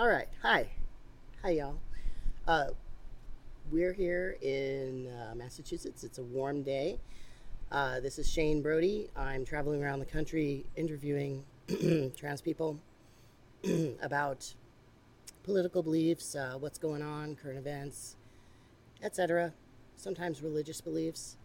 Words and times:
All 0.00 0.08
right. 0.08 0.28
Hi. 0.40 0.66
Hi, 1.42 1.50
y'all. 1.50 1.78
Uh, 2.48 2.68
we're 3.70 3.92
here 3.92 4.38
in 4.40 5.08
uh, 5.08 5.34
Massachusetts. 5.34 6.04
It's 6.04 6.16
a 6.16 6.22
warm 6.22 6.62
day. 6.62 6.98
Uh, 7.70 8.00
this 8.00 8.18
is 8.18 8.26
Shane 8.26 8.62
Brody. 8.62 9.10
I'm 9.14 9.44
traveling 9.44 9.84
around 9.84 9.98
the 9.98 10.06
country 10.06 10.64
interviewing 10.74 11.44
trans 12.16 12.40
people 12.40 12.78
about 14.00 14.54
political 15.42 15.82
beliefs, 15.82 16.34
uh, 16.34 16.54
what's 16.58 16.78
going 16.78 17.02
on, 17.02 17.36
current 17.36 17.58
events, 17.58 18.16
etc. 19.02 19.52
Sometimes 19.96 20.42
religious 20.42 20.80
beliefs. 20.80 21.36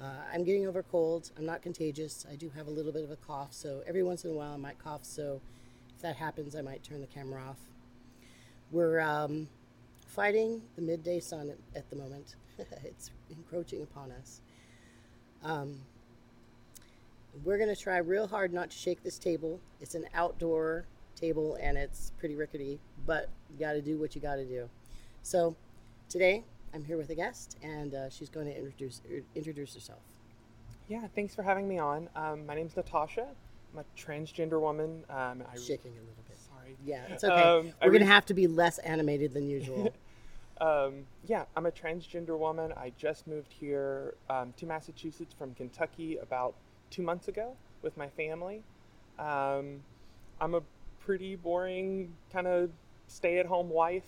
Uh, 0.00 0.18
I'm 0.32 0.44
getting 0.44 0.68
over 0.68 0.84
cold. 0.84 1.32
I'm 1.36 1.46
not 1.46 1.62
contagious. 1.62 2.24
I 2.30 2.36
do 2.36 2.48
have 2.50 2.68
a 2.68 2.70
little 2.70 2.92
bit 2.92 3.02
of 3.02 3.10
a 3.10 3.16
cough, 3.16 3.52
so 3.52 3.82
every 3.88 4.04
once 4.04 4.22
in 4.22 4.30
a 4.30 4.34
while 4.34 4.52
I 4.52 4.56
might 4.56 4.78
cough. 4.78 5.04
So 5.04 5.40
if 5.96 6.02
that 6.02 6.14
happens, 6.14 6.54
I 6.54 6.60
might 6.60 6.84
turn 6.84 7.00
the 7.00 7.08
camera 7.08 7.42
off. 7.42 7.58
We're 8.70 9.00
um, 9.00 9.48
fighting 10.06 10.62
the 10.76 10.82
midday 10.82 11.20
sun 11.20 11.52
at, 11.74 11.88
the 11.90 11.96
moment. 11.96 12.36
it's 12.84 13.10
encroaching 13.30 13.82
upon 13.82 14.12
us. 14.12 14.40
Um, 15.42 15.80
we're 17.44 17.56
going 17.56 17.74
to 17.74 17.80
try 17.80 17.98
real 17.98 18.26
hard 18.26 18.52
not 18.52 18.70
to 18.70 18.76
shake 18.76 19.02
this 19.02 19.18
table. 19.18 19.60
It's 19.80 19.94
an 19.94 20.06
outdoor 20.14 20.86
table 21.16 21.56
and 21.60 21.78
it's 21.78 22.12
pretty 22.18 22.34
rickety, 22.34 22.78
but 23.06 23.28
you 23.50 23.58
got 23.58 23.72
to 23.72 23.82
do 23.82 23.98
what 23.98 24.14
you 24.14 24.20
got 24.20 24.36
to 24.36 24.44
do. 24.44 24.68
So 25.22 25.56
today 26.08 26.44
I'm 26.74 26.84
here 26.84 26.96
with 26.96 27.10
a 27.10 27.14
guest, 27.14 27.56
and 27.62 27.94
uh, 27.94 28.10
she's 28.10 28.28
going 28.28 28.46
to 28.46 28.56
introduce 28.56 29.00
er, 29.10 29.22
introduce 29.34 29.74
herself. 29.74 30.02
Yeah, 30.88 31.06
thanks 31.14 31.34
for 31.34 31.42
having 31.42 31.68
me 31.68 31.78
on. 31.78 32.08
Um, 32.14 32.46
my 32.46 32.54
name's 32.54 32.76
Natasha. 32.76 33.26
I'm 33.72 33.80
a 33.80 33.84
transgender 33.98 34.60
woman. 34.60 35.04
Um, 35.10 35.42
I, 35.50 35.56
Shaking 35.56 35.92
a 35.92 36.00
little 36.00 36.24
bit. 36.26 36.27
Sorry. 36.76 36.76
Yeah, 36.84 37.02
it's 37.08 37.24
okay. 37.24 37.34
Um, 37.34 37.72
We're 37.82 37.90
going 37.90 38.00
to 38.00 38.06
have 38.06 38.26
to 38.26 38.34
be 38.34 38.46
less 38.46 38.78
animated 38.78 39.34
than 39.34 39.48
usual. 39.48 39.92
Um, 40.60 41.04
yeah, 41.24 41.44
I'm 41.56 41.66
a 41.66 41.70
transgender 41.70 42.36
woman. 42.36 42.72
I 42.76 42.92
just 42.98 43.28
moved 43.28 43.52
here 43.52 44.14
um, 44.28 44.52
to 44.56 44.66
Massachusetts 44.66 45.32
from 45.32 45.54
Kentucky 45.54 46.16
about 46.16 46.56
two 46.90 47.02
months 47.02 47.28
ago 47.28 47.54
with 47.82 47.96
my 47.96 48.08
family. 48.08 48.64
Um, 49.20 49.84
I'm 50.40 50.56
a 50.56 50.62
pretty 50.98 51.36
boring 51.36 52.12
kind 52.32 52.48
of 52.48 52.70
stay-at-home 53.06 53.68
wife 53.68 54.02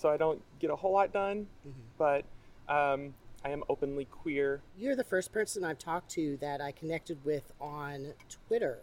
so 0.00 0.08
I 0.08 0.16
don't 0.16 0.40
get 0.58 0.70
a 0.70 0.76
whole 0.76 0.92
lot 0.92 1.12
done, 1.12 1.46
mm-hmm. 1.66 1.80
but 1.98 2.24
um, 2.72 3.14
I 3.44 3.50
am 3.50 3.62
openly 3.68 4.06
queer. 4.06 4.62
You're 4.78 4.96
the 4.96 5.04
first 5.04 5.30
person 5.30 5.62
I've 5.62 5.78
talked 5.78 6.10
to 6.12 6.38
that 6.38 6.60
I 6.62 6.72
connected 6.72 7.22
with 7.24 7.52
on 7.60 8.14
Twitter. 8.46 8.78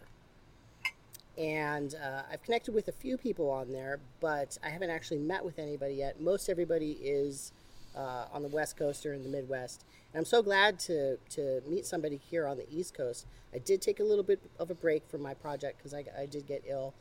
And 1.38 1.94
uh, 1.94 2.22
I've 2.30 2.42
connected 2.42 2.74
with 2.74 2.88
a 2.88 2.92
few 2.92 3.16
people 3.16 3.50
on 3.50 3.70
there, 3.70 4.00
but 4.20 4.58
I 4.62 4.70
haven't 4.70 4.90
actually 4.90 5.18
met 5.18 5.44
with 5.44 5.58
anybody 5.58 5.94
yet. 5.94 6.20
Most 6.20 6.48
everybody 6.48 6.92
is 6.92 7.52
uh, 7.96 8.24
on 8.32 8.42
the 8.42 8.48
West 8.48 8.76
Coast 8.76 9.06
or 9.06 9.14
in 9.14 9.22
the 9.22 9.28
Midwest. 9.28 9.84
And 10.12 10.18
I'm 10.18 10.24
so 10.24 10.42
glad 10.42 10.80
to, 10.80 11.16
to 11.30 11.62
meet 11.68 11.86
somebody 11.86 12.20
here 12.30 12.46
on 12.46 12.56
the 12.56 12.66
East 12.70 12.94
Coast. 12.94 13.26
I 13.54 13.58
did 13.58 13.80
take 13.80 14.00
a 14.00 14.04
little 14.04 14.24
bit 14.24 14.40
of 14.58 14.70
a 14.70 14.74
break 14.74 15.08
from 15.08 15.22
my 15.22 15.34
project 15.34 15.78
because 15.78 15.94
I, 15.94 16.04
I 16.18 16.26
did 16.26 16.46
get 16.46 16.64
ill 16.66 16.92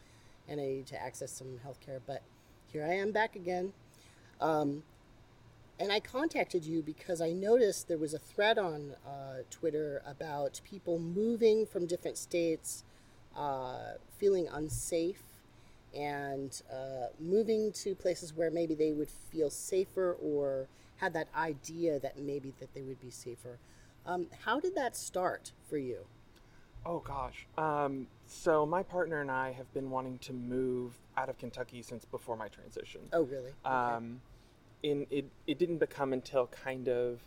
and 0.47 0.61
I 0.61 0.65
need 0.65 0.87
to 0.87 1.01
access 1.01 1.31
some 1.31 1.59
health 1.63 1.79
care. 1.83 1.99
But 2.05 2.21
here 2.71 2.83
I 2.83 2.93
am 2.93 3.11
back 3.11 3.35
again 3.35 3.73
um, 4.39 4.83
and 5.79 5.91
I 5.91 5.99
contacted 5.99 6.65
you 6.65 6.81
because 6.81 7.21
I 7.21 7.31
noticed 7.31 7.87
there 7.87 7.97
was 7.97 8.13
a 8.13 8.19
thread 8.19 8.57
on 8.57 8.95
uh, 9.05 9.43
Twitter 9.51 10.01
about 10.05 10.61
people 10.63 10.97
moving 10.99 11.65
from 11.65 11.85
different 11.85 12.17
states, 12.17 12.83
uh, 13.37 13.93
feeling 14.17 14.47
unsafe, 14.51 15.23
and 15.95 16.61
uh, 16.71 17.07
moving 17.19 17.71
to 17.71 17.95
places 17.95 18.33
where 18.35 18.51
maybe 18.51 18.75
they 18.75 18.91
would 18.91 19.09
feel 19.09 19.49
safer 19.49 20.17
or 20.21 20.67
had 20.97 21.13
that 21.13 21.27
idea 21.35 21.99
that 21.99 22.19
maybe 22.19 22.53
that 22.59 22.73
they 22.73 22.81
would 22.81 22.99
be 22.99 23.11
safer. 23.11 23.59
Um, 24.05 24.27
how 24.43 24.59
did 24.59 24.75
that 24.75 24.95
start 24.95 25.51
for 25.69 25.77
you? 25.77 26.05
Oh 26.85 26.99
gosh. 26.99 27.45
Um, 27.57 28.07
so 28.25 28.65
my 28.65 28.81
partner 28.81 29.21
and 29.21 29.29
I 29.29 29.51
have 29.51 29.71
been 29.73 29.89
wanting 29.89 30.17
to 30.19 30.33
move 30.33 30.93
out 31.17 31.29
of 31.29 31.37
Kentucky 31.37 31.81
since 31.81 32.05
before 32.05 32.37
my 32.37 32.47
transition. 32.47 33.01
Oh 33.11 33.23
really? 33.23 33.51
Okay. 33.65 33.75
Um, 33.75 34.21
in 34.83 35.05
it, 35.09 35.25
it 35.47 35.59
didn't 35.59 35.79
become 35.79 36.13
until 36.13 36.47
kind 36.47 36.87
of 36.87 37.19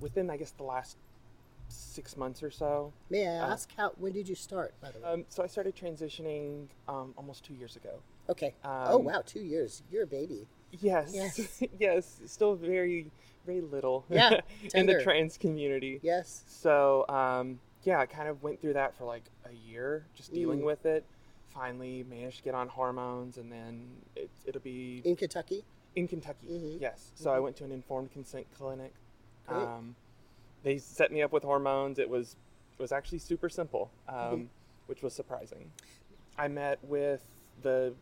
within 0.00 0.28
I 0.28 0.36
guess 0.36 0.50
the 0.50 0.64
last 0.64 0.96
six 1.70 2.16
months 2.16 2.42
or 2.42 2.50
so. 2.50 2.92
May 3.08 3.26
I 3.26 3.38
uh, 3.38 3.52
ask 3.52 3.70
how? 3.76 3.92
When 3.96 4.12
did 4.12 4.28
you 4.28 4.34
start? 4.34 4.74
By 4.80 4.90
the 4.90 4.98
way. 4.98 5.04
Um, 5.04 5.24
so 5.28 5.42
I 5.42 5.46
started 5.46 5.76
transitioning 5.76 6.66
um, 6.88 7.14
almost 7.16 7.44
two 7.44 7.54
years 7.54 7.76
ago. 7.76 8.00
Okay. 8.28 8.54
oh 8.64 8.98
um, 8.98 9.04
wow, 9.04 9.22
two 9.24 9.40
years. 9.40 9.82
You're 9.90 10.04
a 10.04 10.06
baby. 10.06 10.46
Yes. 10.72 11.10
Yes. 11.12 11.62
yes. 11.78 12.20
Still 12.26 12.54
very, 12.54 13.10
very 13.46 13.60
little. 13.60 14.04
Yeah. 14.10 14.40
in 14.74 14.86
the 14.86 15.02
trans 15.02 15.36
community. 15.36 16.00
Yes. 16.02 16.44
So 16.46 17.06
um, 17.08 17.60
yeah, 17.82 17.98
I 17.98 18.06
kind 18.06 18.28
of 18.28 18.42
went 18.42 18.60
through 18.60 18.74
that 18.74 18.96
for 18.96 19.04
like 19.04 19.24
a 19.46 19.52
year, 19.68 20.06
just 20.14 20.32
dealing 20.32 20.60
mm. 20.60 20.64
with 20.64 20.86
it. 20.86 21.04
Finally, 21.48 22.04
managed 22.08 22.38
to 22.38 22.42
get 22.44 22.54
on 22.54 22.68
hormones, 22.68 23.36
and 23.36 23.50
then 23.50 23.88
it, 24.14 24.30
it'll 24.44 24.60
be 24.60 25.02
in 25.04 25.16
Kentucky. 25.16 25.64
In 25.96 26.06
Kentucky, 26.06 26.46
mm-hmm. 26.48 26.76
yes. 26.80 27.10
So 27.16 27.30
mm-hmm. 27.30 27.36
I 27.36 27.40
went 27.40 27.56
to 27.56 27.64
an 27.64 27.72
informed 27.72 28.12
consent 28.12 28.46
clinic. 28.56 28.92
Um, 29.48 29.96
they 30.62 30.78
set 30.78 31.12
me 31.12 31.22
up 31.22 31.32
with 31.32 31.42
hormones. 31.42 31.98
It 31.98 32.08
was 32.08 32.36
it 32.78 32.82
was 32.82 32.92
actually 32.92 33.18
super 33.18 33.48
simple, 33.48 33.90
um, 34.08 34.16
mm-hmm. 34.16 34.42
which 34.86 35.02
was 35.02 35.12
surprising. 35.14 35.70
I 36.38 36.48
met 36.48 36.78
with 36.82 37.22
the 37.62 37.94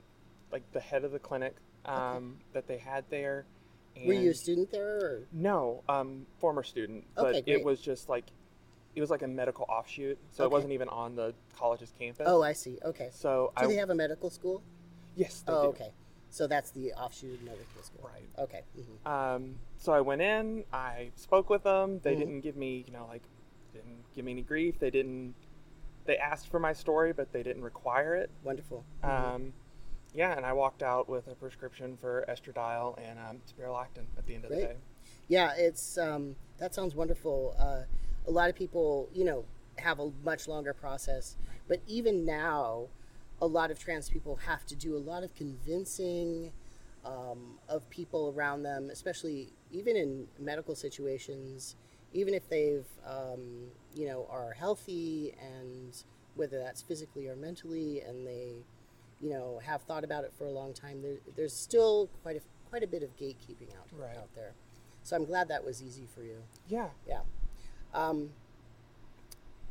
like 0.53 0.63
the 0.73 0.81
head 0.81 1.05
of 1.05 1.13
the 1.13 1.19
clinic 1.19 1.57
um, 1.85 1.95
okay. 1.97 2.27
that 2.55 2.69
they 2.69 2.79
had 2.79 3.05
there. 3.11 3.47
Were 4.05 4.13
you 4.13 4.31
a 4.31 4.35
student 4.35 4.71
there? 4.71 4.97
Or? 4.97 5.21
No, 5.33 5.83
um, 5.89 6.25
former 6.39 6.63
student. 6.63 7.05
Okay, 7.17 7.33
but 7.33 7.45
great. 7.45 7.57
it 7.57 7.65
was 7.65 7.81
just 7.81 8.09
like 8.09 8.25
it 8.95 9.01
was 9.01 9.11
like 9.11 9.23
a 9.23 9.29
medical 9.29 9.67
offshoot, 9.69 10.19
so 10.31 10.45
okay. 10.45 10.49
it 10.49 10.53
wasn't 10.53 10.73
even 10.73 10.89
on 10.89 11.17
the 11.17 11.35
college's 11.57 11.93
campus. 11.99 12.27
Oh, 12.29 12.43
I 12.43 12.53
see. 12.53 12.79
Okay. 12.85 13.11
So 13.13 13.53
do 13.59 13.65
I, 13.65 13.69
they 13.69 13.77
have 13.77 13.91
a 13.91 13.95
medical 13.95 14.31
school? 14.31 14.63
Yes. 15.17 15.43
oh, 15.49 15.63
do. 15.63 15.69
okay. 15.71 15.91
So 16.31 16.47
that's 16.47 16.71
the 16.71 16.93
offshoot 16.93 17.43
medical 17.43 17.83
school. 17.83 18.11
Right. 18.13 18.29
Okay. 18.39 18.63
Mm-hmm. 18.79 19.09
Um, 19.09 19.55
so 19.79 19.93
I 19.93 20.01
went 20.01 20.23
in. 20.23 20.65
I 20.73 21.11
spoke 21.17 21.49
with 21.51 21.63
them. 21.63 22.01
They 22.03 22.13
mm-hmm. 22.13 22.21
didn't 22.21 22.41
give 22.41 22.57
me, 22.57 22.85
you 22.87 22.93
know, 22.93 23.07
like, 23.09 23.23
didn't 23.73 24.05
give 24.15 24.25
me 24.25 24.33
any 24.33 24.43
grief. 24.43 24.79
They 24.79 24.91
didn't. 24.91 25.35
They 26.05 26.17
asked 26.17 26.49
for 26.49 26.59
my 26.59 26.73
story, 26.73 27.13
but 27.13 27.33
they 27.33 27.43
didn't 27.43 27.63
require 27.63 28.15
it. 28.15 28.31
Wonderful. 28.43 28.85
Mm-hmm. 29.03 29.35
Um, 29.35 29.53
yeah, 30.15 30.37
and 30.37 30.45
I 30.45 30.53
walked 30.53 30.83
out 30.83 31.09
with 31.09 31.29
a 31.29 31.35
prescription 31.35 31.99
for 32.01 32.25
estradiol 32.29 32.99
and 32.99 33.19
um, 33.19 33.41
spironolactone 33.47 34.07
at 34.17 34.27
the 34.27 34.35
end 34.35 34.45
of 34.45 34.51
Great. 34.51 34.61
the 34.61 34.67
day. 34.67 34.77
Yeah, 35.29 35.53
it's 35.57 35.99
um, 35.99 36.37
that 36.59 36.75
sounds 36.75 36.95
wonderful. 36.95 37.55
Uh, 37.59 37.83
a 38.27 38.31
lot 38.31 38.49
of 38.49 38.57
people, 38.57 39.09
you 39.13 39.25
know, 39.25 39.45
have 39.77 40.01
a 40.01 40.11
much 40.25 40.49
longer 40.49 40.73
process, 40.73 41.37
but 41.69 41.81
even 41.87 42.25
now, 42.25 42.89
a 43.41 43.47
lot 43.47 43.71
of 43.71 43.79
trans 43.79 44.09
people 44.09 44.37
have 44.37 44.67
to 44.67 44.77
do 44.77 44.97
a 44.97 44.99
lot 44.99 45.23
of 45.23 45.35
convincing 45.35 46.53
um, 47.05 47.59
of 47.69 47.89
people 47.91 48.35
around 48.37 48.63
them, 48.63 48.91
especially 48.91 49.53
even 49.71 49.97
in 49.97 50.27
medical 50.39 50.75
situations, 50.75 51.77
even 52.13 52.35
if 52.35 52.49
they've, 52.49 52.87
um, 53.07 53.69
you 53.95 54.07
know, 54.07 54.27
are 54.31 54.53
healthy 54.53 55.35
and 55.41 56.03
whether 56.35 56.59
that's 56.59 56.83
physically 56.83 57.29
or 57.29 57.37
mentally, 57.37 58.01
and 58.01 58.27
they, 58.27 58.65
you 59.21 59.31
know, 59.31 59.61
have 59.65 59.83
thought 59.83 60.05
about 60.05 60.25
it 60.25 60.33
for 60.37 60.47
a 60.47 60.51
long 60.51 60.73
time. 60.73 61.03
There, 61.03 61.17
there's 61.37 61.53
still 61.53 62.09
quite 62.23 62.37
a 62.37 62.41
quite 62.69 62.83
a 62.83 62.87
bit 62.87 63.03
of 63.03 63.17
gatekeeping 63.17 63.75
out 63.77 63.89
right. 63.93 64.17
out 64.17 64.35
there. 64.35 64.53
So 65.03 65.17
I'm 65.17 65.25
glad 65.25 65.49
that 65.49 65.65
was 65.65 65.83
easy 65.83 66.07
for 66.15 66.23
you. 66.23 66.43
Yeah. 66.69 66.89
Yeah. 67.07 67.21
Um, 67.95 68.31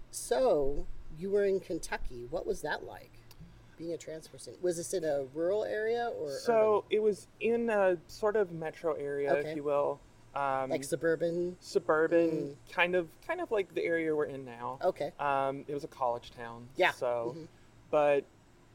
so 0.09 0.88
you 1.17 1.29
were 1.29 1.45
in 1.45 1.59
Kentucky. 1.59 2.25
What 2.29 2.45
was 2.45 2.62
that 2.62 2.83
like? 2.83 3.17
Being 3.77 3.94
a 3.94 3.97
trans 3.97 4.27
person? 4.27 4.53
Was 4.62 4.77
this 4.77 4.94
in 4.94 5.03
a 5.03 5.25
rural 5.33 5.63
area 5.63 6.12
or? 6.19 6.31
So 6.31 6.83
urban? 6.85 6.97
it 6.97 7.03
was 7.03 7.27
in 7.39 7.69
a 7.69 7.97
sort 8.07 8.35
of 8.35 8.51
metro 8.51 8.94
area, 8.94 9.31
okay. 9.33 9.50
if 9.50 9.56
you 9.56 9.63
will. 9.63 10.00
Um, 10.35 10.69
like 10.69 10.83
suburban. 10.83 11.56
Suburban, 11.59 12.29
mm. 12.29 12.56
kind 12.71 12.95
of, 12.95 13.07
kind 13.25 13.41
of 13.41 13.51
like 13.51 13.74
the 13.74 13.83
area 13.83 14.15
we're 14.15 14.25
in 14.25 14.45
now. 14.45 14.77
Okay. 14.83 15.12
Um, 15.19 15.65
it 15.68 15.74
was 15.74 15.83
a 15.83 15.88
college 15.88 16.31
town. 16.31 16.68
Yeah. 16.75 16.91
So, 16.91 17.33
mm-hmm. 17.35 17.45
but 17.89 18.25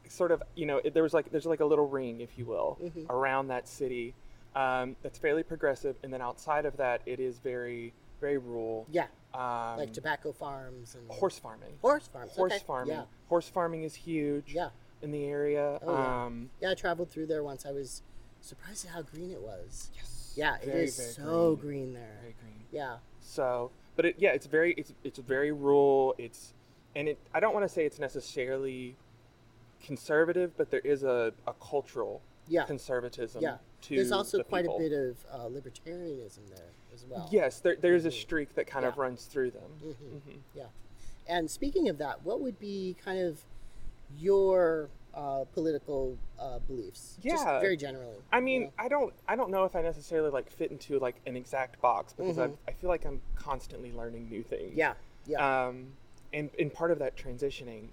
sort 0.09 0.31
of, 0.31 0.43
you 0.55 0.65
know, 0.65 0.81
it, 0.83 0.93
there 0.93 1.03
was 1.03 1.13
like 1.13 1.31
there's 1.31 1.45
like 1.45 1.61
a 1.61 1.65
little 1.65 1.87
ring, 1.87 2.19
if 2.19 2.37
you 2.37 2.45
will, 2.45 2.77
mm-hmm. 2.83 3.09
around 3.09 3.47
that 3.47 3.67
city. 3.67 4.13
Um, 4.55 4.95
that's 5.01 5.17
fairly 5.17 5.41
progressive, 5.41 5.95
and 6.03 6.13
then 6.13 6.21
outside 6.21 6.65
of 6.65 6.77
that, 6.77 7.01
it 7.07 7.19
is 7.19 7.39
very, 7.39 7.93
very 8.21 8.37
rural. 8.37 8.85
Yeah. 8.91 9.07
Um, 9.33 9.77
like 9.77 9.93
tobacco 9.93 10.31
farms 10.31 10.95
and 10.95 11.09
horse 11.09 11.39
farming. 11.39 11.73
Horse 11.81 12.07
farms. 12.07 12.33
Horse 12.35 12.53
okay. 12.53 12.63
farming. 12.67 12.95
Yeah. 12.95 13.03
Horse 13.29 13.47
farming 13.47 13.83
is 13.83 13.95
huge. 13.95 14.53
Yeah 14.53 14.69
in 15.03 15.11
the 15.11 15.25
area. 15.25 15.79
Oh, 15.85 15.93
yeah. 15.93 16.25
Um, 16.25 16.49
yeah, 16.61 16.71
I 16.71 16.73
traveled 16.73 17.11
through 17.11 17.27
there 17.27 17.43
once. 17.43 17.65
I 17.65 17.71
was 17.71 18.01
surprised 18.41 18.85
at 18.85 18.91
how 18.91 19.01
green 19.03 19.29
it 19.29 19.41
was. 19.41 19.89
Yes. 19.95 20.33
Yeah, 20.35 20.55
it 20.55 20.65
very, 20.65 20.83
is 20.85 20.97
very 20.97 21.09
so 21.11 21.55
green. 21.55 21.81
green. 21.83 21.93
there. 21.93 22.17
Very 22.21 22.35
green. 22.41 22.63
Yeah. 22.71 22.97
So, 23.21 23.69
but 23.95 24.05
it, 24.05 24.15
yeah, 24.17 24.31
it's 24.31 24.47
very 24.47 24.73
it's 24.73 24.93
it's 25.03 25.19
very 25.19 25.51
rural. 25.51 26.15
It's 26.17 26.53
and 26.95 27.07
it 27.07 27.19
I 27.33 27.39
don't 27.39 27.53
want 27.53 27.65
to 27.67 27.69
say 27.69 27.85
it's 27.85 27.99
necessarily 27.99 28.95
conservative, 29.83 30.57
but 30.57 30.71
there 30.71 30.79
is 30.79 31.03
a, 31.03 31.33
a 31.45 31.53
cultural 31.53 32.21
Yeah. 32.47 32.63
conservatism 32.63 33.43
Yeah. 33.43 33.57
to 33.81 33.95
There's 33.95 34.11
also 34.11 34.37
the 34.39 34.43
quite 34.45 34.63
people. 34.63 34.77
a 34.77 34.79
bit 34.79 34.93
of 34.93 35.17
uh, 35.31 35.37
libertarianism 35.49 36.49
there 36.55 36.71
as 36.93 37.05
well. 37.07 37.27
Yes, 37.31 37.59
there, 37.59 37.75
there's 37.79 38.05
a 38.05 38.09
Mhm. 38.09 38.21
streak 38.21 38.55
that 38.55 38.65
kind 38.65 38.85
of 38.85 38.97
runs 38.97 39.25
through 39.25 39.51
them. 39.51 39.69
Mhm. 39.83 39.95
Mhm. 40.21 40.39
Yeah. 40.55 40.67
And 41.27 41.49
speaking 41.51 41.89
of 41.89 41.97
that, 41.99 42.23
what 42.23 42.41
would 42.41 42.59
be 42.59 42.95
kind 43.03 43.19
of 43.19 43.43
your 44.17 44.89
uh, 45.13 45.43
political 45.53 46.17
uh, 46.39 46.59
beliefs? 46.59 47.17
Just 47.21 47.45
Yeah. 47.45 47.59
very 47.59 47.77
generally. 47.77 48.17
I 48.31 48.37
you 48.37 48.43
mean, 48.43 48.61
know? 48.63 48.71
I 48.79 48.87
don't, 48.87 49.13
I 49.27 49.35
don't 49.35 49.51
know 49.51 49.63
if 49.65 49.75
I 49.75 49.81
necessarily 49.81 50.29
like 50.31 50.49
fit 50.49 50.71
into 50.71 50.97
like 50.99 51.15
an 51.27 51.35
exact 51.35 51.79
box 51.81 52.13
because 52.13 52.37
Mhm. 52.37 52.57
I, 52.67 52.71
I 52.71 52.73
feel 52.73 52.89
like 52.89 53.05
I'm 53.05 53.21
constantly 53.35 53.91
learning 53.91 54.29
new 54.29 54.43
things. 54.43 54.75
yeah. 54.75 54.93
Yeah. 55.25 55.65
Um, 55.67 55.93
and 56.33 56.49
and 56.59 56.73
part 56.73 56.91
of 56.91 56.99
that 56.99 57.15
transitioning, 57.15 57.87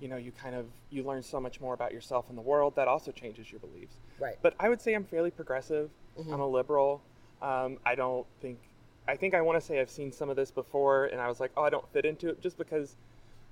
you 0.00 0.08
know, 0.08 0.16
you 0.16 0.32
kind 0.32 0.54
of 0.54 0.66
you 0.90 1.02
learn 1.04 1.22
so 1.22 1.40
much 1.40 1.60
more 1.60 1.72
about 1.74 1.92
yourself 1.92 2.28
and 2.28 2.36
the 2.36 2.42
world 2.42 2.74
that 2.76 2.88
also 2.88 3.10
changes 3.12 3.50
your 3.50 3.60
beliefs. 3.60 3.96
right. 4.18 4.36
But 4.42 4.54
I 4.60 4.68
would 4.68 4.80
say 4.82 4.92
I'm 4.94 5.04
fairly 5.04 5.30
progressive. 5.30 5.90
Mhm. 6.18 6.32
I'm 6.32 6.40
a 6.40 6.46
liberal. 6.46 7.00
Um, 7.40 7.78
I 7.86 7.94
don't 7.94 8.26
think. 8.40 8.58
I 9.06 9.16
think 9.16 9.32
I 9.34 9.40
want 9.42 9.60
to 9.60 9.64
say 9.64 9.80
I've 9.80 9.90
seen 9.90 10.10
some 10.12 10.28
of 10.30 10.36
this 10.36 10.50
before, 10.50 11.06
and 11.06 11.20
I 11.20 11.28
was 11.28 11.38
like, 11.40 11.52
oh, 11.56 11.62
I 11.62 11.70
don't 11.70 11.86
fit 11.92 12.04
into 12.04 12.28
it 12.30 12.40
just 12.40 12.56
because 12.58 12.96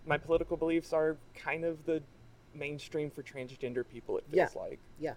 my 0.07 0.17
political 0.19 0.57
beliefs 0.57 0.93
are 0.93 1.17
kind 1.35 1.65
of 1.65 1.85
the 1.85 2.03
mainstream 2.55 3.11
for 3.11 3.23
transgender 3.23 3.87
people. 3.87 4.19
It 4.19 4.25
Yeah. 4.31 4.47
feels 4.47 4.57
like. 4.57 4.79
Yeah. 4.99 5.15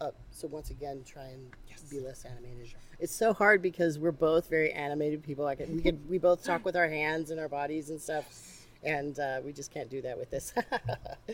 Uh, 0.00 0.12
so 0.30 0.48
once 0.48 0.70
again, 0.70 1.02
try 1.04 1.24
and 1.26 1.50
Yes. 1.68 1.82
be 1.82 2.00
less 2.00 2.24
animated. 2.24 2.74
It's 2.98 3.14
so 3.14 3.32
hard 3.34 3.60
because 3.60 3.98
we're 3.98 4.12
both 4.12 4.48
very 4.48 4.72
animated 4.72 5.22
people. 5.22 5.44
Like 5.44 5.60
we 5.68 5.80
could, 5.82 6.08
we 6.08 6.16
both 6.18 6.42
talk 6.42 6.64
with 6.64 6.74
our 6.76 6.88
hands 6.88 7.30
and 7.30 7.38
our 7.38 7.48
bodies 7.48 7.90
and 7.90 8.00
stuff, 8.00 8.66
and 8.82 9.18
uh, 9.20 9.40
we 9.44 9.52
just 9.52 9.70
can't 9.70 9.90
do 9.90 10.00
that 10.02 10.16
with 10.18 10.30
this. 10.30 10.54
uh, 10.72 11.32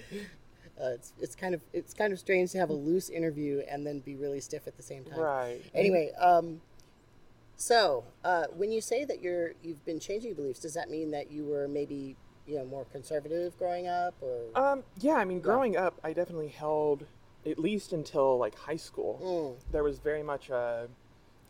it's 0.79 1.13
it's 1.21 1.37
kind 1.37 1.55
of 1.55 1.61
it's 1.73 1.95
kind 1.95 2.13
of 2.13 2.19
strange 2.19 2.51
to 2.53 2.59
have 2.59 2.71
a 2.71 2.75
loose 2.75 3.09
interview 3.09 3.63
and 3.71 3.87
then 3.87 4.01
be 4.01 4.17
really 4.17 4.41
stiff 4.41 4.67
at 4.67 4.77
the 4.77 4.83
same 4.83 5.05
time. 5.05 5.19
Right. 5.21 5.63
Anyway, 5.75 6.13
um, 6.19 6.61
so 7.57 8.05
uh, 8.25 8.47
when 8.57 8.73
you 8.73 8.81
say 8.81 9.05
that 9.05 9.23
you're 9.23 9.53
you've 9.63 9.85
been 9.85 10.01
changing 10.01 10.35
beliefs, 10.35 10.59
does 10.61 10.75
that 10.75 10.91
mean 10.91 11.13
that 11.13 11.31
you 11.31 11.45
were 11.45 11.69
maybe 11.69 12.17
you 12.47 12.57
know 12.59 12.65
more 12.65 12.85
conservative 12.87 13.57
growing 13.59 13.87
up, 13.89 14.15
or 14.21 14.45
Um, 14.55 14.85
yeah, 15.01 15.15
I 15.15 15.25
mean, 15.25 15.41
growing 15.41 15.77
up, 15.77 15.99
I 16.05 16.13
definitely 16.13 16.49
held, 16.49 17.07
at 17.45 17.59
least 17.59 17.93
until 17.93 18.39
like 18.39 18.55
high 18.55 18.77
school, 18.77 19.21
Mm, 19.23 19.73
there 19.73 19.83
was 19.83 19.99
very 19.99 20.23
much 20.23 20.51
a, 20.51 20.89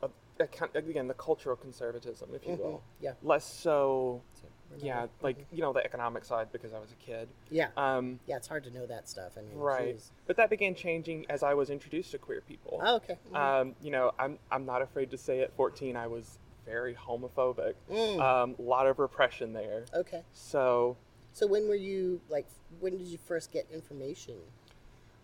a, 0.02 0.08
a 0.40 0.48
again, 0.74 1.08
the 1.08 1.14
cultural 1.14 1.56
conservatism, 1.56 2.30
if 2.34 2.46
you 2.46 2.54
mhm, 2.54 2.58
will. 2.58 2.82
yeah, 3.00 3.12
Less 3.22 3.44
so, 3.44 4.22
so 4.34 4.46
we're 4.70 4.76
not- 4.78 4.84
yeah, 4.84 5.06
like, 5.22 5.46
you 5.52 5.60
know, 5.62 5.72
the 5.72 5.84
economic 5.84 6.24
side 6.24 6.50
because 6.50 6.72
I 6.72 6.78
was 6.78 6.90
a 6.92 6.96
kid. 6.96 7.28
yeah, 7.50 7.68
Um, 7.76 8.18
yeah. 8.26 8.36
It's 8.36 8.48
hard 8.48 8.64
to 8.64 8.70
know 8.70 8.86
that 8.86 9.08
stuff. 9.08 9.32
I 9.38 9.42
mean, 9.42 9.56
right. 9.58 9.94
geez. 9.94 10.10
But 10.26 10.36
that 10.38 10.50
began 10.50 10.74
changing 10.74 11.26
as 11.30 11.42
I 11.42 11.54
was 11.54 11.70
introduced 11.70 12.10
to 12.12 12.18
queer 12.18 12.40
people. 12.40 12.80
Oh, 12.82 12.96
okay. 12.96 13.18
mhm. 13.30 13.36
Um, 13.36 13.74
you 13.82 13.90
know, 13.90 14.12
I'm, 14.18 14.38
I'm 14.50 14.64
not 14.66 14.82
afraid 14.82 15.10
to 15.12 15.18
say 15.18 15.40
at 15.40 15.54
14, 15.56 15.94
I 15.96 16.06
was 16.08 16.38
very 16.66 16.94
homophobic. 16.94 17.74
Mm, 17.90 18.20
Um, 18.20 18.56
a 18.58 18.62
lot 18.62 18.86
of 18.86 18.98
repression 18.98 19.52
there. 19.52 19.84
okay. 19.94 20.22
So, 20.32 20.96
So 21.32 21.46
when 21.46 21.68
were 21.68 21.74
you 21.74 22.20
like? 22.28 22.46
When 22.80 22.96
did 22.98 23.06
you 23.06 23.18
first 23.18 23.52
get 23.52 23.66
information? 23.70 24.36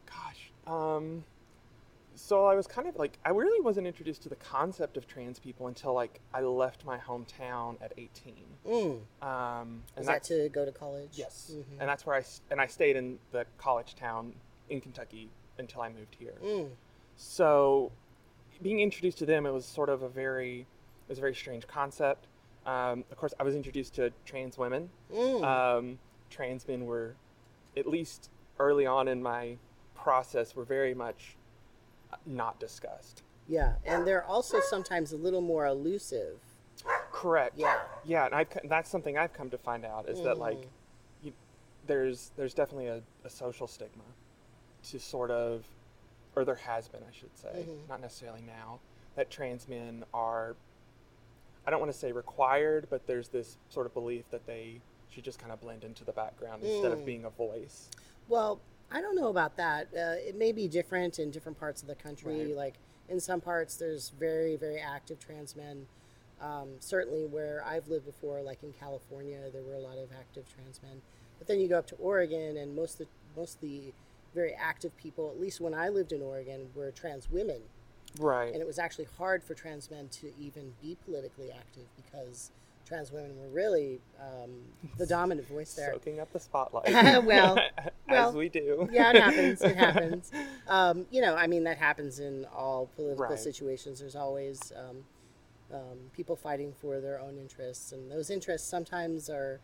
Gosh. 0.06 0.52
Um, 0.66 1.24
so 2.14 2.44
I 2.44 2.54
was 2.54 2.66
kind 2.66 2.86
of 2.86 2.96
like, 2.96 3.18
I 3.24 3.30
really 3.30 3.60
wasn't 3.60 3.86
introduced 3.86 4.22
to 4.24 4.28
the 4.28 4.36
concept 4.36 4.98
of 4.98 5.06
trans 5.06 5.38
people 5.38 5.66
until 5.68 5.94
like 5.94 6.20
I 6.34 6.42
left 6.42 6.84
my 6.84 6.98
hometown 6.98 7.80
at 7.82 7.92
18. 7.96 8.34
Mm. 8.66 9.00
Um, 9.22 9.82
and 9.96 10.02
Is 10.02 10.06
that 10.06 10.22
to 10.24 10.48
go 10.50 10.64
to 10.66 10.72
college? 10.72 11.08
yes, 11.14 11.52
Mhm. 11.54 11.80
and 11.80 11.88
that's 11.88 12.04
where 12.06 12.14
I 12.16 12.24
and 12.50 12.60
I 12.60 12.66
stayed 12.66 12.96
in 12.96 13.18
the 13.32 13.46
college 13.58 13.94
town 13.96 14.34
in 14.68 14.80
Kentucky 14.82 15.30
until 15.58 15.80
I 15.80 15.88
moved 15.88 16.14
here. 16.18 16.34
Mm. 16.42 16.70
So 17.16 17.90
being 18.60 18.80
introduced 18.80 19.18
to 19.18 19.26
them, 19.26 19.46
it 19.46 19.50
was 19.50 19.64
sort 19.64 19.88
of 19.88 20.02
a 20.02 20.08
very, 20.08 20.66
was 21.12 21.18
a 21.18 21.20
very 21.20 21.34
strange 21.34 21.66
concept. 21.66 22.26
Um, 22.64 23.04
of 23.10 23.16
course, 23.18 23.34
I 23.38 23.42
was 23.42 23.54
introduced 23.54 23.94
to 23.96 24.12
trans 24.24 24.56
women. 24.56 24.88
Mm. 25.12 25.44
Um, 25.44 25.98
trans 26.30 26.66
men 26.66 26.86
were, 26.86 27.14
at 27.76 27.86
least 27.86 28.30
early 28.58 28.86
on 28.86 29.08
in 29.08 29.22
my 29.22 29.56
process, 29.94 30.56
were 30.56 30.64
very 30.64 30.94
much 30.94 31.36
not 32.26 32.58
discussed. 32.58 33.22
yeah, 33.48 33.74
and 33.84 34.06
they're 34.06 34.24
also 34.24 34.60
sometimes 34.60 35.12
a 35.12 35.16
little 35.16 35.40
more 35.40 35.66
elusive. 35.66 36.38
Correct. 37.10 37.54
Yeah. 37.58 37.80
Yeah, 38.04 38.26
and 38.26 38.34
I've, 38.34 38.48
that's 38.64 38.88
something 38.90 39.18
I've 39.18 39.32
come 39.34 39.50
to 39.50 39.58
find 39.58 39.84
out 39.84 40.08
is 40.08 40.22
that 40.22 40.38
like, 40.38 40.58
Mhm. 40.58 40.66
you, 41.24 41.32
there's 41.86 42.30
there's 42.36 42.54
definitely 42.54 42.86
a, 42.86 43.02
a 43.24 43.30
social 43.30 43.66
stigma 43.66 44.04
to 44.90 44.98
sort 44.98 45.30
of, 45.30 45.64
or 46.36 46.44
there 46.44 46.54
has 46.54 46.88
been, 46.88 47.02
I 47.02 47.12
should 47.12 47.36
say, 47.36 47.66
Mhm. 47.68 47.88
not 47.88 48.00
necessarily 48.00 48.42
now, 48.42 48.78
that 49.16 49.30
trans 49.30 49.68
men 49.68 50.04
are. 50.14 50.54
I 51.66 51.70
don't 51.70 51.80
want 51.80 51.92
to 51.92 51.98
say 51.98 52.12
required, 52.12 52.86
but 52.90 53.06
there's 53.06 53.28
this 53.28 53.56
sort 53.68 53.86
of 53.86 53.94
belief 53.94 54.24
that 54.30 54.46
they 54.46 54.80
should 55.10 55.24
just 55.24 55.38
kind 55.38 55.52
of 55.52 55.60
blend 55.60 55.84
into 55.84 56.04
the 56.04 56.12
background 56.12 56.62
instead 56.64 56.90
Mm. 56.90 56.94
of 56.94 57.04
being 57.04 57.24
a 57.24 57.30
voice. 57.30 57.88
Well, 58.28 58.60
I 58.90 59.00
don't 59.00 59.14
know 59.14 59.28
about 59.28 59.56
that. 59.56 59.88
Uh, 59.94 60.16
it 60.18 60.34
may 60.36 60.52
be 60.52 60.68
different 60.68 61.18
in 61.18 61.30
different 61.30 61.58
parts 61.58 61.82
of 61.82 61.88
the 61.88 61.94
country. 61.94 62.46
Right. 62.46 62.56
Like 62.56 62.74
in 63.08 63.20
some 63.20 63.40
parts, 63.40 63.76
there's 63.76 64.08
very, 64.10 64.56
very 64.56 64.78
active 64.80 65.18
trans 65.20 65.54
men. 65.56 65.86
Um, 66.40 66.70
certainly, 66.80 67.24
where 67.26 67.62
I've 67.64 67.86
lived 67.88 68.06
before, 68.06 68.42
like 68.42 68.62
in 68.64 68.72
California, 68.72 69.38
there 69.52 69.62
were 69.62 69.74
a 69.74 69.78
lot 69.80 69.98
of 69.98 70.10
active 70.18 70.44
trans 70.52 70.80
men. 70.82 71.00
But 71.38 71.46
then 71.46 71.60
you 71.60 71.68
go 71.68 71.78
up 71.78 71.86
to 71.88 71.94
Oregon, 71.96 72.56
and 72.56 72.74
most 72.74 73.00
of 73.00 73.06
the, 73.06 73.40
most 73.40 73.56
of 73.56 73.60
the 73.60 73.92
very 74.34 74.52
active 74.54 74.96
people, 74.96 75.30
at 75.30 75.40
least 75.40 75.60
when 75.60 75.74
I 75.74 75.88
lived 75.88 76.12
in 76.12 76.20
Oregon, 76.22 76.70
were 76.74 76.90
trans 76.90 77.30
women. 77.30 77.62
Right. 78.18 78.52
And 78.52 78.60
it 78.60 78.66
was 78.66 78.78
actually 78.78 79.06
hard 79.16 79.42
for 79.42 79.54
trans 79.54 79.90
men 79.90 80.08
to 80.20 80.30
even 80.38 80.72
be 80.82 80.96
politically 81.04 81.50
active 81.50 81.84
because 81.96 82.50
trans 82.86 83.10
women 83.12 83.38
were 83.38 83.48
really 83.48 84.00
um, 84.20 84.50
the 84.98 85.06
dominant 85.06 85.48
voice 85.48 85.72
there. 85.74 85.92
Soaking 85.92 86.20
up 86.20 86.32
the 86.32 86.40
spotlight. 86.40 86.94
Well, 87.24 87.58
as 88.08 88.34
we 88.34 88.48
do. 88.48 88.88
yeah, 88.92 89.10
it 89.10 89.16
happens. 89.16 89.62
It 89.62 89.76
happens. 89.86 90.30
Um, 90.68 91.06
you 91.10 91.22
know, 91.22 91.34
I 91.34 91.46
mean, 91.46 91.64
that 91.64 91.78
happens 91.78 92.18
in 92.18 92.44
all 92.54 92.90
political 92.96 93.24
Right. 93.26 93.38
situations. 93.38 94.00
There's 94.00 94.16
always 94.16 94.72
um, 94.76 95.04
um, 95.72 95.98
people 96.12 96.36
fighting 96.36 96.74
for 96.74 97.00
their 97.00 97.18
own 97.20 97.38
interests, 97.38 97.92
and 97.92 98.10
those 98.10 98.28
interests 98.28 98.68
sometimes 98.68 99.30
are, 99.30 99.60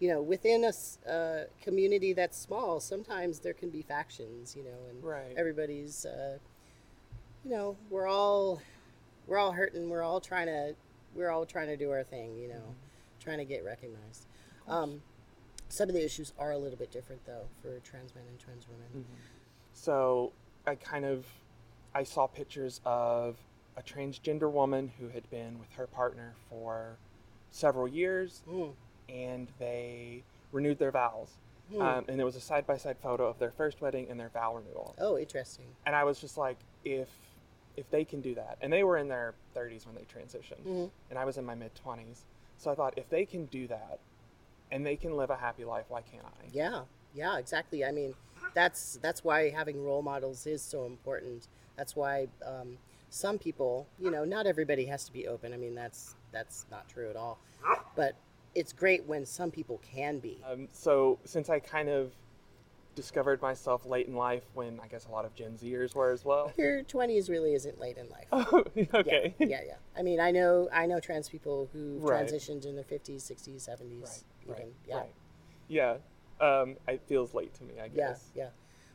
you 0.00 0.08
know, 0.08 0.20
within 0.20 0.64
a 0.64 1.08
uh, 1.10 1.44
community 1.62 2.12
that's 2.12 2.36
small. 2.36 2.80
Sometimes 2.80 3.38
there 3.40 3.52
can 3.54 3.70
be 3.70 3.82
factions, 3.82 4.56
you 4.56 4.64
know, 4.64 4.78
and 4.90 5.04
Right. 5.04 5.34
everybody's, 5.36 6.04
uh, 6.04 6.38
you 7.44 7.50
know, 7.50 7.76
we're 7.90 8.06
all 8.08 8.60
we're 9.26 9.38
all 9.38 9.52
hurting. 9.52 9.88
We're 9.90 10.02
all 10.02 10.20
trying 10.20 10.46
to 10.46 10.74
we're 11.14 11.30
all 11.30 11.44
trying 11.46 11.68
to 11.68 11.76
do 11.76 11.90
our 11.90 12.02
thing, 12.04 12.36
you 12.38 12.48
know, 12.48 12.54
Mm-hmm. 12.54 13.20
trying 13.20 13.38
to 13.38 13.44
get 13.44 13.64
recognized. 13.64 14.26
Um, 14.68 15.02
some 15.68 15.88
of 15.88 15.94
the 15.94 16.04
issues 16.04 16.32
are 16.38 16.52
a 16.52 16.58
little 16.58 16.78
bit 16.78 16.90
different 16.90 17.24
though 17.26 17.44
for 17.60 17.78
trans 17.80 18.14
men 18.14 18.24
and 18.28 18.38
trans 18.38 18.66
women. 18.68 19.04
So 19.72 20.32
I 20.66 20.74
kind 20.76 21.04
of 21.04 21.26
I 21.94 22.02
saw 22.04 22.26
pictures 22.26 22.80
of 22.84 23.36
a 23.76 23.82
transgender 23.82 24.50
woman 24.50 24.90
who 24.98 25.08
had 25.08 25.28
been 25.30 25.58
with 25.58 25.72
her 25.72 25.86
partner 25.86 26.34
for 26.50 26.96
several 27.50 27.88
years, 27.88 28.42
Mm. 28.48 28.72
and 29.08 29.48
they 29.58 30.22
renewed 30.52 30.78
their 30.78 30.90
vows. 30.90 31.30
Hmm. 31.72 31.80
Um, 31.80 32.04
and 32.08 32.20
it 32.20 32.24
was 32.24 32.36
a 32.36 32.40
side 32.40 32.66
by 32.66 32.76
side 32.76 32.96
photo 33.02 33.26
of 33.26 33.38
their 33.38 33.50
first 33.50 33.80
wedding 33.80 34.06
and 34.10 34.18
their 34.20 34.28
vow 34.28 34.56
renewal. 34.56 34.94
oh, 34.98 35.16
interesting. 35.18 35.64
And 35.86 35.94
I 35.96 36.04
was 36.04 36.20
just 36.20 36.36
like, 36.36 36.58
if 36.84 37.08
if 37.76 37.90
they 37.90 38.04
can 38.04 38.20
do 38.20 38.34
that, 38.34 38.58
and 38.60 38.72
they 38.72 38.84
were 38.84 38.98
in 38.98 39.08
their 39.08 39.34
30s 39.54 39.86
when 39.86 39.94
they 39.94 40.02
transitioned, 40.02 40.62
Mhm. 40.66 40.90
and 41.10 41.18
I 41.18 41.24
was 41.24 41.38
in 41.38 41.44
my 41.44 41.54
mid 41.54 41.74
20s, 41.74 42.24
so 42.58 42.70
I 42.70 42.74
thought 42.74 42.94
if 42.96 43.08
they 43.08 43.24
can 43.24 43.46
do 43.46 43.66
that, 43.68 43.98
and 44.70 44.84
they 44.86 44.96
can 44.96 45.16
live 45.16 45.30
a 45.30 45.36
happy 45.36 45.64
life, 45.64 45.86
why 45.88 46.02
can't 46.02 46.24
I? 46.24 46.46
Yeah, 46.52 46.84
yeah, 47.14 47.38
exactly. 47.38 47.84
I 47.84 47.92
mean, 47.92 48.14
that's 48.54 48.96
that's 49.02 49.24
why 49.24 49.50
having 49.50 49.82
role 49.84 50.02
models 50.02 50.46
is 50.46 50.62
so 50.62 50.84
important. 50.86 51.48
That's 51.76 51.96
why 51.96 52.28
um, 52.44 52.78
some 53.10 53.38
people, 53.38 53.86
you 53.98 54.10
know, 54.10 54.24
not 54.24 54.46
everybody 54.46 54.86
has 54.86 55.04
to 55.04 55.12
be 55.12 55.26
open. 55.28 55.52
I 55.52 55.56
mean, 55.56 55.74
that's 55.74 56.14
that's 56.32 56.66
not 56.70 56.88
true 56.88 57.08
at 57.10 57.16
all. 57.16 57.38
But 57.96 58.16
it's 58.54 58.72
great 58.72 59.04
when 59.06 59.24
some 59.24 59.50
people 59.50 59.78
can 59.78 60.18
be. 60.18 60.42
Um, 60.46 60.68
so 60.72 61.18
since 61.24 61.48
I 61.48 61.58
kind 61.60 61.88
of 61.88 62.12
discovered 62.94 63.40
myself 63.40 63.86
late 63.86 64.06
in 64.06 64.14
life 64.14 64.42
when 64.54 64.78
I 64.82 64.86
guess 64.86 65.06
a 65.06 65.10
lot 65.10 65.24
of 65.24 65.34
Gen 65.34 65.56
Zers 65.62 65.94
were 65.94 66.10
as 66.10 66.24
well. 66.24 66.52
Your 66.58 66.82
twenties 66.82 67.28
really 67.30 67.54
isn't 67.54 67.80
late 67.80 67.96
in 67.98 68.08
life. 68.10 68.26
Oh, 68.32 68.64
okay. 68.94 69.34
Yeah, 69.38 69.46
yeah, 69.46 69.60
yeah. 69.66 69.74
I 69.96 70.02
mean, 70.02 70.20
I 70.20 70.30
know 70.30 70.68
I 70.72 70.86
know 70.86 71.00
trans 71.00 71.28
people 71.28 71.68
who 71.72 71.98
Right. 71.98 72.26
transitioned 72.26 72.64
in 72.66 72.74
their 72.74 72.84
fifties, 72.84 73.22
sixties, 73.22 73.62
seventies, 73.62 74.24
Right, 74.46 74.54
even. 74.56 74.66
right, 74.66 74.74
yeah. 74.88 74.96
right. 74.96 75.14
Yeah. 75.68 75.96
Um, 76.40 76.76
it 76.88 77.02
feels 77.06 77.34
late 77.34 77.54
to 77.54 77.64
me, 77.64 77.74
I 77.82 77.88
guess. 77.88 78.28
yeah. 78.34 78.44
Yeah. 78.44 78.48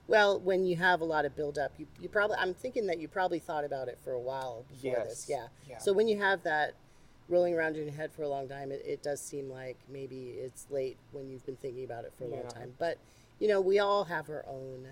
Well, 0.08 0.40
when 0.40 0.66
you 0.66 0.76
have 0.78 1.02
a 1.02 1.06
lot 1.06 1.26
of 1.26 1.36
build 1.36 1.58
up, 1.58 1.74
you, 1.78 1.88
you 2.02 2.08
probably 2.08 2.38
I'm 2.40 2.54
thinking 2.54 2.88
that 2.88 3.00
you 3.00 3.08
probably 3.08 3.40
thought 3.40 3.66
about 3.66 3.88
it 3.88 3.98
for 4.04 4.12
a 4.14 4.20
while 4.20 4.64
before 4.70 5.04
this. 5.06 5.28
Yeah. 5.30 5.48
yeah. 5.70 5.78
So 5.80 5.92
when 5.92 6.08
you 6.08 6.18
have 6.20 6.44
that 6.44 6.74
rolling 7.30 7.54
around 7.54 7.76
in 7.76 7.84
your 7.84 7.94
head 7.94 8.12
for 8.14 8.22
a 8.24 8.28
long 8.30 8.48
time, 8.48 8.72
it, 8.72 8.82
it 8.86 9.02
does 9.04 9.20
seem 9.20 9.50
like 9.50 9.76
maybe 9.92 10.36
it's 10.40 10.66
late 10.70 10.98
when 11.12 11.30
you've 11.30 11.46
been 11.46 11.58
thinking 11.58 11.84
about 11.84 12.06
it 12.06 12.14
for 12.18 12.24
a 12.24 12.28
long 12.28 12.48
time. 12.48 12.74
But 12.80 12.98
you 13.40 13.48
know, 13.48 13.62
we 13.62 13.80
all 13.80 14.04
have 14.06 14.30
our 14.30 14.46
own 14.48 14.88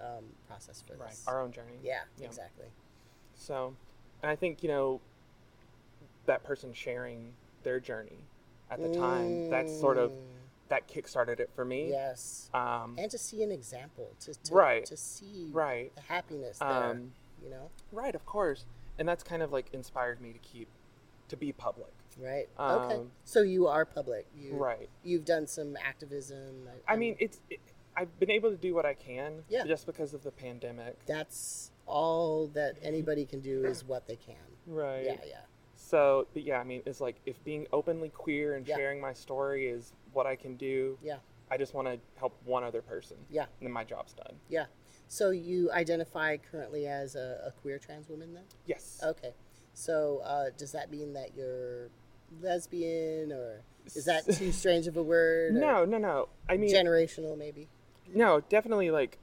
um, 0.00 0.24
process 0.48 0.82
for 0.86 0.94
right 0.96 1.10
this. 1.10 1.24
our 1.26 1.40
own 1.40 1.52
journey 1.52 1.78
yeah, 1.82 2.00
Yeah. 2.18 2.26
exactly. 2.26 2.66
So, 3.34 3.74
and 4.22 4.30
I 4.30 4.36
think, 4.36 4.62
you 4.62 4.68
know, 4.68 5.00
that 6.26 6.44
person 6.44 6.72
sharing 6.72 7.32
their 7.62 7.80
journey 7.80 8.18
at 8.70 8.80
the 8.80 8.88
time, 8.94 9.48
that's 9.50 9.72
sort 9.78 9.98
of, 9.98 10.10
Mm, 10.12 10.16
that 10.68 10.88
kickstarted 10.88 11.38
it 11.40 11.50
for 11.54 11.64
me. 11.64 11.90
yes, 11.90 12.48
Um, 12.54 12.94
and 12.98 13.10
to 13.10 13.18
see 13.18 13.42
an 13.42 13.50
example, 13.52 14.10
to, 14.20 14.32
to 14.34 14.54
Right. 14.54 14.86
to 14.86 14.96
see 14.96 15.50
right. 15.52 15.94
the 15.94 16.00
happiness 16.02 16.58
there. 16.58 16.68
Um, 16.68 17.12
you 17.42 17.50
know, 17.50 17.70
right, 17.90 18.14
of 18.14 18.24
course. 18.24 18.64
And 18.98 19.06
that's 19.08 19.22
kind 19.22 19.42
of 19.42 19.52
like 19.52 19.72
inspired 19.74 20.20
me 20.20 20.32
to 20.32 20.38
keep, 20.38 20.68
to 21.28 21.36
be 21.36 21.52
public. 21.52 21.92
right? 22.18 22.48
okay, 22.58 22.94
um, 22.96 23.10
so 23.24 23.40
you 23.42 23.66
are 23.66 23.84
public. 23.84 24.26
You, 24.36 24.54
Right. 24.54 24.88
You've 25.02 25.24
done 25.24 25.46
some 25.46 25.76
activism. 25.82 26.68
I 26.86 26.96
mean, 26.96 27.16
it's, 27.18 27.40
it, 27.50 27.58
I've 27.96 28.18
been 28.18 28.30
able 28.30 28.50
to 28.50 28.56
do 28.56 28.74
what 28.74 28.86
I 28.86 28.94
can 28.94 29.44
Yeah. 29.48 29.64
just 29.66 29.86
because 29.86 30.14
of 30.14 30.22
the 30.22 30.30
pandemic. 30.30 31.04
that's 31.06 31.70
all 31.86 32.46
that 32.48 32.76
anybody 32.80 33.26
can 33.26 33.40
do 33.40 33.64
is 33.64 33.84
what 33.84 34.06
they 34.06 34.16
can. 34.16 34.36
Right. 34.66 35.04
Yeah, 35.04 35.16
yeah. 35.26 35.40
So, 35.74 36.26
but 36.32 36.42
yeah, 36.44 36.58
I 36.58 36.64
mean, 36.64 36.80
it's 36.86 37.00
like 37.00 37.16
if 37.26 37.42
being 37.44 37.66
openly 37.72 38.08
queer 38.08 38.54
and 38.54 38.66
Yeah. 38.66 38.76
sharing 38.76 39.00
my 39.00 39.12
story 39.12 39.66
is 39.68 39.92
what 40.12 40.26
I 40.26 40.36
can 40.36 40.56
do, 40.56 40.96
Yeah. 41.02 41.18
I 41.50 41.58
just 41.58 41.74
want 41.74 41.88
to 41.88 41.98
help 42.18 42.34
one 42.44 42.64
other 42.64 42.80
person. 42.80 43.18
Yeah. 43.28 43.42
And 43.42 43.66
then 43.66 43.72
my 43.72 43.84
job's 43.84 44.14
done. 44.14 44.36
Yeah. 44.48 44.66
So 45.08 45.30
you 45.30 45.70
identify 45.72 46.38
currently 46.38 46.86
as 46.86 47.14
a, 47.14 47.42
a 47.48 47.50
queer 47.60 47.78
trans 47.78 48.08
woman 48.08 48.32
then? 48.32 48.44
Yes. 48.64 49.00
Okay. 49.02 49.34
So 49.74 50.20
uh, 50.24 50.50
does 50.56 50.72
that 50.72 50.90
mean 50.90 51.12
that 51.14 51.34
you're 51.36 51.90
lesbian 52.40 53.32
or 53.32 53.62
is 53.94 54.04
that 54.06 54.24
too 54.32 54.52
strange 54.52 54.86
of 54.86 54.96
a 54.96 55.02
word? 55.02 55.54
No, 55.62 55.84
no, 55.84 55.98
no. 55.98 56.28
I 56.48 56.56
mean, 56.56 56.72
generational 56.74 57.36
maybe? 57.36 57.68
No, 58.14 58.40
definitely 58.40 58.90
like 58.90 59.18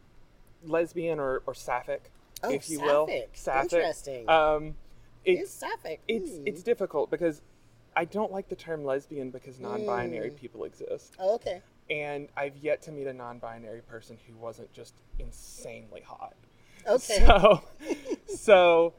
lesbian 0.63 1.19
or, 1.19 1.41
or 1.45 1.53
sapphic, 1.53 2.11
Oh, 2.43 2.51
if 2.53 2.69
you 2.69 2.79
will. 2.81 3.07
sapphic. 3.07 3.29
Sapphic. 3.33 3.73
Interesting. 3.73 4.29
Um, 4.29 4.75
it's 5.25 5.41
it's 5.41 5.51
sapphic. 5.51 6.01
it's 6.07 6.37
Hmm. 6.37 6.43
it's 6.47 6.63
difficult 6.63 7.09
because 7.09 7.41
I 7.95 8.05
don't 8.05 8.31
like 8.31 8.47
the 8.49 8.55
term 8.55 8.83
lesbian 8.85 9.29
because 9.31 9.59
non-binary 9.59 10.31
Mm. 10.31 10.35
people 10.37 10.63
exist, 10.63 11.15
Oh, 11.19 11.35
okay. 11.35 11.61
and 11.89 12.29
I've 12.37 12.55
yet 12.57 12.81
to 12.83 12.91
meet 12.91 13.07
a 13.07 13.13
non-binary 13.13 13.81
person 13.81 14.17
who 14.27 14.35
wasn't 14.37 14.71
just 14.73 14.93
insanely 15.17 16.01
hot. 16.01 16.33
Okay. 16.87 17.25
So, 17.25 17.61
so 18.27 18.93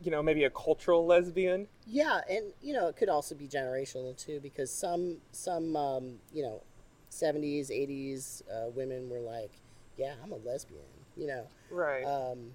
you 0.00 0.10
know, 0.12 0.22
maybe 0.22 0.44
a 0.44 0.50
cultural 0.50 1.06
lesbian. 1.06 1.66
Yeah, 1.86 2.20
and 2.30 2.52
you 2.62 2.72
know 2.74 2.88
it 2.88 2.96
could 2.96 3.08
also 3.08 3.34
be 3.34 3.48
generational 3.48 4.16
too 4.16 4.40
because 4.40 4.70
some 4.70 5.18
some 5.32 5.74
um, 5.76 6.18
you 6.32 6.42
know, 6.42 6.62
seventies, 7.08 7.70
eighties 7.70 8.42
uh, 8.52 8.68
women 8.70 9.08
were 9.08 9.20
like, 9.20 9.52
yeah, 9.96 10.14
I'm 10.22 10.32
a 10.32 10.36
lesbian. 10.36 10.82
You 11.16 11.26
know. 11.26 11.46
Right. 11.70 12.04
um, 12.04 12.52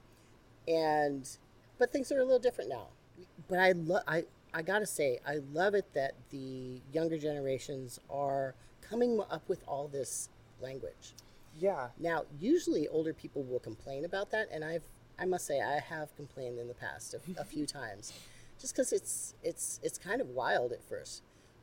and 0.67 1.27
but 1.77 1.91
things 1.91 2.11
are 2.11 2.19
a 2.19 2.23
little 2.23 2.39
different 2.39 2.69
now. 2.69 2.87
But 3.47 3.59
I 3.59 3.73
love 3.73 4.03
I 4.07 4.23
I 4.53 4.61
gotta 4.61 4.85
say 4.85 5.19
I 5.27 5.39
love 5.53 5.73
it 5.75 5.93
that 5.93 6.13
the 6.29 6.81
younger 6.91 7.17
generations 7.17 7.99
are 8.09 8.55
coming 8.81 9.19
up 9.29 9.47
with 9.49 9.63
all 9.67 9.87
this 9.87 10.29
language. 10.61 11.13
yeah. 11.59 11.89
Now, 11.99 12.23
usually 12.39 12.87
older 12.87 13.13
people 13.13 13.43
will 13.43 13.59
complain 13.59 14.05
about 14.05 14.31
that, 14.31 14.47
and 14.51 14.63
I've 14.63 14.83
I 15.19 15.25
must 15.25 15.45
say 15.45 15.61
I 15.61 15.79
have 15.79 16.15
complained 16.15 16.57
in 16.59 16.67
the 16.67 16.73
past 16.73 17.13
a, 17.13 17.19
a 17.41 17.43
few 17.43 17.65
times, 17.79 18.13
just 18.59 18.73
because 18.73 18.93
it's 18.93 19.35
it's 19.43 19.79
it's 19.83 19.97
kind 19.97 20.21
of 20.21 20.29
wild 20.29 20.71
at 20.71 20.83
first, 20.83 21.21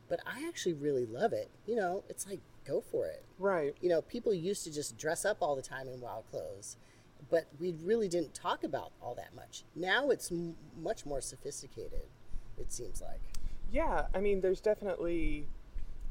but 0.08 0.20
I 0.26 0.46
actually 0.46 0.74
really 0.74 1.06
love 1.06 1.32
it. 1.32 1.50
You 1.66 1.76
know, 1.76 2.04
it's 2.08 2.26
like 2.26 2.40
go 2.66 2.80
for 2.80 3.06
it 3.06 3.24
Right. 3.38 3.74
you 3.80 3.88
know, 3.88 4.02
people 4.02 4.32
used 4.34 4.64
to 4.64 4.72
just 4.72 4.96
dress 4.98 5.24
up 5.24 5.38
all 5.40 5.56
the 5.56 5.62
time 5.62 5.88
in 5.88 6.00
wild 6.00 6.24
clothes, 6.30 6.76
but 7.30 7.46
we 7.58 7.72
really 7.82 8.08
didn't 8.08 8.34
talk 8.34 8.64
about 8.64 8.92
all 9.00 9.14
that 9.14 9.34
much. 9.34 9.64
Now 9.74 10.10
it's 10.10 10.30
m- 10.30 10.56
much 10.80 11.06
more 11.06 11.20
sophisticated, 11.20 12.02
it 12.58 12.70
seems 12.72 13.00
like. 13.00 13.20
Yeah, 13.72 14.06
I 14.14 14.20
mean, 14.20 14.40
there's 14.40 14.60
definitely, 14.60 15.46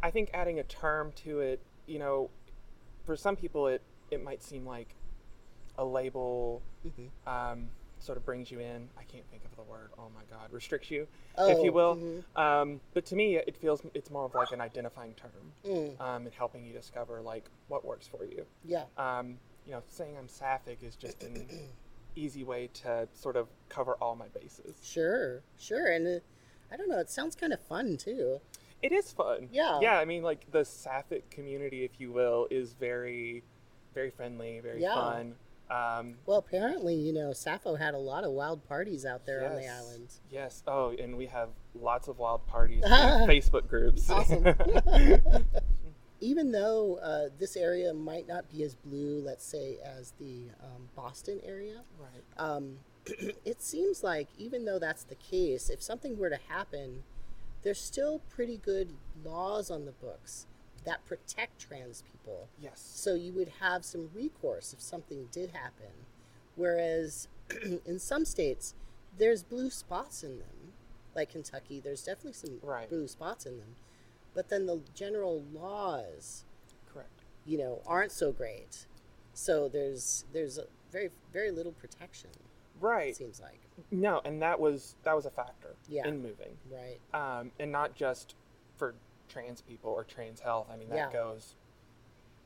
I 0.02 0.10
think 0.12 0.30
adding 0.34 0.60
a 0.60 0.64
term 0.64 1.12
to 1.24 1.40
it, 1.42 1.62
you 1.86 2.00
know, 2.00 2.30
for 3.06 3.16
some 3.16 3.36
people 3.36 3.68
it 3.68 3.82
it 4.12 4.24
might 4.24 4.42
seem 4.44 4.66
like 4.66 4.96
a 5.78 5.86
label 5.86 6.62
Mm-hmm. 6.86 7.30
um, 7.30 7.70
sort 8.00 8.18
of 8.18 8.26
brings 8.26 8.50
you 8.52 8.60
in. 8.60 8.90
I 8.98 9.04
can't 9.04 9.30
think 9.30 9.44
of 9.46 9.56
the 9.56 9.64
word. 9.64 9.92
Oh 9.98 10.10
my 10.16 10.22
God, 10.30 10.52
restricts 10.52 10.90
you, 10.90 11.04
if 11.38 11.58
Oh, 11.60 11.64
you 11.64 11.72
will. 11.72 11.96
mhm. 11.96 12.24
Um, 12.40 12.82
but 12.94 13.06
to 13.08 13.16
me, 13.16 13.36
it 13.38 13.56
feels 13.58 13.82
it's 13.94 14.10
more 14.10 14.26
of 14.26 14.34
like 14.36 14.52
an 14.52 14.62
identifying 14.62 15.14
term, 15.16 15.54
Mm, 15.66 16.00
um, 16.02 16.26
and 16.26 16.34
helping 16.34 16.66
you 16.66 16.74
discover 16.74 17.22
like 17.22 17.50
what 17.68 17.84
works 17.86 18.08
for 18.08 18.24
you. 18.26 18.46
yeah, 18.66 18.86
Um, 18.98 19.38
you 19.66 19.72
know, 19.74 19.84
saying 19.88 20.18
I'm 20.18 20.30
sapphic 20.30 20.82
is 20.84 20.96
just 20.96 21.24
an 21.24 21.48
easy 22.16 22.44
way 22.44 22.68
to 22.74 23.08
sort 23.14 23.36
of 23.36 23.48
cover 23.70 23.96
all 24.02 24.16
my 24.16 24.28
bases. 24.30 24.78
sure, 24.84 25.42
sure. 25.58 25.88
And 25.92 26.08
uh, 26.08 26.20
I 26.72 26.78
don't 26.78 26.90
know, 26.90 27.00
it 27.00 27.10
sounds 27.10 27.36
kind 27.36 27.54
of 27.54 27.60
fun 27.62 27.98
too. 27.98 28.40
It 28.82 28.92
is 28.94 29.12
fun. 29.12 29.50
Yeah. 29.52 29.80
Yeah, 29.82 30.00
I 30.00 30.06
mean, 30.06 30.24
like 30.24 30.50
the 30.52 30.64
sapphic 30.64 31.30
community, 31.30 31.84
if 31.84 32.00
you 32.00 32.12
will, 32.14 32.48
is 32.50 32.72
very, 32.74 33.44
very 33.94 34.10
friendly, 34.10 34.62
very 34.62 34.82
Yeah. 34.82 34.94
fun. 34.96 35.36
Um, 35.70 36.16
Well, 36.26 36.38
apparently, 36.38 36.96
you 36.96 37.14
know, 37.14 37.32
Sappho 37.34 37.76
had 37.76 37.94
a 37.94 37.98
lot 37.98 38.24
of 38.24 38.32
wild 38.32 38.68
parties 38.68 39.06
out 39.06 39.26
there 39.26 39.48
on 39.48 39.56
the 39.56 39.62
yes, 39.62 39.82
island. 39.82 40.08
Yes. 40.32 40.64
Oh, 40.68 40.92
and 40.92 41.16
we 41.16 41.28
have 41.28 41.50
lots 41.76 42.08
of 42.08 42.18
wild 42.18 42.46
parties 42.48 42.84
in 42.84 42.90
Facebook 42.92 43.68
groups. 43.68 44.10
Awesome. 44.10 44.46
Even 46.22 46.52
though 46.52 46.96
uh, 47.02 47.30
this 47.38 47.56
area 47.56 47.94
might 47.94 48.28
not 48.28 48.50
be 48.52 48.64
as 48.64 48.76
blue, 48.76 49.22
let's 49.24 49.46
say, 49.46 49.78
as 49.84 50.12
the 50.20 50.50
um, 50.62 50.90
Boston 50.96 51.40
area, 51.46 51.82
right. 52.00 52.44
um, 52.44 52.80
it 53.46 53.62
seems 53.62 54.04
like 54.04 54.28
even 54.38 54.66
though 54.66 54.80
that's 54.80 55.04
the 55.04 55.16
case, 55.16 55.70
if 55.70 55.82
something 55.82 56.18
were 56.18 56.30
to 56.30 56.40
happen, 56.50 57.04
there's 57.64 57.80
still 57.80 58.22
pretty 58.30 58.58
good 58.58 58.90
laws 59.24 59.72
on 59.72 59.86
the 59.86 59.92
books 59.92 60.46
that 60.86 61.06
protect 61.06 61.60
trans 61.60 62.02
people. 62.04 62.48
Yes. 62.62 62.80
So 62.96 63.14
you 63.16 63.32
would 63.34 63.52
have 63.60 63.84
some 63.86 64.10
recourse 64.14 64.74
if 64.74 64.82
something 64.82 65.28
did 65.32 65.52
happen. 65.52 65.92
Whereas 66.56 67.28
in 67.86 68.00
some 68.00 68.26
states, 68.26 68.74
there's 69.18 69.44
blue 69.44 69.70
spots 69.70 70.24
in 70.24 70.40
them, 70.40 70.74
like 71.16 71.32
Kentucky. 71.32 71.80
There's 71.80 72.04
definitely 72.04 72.34
some 72.34 72.60
Right. 72.62 72.90
blue 72.90 73.08
spots 73.08 73.46
in 73.46 73.58
them, 73.58 73.76
but 74.34 74.50
then 74.50 74.66
the 74.66 74.82
general 74.94 75.44
laws 75.54 76.46
Correct. 76.92 77.24
you 77.46 77.58
know 77.58 77.82
aren't 77.86 78.12
so 78.12 78.32
great 78.32 78.86
so 79.34 79.68
there's 79.70 80.26
there's 80.34 80.58
a 80.58 80.66
very 80.92 81.10
very 81.32 81.52
little 81.52 81.72
protection 81.72 82.30
it 82.32 82.42
Right. 82.82 83.16
seems 83.16 83.40
like 83.42 83.60
No, 83.92 84.22
and 84.26 84.42
that 84.42 84.60
was 84.60 84.96
that 85.04 85.16
was 85.16 85.26
a 85.26 85.30
factor 85.32 85.76
Yeah. 85.88 86.08
in 86.08 86.22
moving, 86.22 86.58
right 86.72 87.00
um, 87.14 87.52
and 87.60 87.72
not 87.72 87.96
just 87.96 88.36
for 88.78 88.94
trans 89.30 89.62
people 89.62 89.92
or 89.92 90.04
trans 90.04 90.40
health. 90.42 90.68
I 90.72 90.76
mean, 90.76 90.90
that 90.90 90.96
Yeah. 90.98 91.12
goes 91.14 91.56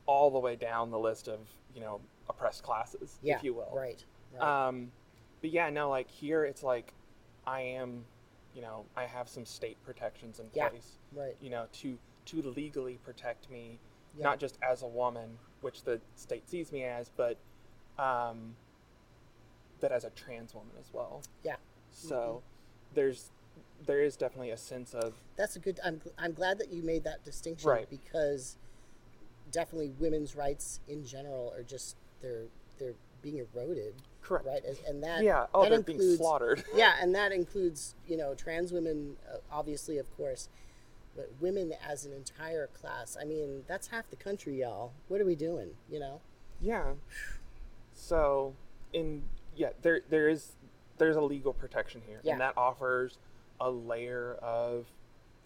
all 0.06 0.30
the 0.30 0.38
way 0.38 0.54
down 0.54 0.90
the 0.90 0.98
list 0.98 1.28
of 1.28 1.48
you 1.74 1.80
know 1.80 2.00
oppressed 2.28 2.62
classes, 2.62 3.18
yeah 3.22 3.36
if 3.36 3.42
you 3.44 3.54
will. 3.54 3.70
right 3.74 4.04
right 4.32 4.66
Um, 4.68 4.92
but 5.40 5.50
yeah, 5.50 5.70
no, 5.70 5.88
like 5.90 6.08
here 6.10 6.44
it's 6.44 6.62
like 6.62 6.92
I 7.46 7.60
am, 7.62 8.04
you 8.54 8.62
know, 8.62 8.86
I 8.96 9.04
have 9.06 9.28
some 9.28 9.44
state 9.44 9.82
protections 9.82 10.38
in 10.40 10.50
Yeah. 10.52 10.68
place, 10.68 10.98
right 11.12 11.36
you 11.40 11.50
know, 11.50 11.66
to 11.72 11.98
to 12.26 12.42
legally 12.42 12.98
protect 12.98 13.50
me, 13.50 13.78
Yeah. 14.16 14.24
not 14.24 14.38
just 14.38 14.58
as 14.62 14.82
a 14.82 14.86
woman, 14.86 15.38
which 15.62 15.82
the 15.82 16.00
state 16.14 16.48
sees 16.48 16.70
me 16.72 16.84
as, 16.84 17.08
but 17.10 17.38
um, 17.98 18.56
but 19.80 19.90
as 19.92 20.04
a 20.04 20.10
trans 20.10 20.54
woman 20.54 20.74
as 20.78 20.92
well. 20.92 21.22
Yeah. 21.42 21.56
So 21.90 22.42
there's 22.92 23.30
there 23.86 24.02
is 24.02 24.16
definitely 24.16 24.50
a 24.50 24.56
sense 24.56 24.94
of 24.94 25.12
that's 25.36 25.56
a 25.56 25.58
good 25.58 25.78
i'm, 25.84 26.00
I'm 26.18 26.32
glad 26.32 26.58
that 26.58 26.72
you 26.72 26.82
made 26.82 27.04
that 27.04 27.24
distinction 27.24 27.68
Right. 27.70 27.88
because 27.90 28.56
definitely 29.52 29.92
women's 29.98 30.34
rights 30.34 30.80
in 30.88 31.04
general 31.06 31.52
are 31.56 31.62
just 31.62 31.96
they're 32.22 32.44
they're 32.78 32.94
being 33.22 33.38
eroded 33.54 33.94
correct. 34.22 34.46
right 34.46 34.62
and 34.88 35.02
that 35.02 35.22
Yeah. 35.22 35.46
Oh, 35.54 35.62
that 35.62 35.68
they're 35.70 35.78
includes 35.78 35.98
being 36.04 36.16
slaughtered. 36.16 36.64
yeah 36.74 36.94
and 37.00 37.14
that 37.14 37.32
includes 37.32 37.94
you 38.08 38.16
know 38.16 38.34
trans 38.34 38.72
women 38.72 39.16
uh, 39.32 39.36
obviously 39.52 39.98
of 39.98 40.14
course 40.16 40.48
but 41.16 41.30
women 41.40 41.72
as 41.86 42.04
an 42.06 42.12
entire 42.12 42.66
class 42.68 43.16
i 43.20 43.24
mean 43.24 43.62
that's 43.68 43.88
half 43.88 44.08
the 44.10 44.16
country 44.16 44.60
y'all 44.60 44.92
what 45.08 45.20
are 45.20 45.24
we 45.26 45.34
doing 45.36 45.70
you 45.90 46.00
know 46.00 46.20
Yeah. 46.60 46.92
So, 47.96 48.54
in 48.92 49.22
yeah, 49.56 49.70
there 49.82 50.00
there 50.08 50.28
is 50.28 50.52
there's 50.98 51.16
a 51.16 51.20
legal 51.20 51.52
protection 51.52 52.02
here, 52.06 52.20
Yeah. 52.22 52.32
and 52.32 52.40
that 52.40 52.54
offers 52.56 53.18
a 53.60 53.70
layer 53.70 54.34
of 54.42 54.86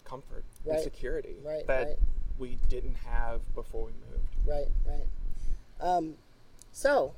comfort 0.05 0.45
Right. 0.65 0.75
and 0.77 0.83
security 0.85 1.37
Right, 1.45 1.67
that 1.67 1.87
right. 1.89 1.99
we 2.39 2.57
didn't 2.69 2.95
have 2.97 3.41
before 3.55 3.85
we 3.87 3.93
moved. 4.11 4.35
Right, 4.47 4.69
right. 4.87 5.07
Um, 5.81 6.17
so, 6.73 7.15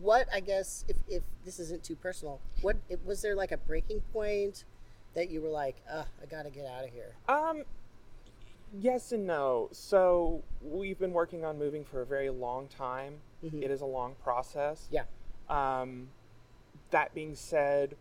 what 0.00 0.28
I 0.32 0.40
guess 0.40 0.84
if, 0.88 0.96
if 1.08 1.22
this 1.44 1.58
isn't 1.58 1.82
too 1.84 1.96
personal, 1.96 2.40
what 2.62 2.76
it, 2.88 3.04
was 3.04 3.22
there 3.22 3.34
like 3.34 3.52
a 3.52 3.56
breaking 3.56 4.00
point 4.12 4.64
that 5.14 5.30
you 5.30 5.40
were 5.40 5.48
like, 5.48 5.76
uh, 5.90 6.04
I 6.22 6.26
gotta 6.26 6.50
get 6.50 6.66
out 6.66 6.84
of 6.84 6.90
here? 6.90 7.14
Um, 7.28 7.64
Yes 8.78 9.12
and 9.12 9.26
no. 9.26 9.70
So 9.72 10.42
we've 10.60 10.98
been 10.98 11.14
working 11.14 11.42
on 11.42 11.58
moving 11.58 11.84
for 11.86 12.02
a 12.02 12.06
very 12.06 12.28
long 12.28 12.68
time. 12.68 13.14
Mhm. 13.42 13.62
It 13.62 13.70
is 13.70 13.80
a 13.80 13.86
long 13.86 14.14
process. 14.22 14.88
Yeah. 14.90 15.04
Um, 15.48 16.10
that 16.90 17.14
being 17.14 17.34
said, 17.34 17.96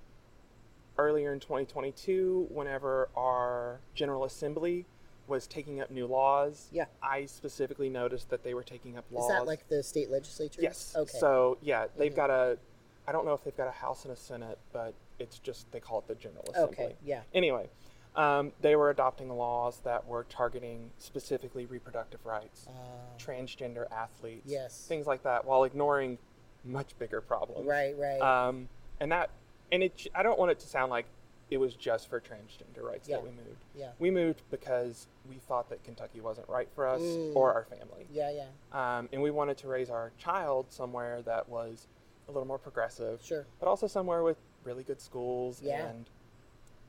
earlier 0.98 1.34
in 1.34 1.40
2022, 1.40 2.48
whenever 2.50 3.10
our 3.16 3.80
General 3.94 4.24
Assembly 4.26 4.86
was 5.28 5.46
taking 5.48 5.82
up 5.82 5.92
new 5.92 6.08
laws, 6.08 6.70
Yeah. 6.72 6.86
I 7.02 7.26
specifically 7.26 7.90
noticed 7.90 8.30
that 8.30 8.44
they 8.44 8.54
were 8.54 8.64
taking 8.64 8.98
up 8.98 9.06
laws. 9.12 9.30
Is 9.30 9.38
that 9.38 9.46
like 9.46 9.68
the 9.68 9.84
state 9.84 10.10
legislature? 10.10 10.62
Yes. 10.62 10.96
Okay. 10.96 11.18
So 11.18 11.58
yeah, 11.62 11.88
they've 11.98 12.14
Mhm. 12.14 12.16
got 12.16 12.30
a. 12.30 12.58
I 13.06 13.12
don't 13.12 13.26
know 13.26 13.34
if 13.34 13.44
they've 13.44 13.56
got 13.56 13.68
a 13.68 13.72
House 13.72 14.04
and 14.04 14.12
a 14.14 14.16
Senate, 14.18 14.58
but 14.74 14.94
it's 15.20 15.40
just 15.40 15.72
they 15.72 15.80
call 15.80 16.00
it 16.00 16.08
the 16.08 16.16
General 16.16 16.44
Assembly. 16.50 16.86
okay. 16.86 16.96
Yeah. 17.04 17.24
Anyway, 17.34 17.70
um, 18.16 18.54
they 18.62 18.76
were 18.76 18.90
adopting 18.90 19.30
laws 19.30 19.80
that 19.82 20.06
were 20.08 20.24
targeting 20.26 20.92
specifically 20.98 21.66
reproductive 21.66 22.26
rights, 22.26 22.68
Uh, 22.68 22.72
transgender 23.18 23.90
athletes, 23.92 24.46
Yes. 24.50 24.88
things 24.88 25.08
like 25.08 25.24
that, 25.24 25.46
while 25.46 25.64
ignoring 25.66 26.18
much 26.64 26.98
bigger 27.00 27.22
problems. 27.22 27.66
right. 27.68 27.98
Right. 27.98 28.20
Um, 28.22 28.68
and 29.00 29.12
that, 29.12 29.30
and 29.72 29.84
it. 29.84 30.08
I 30.16 30.24
don't 30.24 30.40
want 30.40 30.52
it 30.52 30.60
to 30.60 30.68
sound 30.68 30.90
like 30.92 31.06
it 31.50 31.58
was 31.58 31.76
just 31.76 32.10
for 32.10 32.20
transgender 32.20 32.82
rights 32.84 33.08
Yeah. 33.08 33.18
that 33.18 33.24
we 33.24 33.30
moved. 33.32 33.64
yeah. 33.74 33.92
We 34.00 34.12
moved 34.12 34.42
because 34.52 35.08
we 35.30 35.36
thought 35.36 35.70
that 35.70 35.82
Kentucky 35.84 36.20
wasn't 36.20 36.50
right 36.50 36.68
for 36.76 36.86
us 36.88 37.02
Mm. 37.02 37.36
or 37.36 37.54
our 37.54 37.64
family 37.64 38.06
Yeah. 38.12 38.32
Yeah. 38.32 38.98
um, 38.98 39.08
and 39.14 39.22
we 39.22 39.32
wanted 39.32 39.58
to 39.60 39.68
raise 39.70 39.90
our 39.90 40.12
child 40.18 40.66
somewhere 40.74 41.22
that 41.22 41.48
was 41.48 41.88
a 42.28 42.32
little 42.34 42.46
more 42.48 42.58
progressive, 42.58 43.22
Sure. 43.22 43.46
but 43.62 43.70
also 43.70 43.88
somewhere 43.88 44.24
with 44.24 44.38
really 44.66 44.84
good 44.84 45.00
schools 45.00 45.62
Yeah. 45.62 45.88
and 45.88 46.10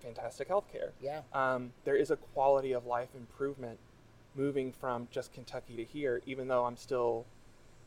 fantastic 0.01 0.49
health 0.49 0.67
care. 0.73 0.93
Yeah. 1.01 1.23
Um, 1.33 1.73
there 1.85 1.95
is 1.97 2.11
a 2.11 2.17
quality 2.17 2.73
of 2.73 2.85
life 2.87 3.15
improvement 3.15 3.79
moving 4.35 4.73
from 4.73 5.07
just 5.13 5.33
Kentucky 5.33 5.77
to 5.77 5.85
here, 5.85 6.21
even 6.27 6.49
though 6.49 6.65
I'm 6.65 6.77
still, 6.77 7.27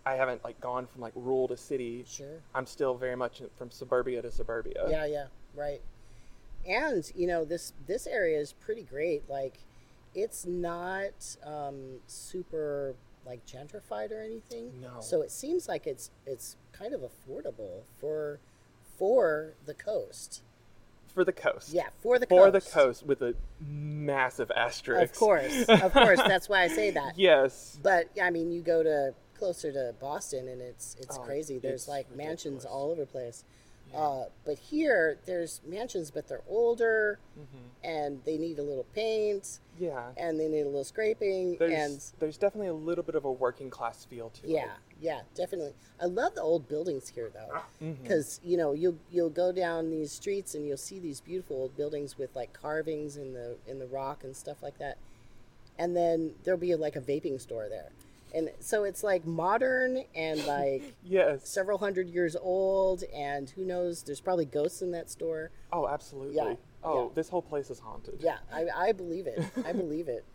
I 0.05 0.15
haven't 0.15 0.43
like 0.43 0.59
gone 0.59 0.87
from 0.87 1.01
like 1.01 1.13
rural 1.15 1.47
to 1.47 1.57
city. 1.57 2.05
Sure. 2.07 2.41
I'm 2.55 2.65
still 2.65 2.95
very 2.95 3.15
much 3.15 3.41
from 3.55 3.69
suburbia 3.71 4.21
to 4.21 4.31
suburbia. 4.31 4.87
Yeah. 4.89 5.05
Yeah. 5.05 5.25
Right. 5.55 5.81
And 6.67 7.09
you 7.15 7.27
know 7.27 7.43
this 7.45 7.73
this 7.87 8.07
area 8.07 8.39
is 8.39 8.53
pretty 8.53 8.83
great. 8.83 9.29
Like, 9.29 9.59
it's 10.13 10.45
not 10.45 11.37
um, 11.45 11.99
super 12.07 12.95
like 13.25 13.45
gentrified 13.45 14.11
or 14.11 14.21
anything. 14.21 14.71
No. 14.81 14.99
So 15.01 15.21
it 15.21 15.31
seems 15.31 15.67
like 15.67 15.85
it's 15.87 16.11
it's 16.25 16.55
kind 16.71 16.93
of 16.93 17.01
affordable 17.01 17.83
for 17.99 18.39
for 18.97 19.53
the 19.65 19.73
coast. 19.73 20.41
For 21.13 21.25
the 21.25 21.33
coast. 21.33 21.73
Yeah, 21.73 21.89
for 22.01 22.17
the 22.19 22.25
For 22.25 22.51
coast. 22.51 22.71
For 22.71 22.79
the 22.79 22.85
coast 22.85 23.05
with 23.05 23.21
a 23.21 23.35
massive 23.59 24.49
asterisk. 24.55 25.11
Of 25.11 25.19
course, 25.19 25.65
of 25.67 25.91
course. 25.91 26.19
That's 26.27 26.47
why 26.47 26.61
I 26.61 26.67
say 26.69 26.91
that. 26.91 27.17
yes. 27.17 27.77
But 27.83 28.09
I 28.21 28.29
mean, 28.29 28.51
you 28.51 28.61
go 28.61 28.81
to 28.81 29.13
closer 29.41 29.71
to 29.71 29.93
Boston, 29.99 30.47
and 30.47 30.61
it's 30.61 30.95
it's 30.99 31.17
Oh, 31.17 31.21
crazy. 31.21 31.57
There's 31.57 31.81
it's 31.81 31.87
like 31.87 32.15
mansions 32.15 32.63
all 32.63 32.91
over 32.91 33.01
the 33.01 33.07
place. 33.07 33.43
Yeah. 33.91 33.99
Uh, 33.99 34.25
but 34.45 34.57
here, 34.59 35.17
there's 35.25 35.59
mansions, 35.65 36.11
but 36.11 36.27
they're 36.27 36.43
older, 36.47 37.17
Mhm. 37.37 37.43
and 37.83 38.23
they 38.23 38.37
need 38.37 38.59
a 38.59 38.63
little 38.63 38.85
paint, 38.93 39.59
Yeah. 39.79 40.11
and 40.15 40.39
they 40.39 40.47
need 40.47 40.61
a 40.61 40.65
little 40.67 40.83
scraping, 40.85 41.57
There's, 41.57 41.71
and 41.73 42.19
there's 42.19 42.37
definitely 42.37 42.67
a 42.69 42.73
little 42.73 43.03
bit 43.03 43.15
of 43.15 43.25
a 43.25 43.31
working 43.31 43.69
class 43.71 44.05
feel 44.05 44.29
to 44.29 44.43
it. 44.45 44.49
yeah, 44.51 44.75
yeah, 45.01 45.21
definitely. 45.33 45.73
I 45.99 46.05
love 46.05 46.35
the 46.35 46.41
old 46.43 46.69
buildings 46.69 47.09
here, 47.09 47.31
though. 47.33 47.61
Because 48.03 48.39
you 48.43 48.55
know 48.57 48.73
you'll 48.73 48.99
you'll 49.09 49.29
go 49.31 49.51
down 49.51 49.89
these 49.89 50.11
streets 50.11 50.53
and 50.53 50.65
you'll 50.67 50.77
see 50.77 50.99
these 50.99 51.19
beautiful 51.19 51.57
old 51.57 51.75
buildings 51.75 52.15
with 52.19 52.33
like 52.35 52.53
carvings 52.53 53.17
in 53.17 53.33
the 53.33 53.57
in 53.67 53.79
the 53.79 53.87
rock 53.87 54.23
and 54.23 54.37
stuff 54.37 54.61
like 54.61 54.77
that 54.77 54.97
and 55.79 55.95
then 55.95 56.35
there'll 56.43 56.59
be 56.59 56.75
like 56.75 56.95
a 56.97 57.01
vaping 57.01 57.39
store 57.39 57.67
there 57.69 57.89
and 58.33 58.49
so 58.59 58.83
it's 58.83 59.03
like 59.03 59.25
modern 59.25 60.03
and 60.15 60.45
like 60.45 60.95
Yes. 61.03 61.47
several 61.49 61.77
hundred 61.77 62.07
years 62.09 62.35
old 62.39 63.03
and 63.13 63.49
who 63.49 63.65
knows 63.65 64.03
there's 64.03 64.21
probably 64.21 64.45
ghosts 64.45 64.81
in 64.81 64.91
that 64.91 65.09
store 65.09 65.51
Oh, 65.73 65.87
absolutely. 65.87 66.35
Yeah, 66.35 66.53
Oh, 66.83 67.03
yeah. 67.05 67.09
this 67.13 67.29
whole 67.29 67.41
place 67.41 67.69
is 67.69 67.79
haunted. 67.79 68.15
yeah 68.21 68.37
i, 68.53 68.65
I 68.75 68.91
believe 68.91 69.27
it 69.27 69.43
i 69.65 69.71
believe 69.73 70.07
it 70.07 70.25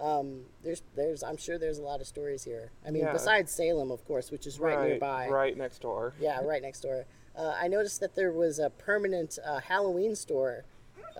um, 0.00 0.40
there's 0.64 0.82
there's 0.96 1.22
i'm 1.22 1.36
sure 1.36 1.56
there's 1.56 1.78
a 1.78 1.82
lot 1.82 2.00
of 2.00 2.06
stories 2.08 2.42
here 2.42 2.72
i 2.86 2.90
mean 2.90 3.02
Yeah. 3.04 3.12
besides 3.12 3.52
salem 3.52 3.90
of 3.92 4.04
course 4.06 4.30
which 4.32 4.46
is 4.46 4.58
right, 4.58 4.88
nearby 4.88 5.28
Right 5.28 5.56
next 5.56 5.80
door. 5.82 6.14
Yeah, 6.20 6.40
right 6.42 6.62
next 6.62 6.80
door. 6.80 7.04
Uh, 7.36 7.54
I 7.60 7.68
noticed 7.68 8.00
that 8.00 8.14
there 8.14 8.32
was 8.32 8.58
a 8.58 8.70
permanent 8.70 9.38
uh, 9.44 9.58
Halloween 9.60 10.14
store 10.16 10.64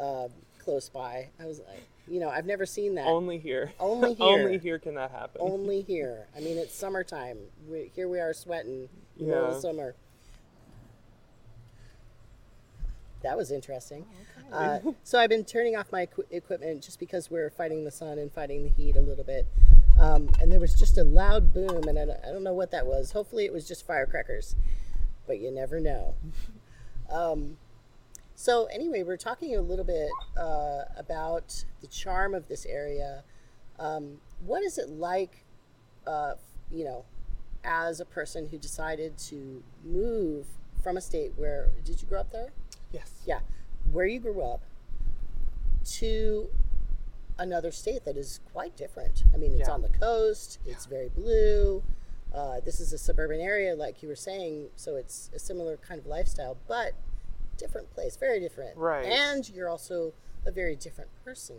uh, 0.00 0.28
close 0.60 0.88
by. 0.88 1.28
I 1.40 1.46
was 1.46 1.58
like, 1.60 1.82
you 2.06 2.20
know, 2.20 2.28
I've 2.28 2.46
never 2.46 2.66
seen 2.66 2.94
that. 2.96 3.06
Only 3.06 3.38
here. 3.38 3.72
Only 3.80 4.14
here. 4.14 4.26
Only 4.26 4.58
here 4.58 4.78
can 4.78 4.94
that 4.94 5.10
happen. 5.10 5.40
Only 5.40 5.80
here. 5.88 6.26
I 6.36 6.40
mean, 6.40 6.58
it's 6.58 6.74
summertime. 6.74 7.38
We, 7.68 7.90
here 7.94 8.08
we 8.08 8.20
are 8.20 8.32
sweating 8.34 8.88
in 9.18 9.26
the 9.26 9.32
middle 9.34 9.46
of 9.46 9.54
Yeah. 9.54 9.60
summer. 9.60 9.94
That 13.22 13.36
was 13.38 13.50
interesting. 13.50 14.04
Oh, 14.52 14.56
Uh, 14.56 14.80
so 15.02 15.18
I've 15.18 15.30
been 15.30 15.44
turning 15.46 15.76
off 15.76 15.90
my 15.90 16.02
equi- 16.02 16.24
equipment 16.30 16.82
just 16.82 16.98
because 17.00 17.30
we're 17.30 17.48
fighting 17.48 17.84
the 17.84 17.90
sun 17.90 18.18
and 18.18 18.30
fighting 18.30 18.62
the 18.64 18.68
heat 18.68 18.96
a 18.96 19.00
little 19.00 19.24
bit. 19.24 19.46
Um, 19.98 20.28
and 20.40 20.52
there 20.52 20.60
was 20.60 20.74
just 20.74 20.98
a 20.98 21.04
loud 21.04 21.54
boom, 21.54 21.84
and 21.88 21.98
I 21.98 22.04
don't, 22.04 22.20
I 22.22 22.30
don't 22.32 22.42
know 22.42 22.52
what 22.52 22.70
that 22.72 22.84
was. 22.86 23.12
Hopefully, 23.12 23.46
it 23.46 23.52
was 23.52 23.66
just 23.66 23.86
firecrackers, 23.86 24.56
but 25.26 25.38
you 25.40 25.50
never 25.50 25.80
know. 25.80 26.14
Um, 27.10 27.58
so 28.34 28.66
anyway, 28.66 29.02
we're 29.02 29.16
talking 29.16 29.54
a 29.56 29.60
little 29.60 29.84
bit 29.84 30.08
uh, 30.38 30.82
about 30.96 31.64
the 31.80 31.86
charm 31.86 32.34
of 32.34 32.48
this 32.48 32.66
area. 32.66 33.22
Um, 33.78 34.18
what 34.44 34.62
is 34.62 34.78
it 34.78 34.88
like, 34.90 35.44
uh, 36.06 36.34
you 36.70 36.84
know, 36.84 37.04
as 37.64 38.00
a 38.00 38.04
person 38.04 38.48
who 38.48 38.58
decided 38.58 39.16
to 39.18 39.62
move 39.84 40.46
from 40.82 40.96
a 40.96 41.00
state 41.00 41.32
where 41.36 41.70
did 41.84 42.00
you 42.02 42.08
grow 42.08 42.20
up 42.20 42.30
there? 42.32 42.50
yes. 42.92 43.10
Yeah, 43.26 43.40
where 43.90 44.06
you 44.06 44.20
grew 44.20 44.40
up 44.42 44.60
to 45.84 46.48
another 47.38 47.70
state 47.72 48.04
that 48.04 48.16
is 48.16 48.40
quite 48.52 48.76
different. 48.76 49.24
I 49.32 49.36
mean, 49.36 49.52
it's 49.54 49.68
Yeah. 49.68 49.74
on 49.74 49.82
the 49.82 49.88
coast. 49.88 50.58
It's 50.64 50.86
very 50.86 51.08
blue. 51.08 51.82
Uh, 52.32 52.60
this 52.60 52.78
is 52.80 52.92
a 52.92 52.98
suburban 52.98 53.40
area, 53.40 53.74
like 53.74 54.02
you 54.02 54.08
were 54.08 54.14
saying, 54.16 54.70
so 54.76 54.96
it's 54.96 55.30
a 55.34 55.38
similar 55.38 55.76
kind 55.76 56.00
of 56.00 56.06
lifestyle, 56.06 56.56
but 56.68 56.92
different 57.56 57.90
place, 57.90 58.16
very 58.16 58.40
different. 58.40 58.76
Right. 58.76 59.06
And 59.06 59.48
you're 59.50 59.68
also 59.68 60.12
a 60.46 60.50
very 60.50 60.76
different 60.76 61.10
person. 61.24 61.56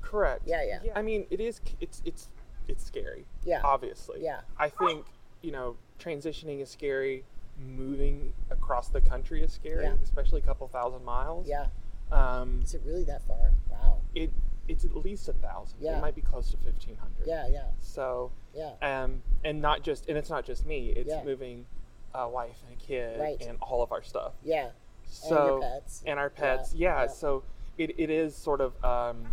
Correct. 0.00 0.42
Yeah, 0.46 0.78
yeah. 0.82 0.92
I 0.94 1.02
mean, 1.02 1.26
it 1.30 1.40
is. 1.40 1.60
It's 1.80 2.02
it's 2.04 2.28
it's 2.68 2.84
scary. 2.84 3.26
Yeah. 3.44 3.60
Obviously. 3.64 4.22
Yeah. 4.22 4.40
I 4.58 4.68
think 4.68 5.06
you 5.42 5.52
know 5.52 5.76
transitioning 5.98 6.60
is 6.60 6.70
scary. 6.70 7.24
Moving 7.58 8.32
across 8.50 8.88
the 8.88 9.00
country 9.02 9.42
is 9.42 9.52
scary, 9.52 9.84
Yeah. 9.84 9.94
especially 10.02 10.40
a 10.40 10.44
couple 10.44 10.66
thousand 10.68 11.04
miles. 11.04 11.46
Yeah. 11.46 11.66
Um, 12.10 12.60
Is 12.64 12.74
it 12.74 12.82
really 12.84 13.04
that 13.04 13.22
far? 13.26 13.52
Wow. 13.70 13.98
it 14.14 14.32
it's 14.66 14.84
at 14.84 14.96
least 14.96 15.28
a 15.28 15.32
thousand. 15.34 15.78
Yeah. 15.80 15.98
It 15.98 16.00
might 16.00 16.14
be 16.14 16.22
close 16.22 16.50
to 16.52 16.56
fifteen 16.56 16.96
hundred. 16.96 17.26
Yeah, 17.26 17.48
yeah, 17.48 17.64
So, 17.80 18.30
yeah. 18.54 18.72
um, 18.82 19.22
and 19.44 19.60
not 19.60 19.82
just, 19.82 20.08
and 20.08 20.16
it's 20.16 20.30
not 20.30 20.44
just 20.44 20.64
me. 20.64 20.90
It's 20.90 21.08
Yeah. 21.10 21.22
moving 21.24 21.66
a 22.14 22.28
wife 22.28 22.56
and 22.68 22.76
a 22.80 22.80
kid 22.82 23.20
Right. 23.20 23.40
and 23.42 23.58
all 23.60 23.82
of 23.82 23.90
our 23.92 24.02
stuff. 24.02 24.32
Yeah. 24.42 24.70
So 25.10 25.46
your 25.46 25.60
pets. 25.60 26.02
and 26.06 26.18
our 26.18 26.30
pets, 26.30 26.74
yeah. 26.74 27.02
yeah. 27.02 27.06
So 27.08 27.42
it, 27.78 27.94
it 27.98 28.10
is 28.10 28.34
sort 28.34 28.60
of 28.60 28.82
um, 28.84 29.26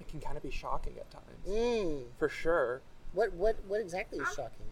it 0.00 0.08
can 0.08 0.20
kind 0.20 0.36
of 0.36 0.42
be 0.42 0.50
shocking 0.50 0.94
at 0.98 1.10
times, 1.10 1.24
Mm. 1.48 2.04
for 2.18 2.28
sure. 2.28 2.80
What 3.12 3.32
what 3.34 3.56
what 3.66 3.80
exactly 3.80 4.18
is 4.18 4.28
shocking? 4.34 4.66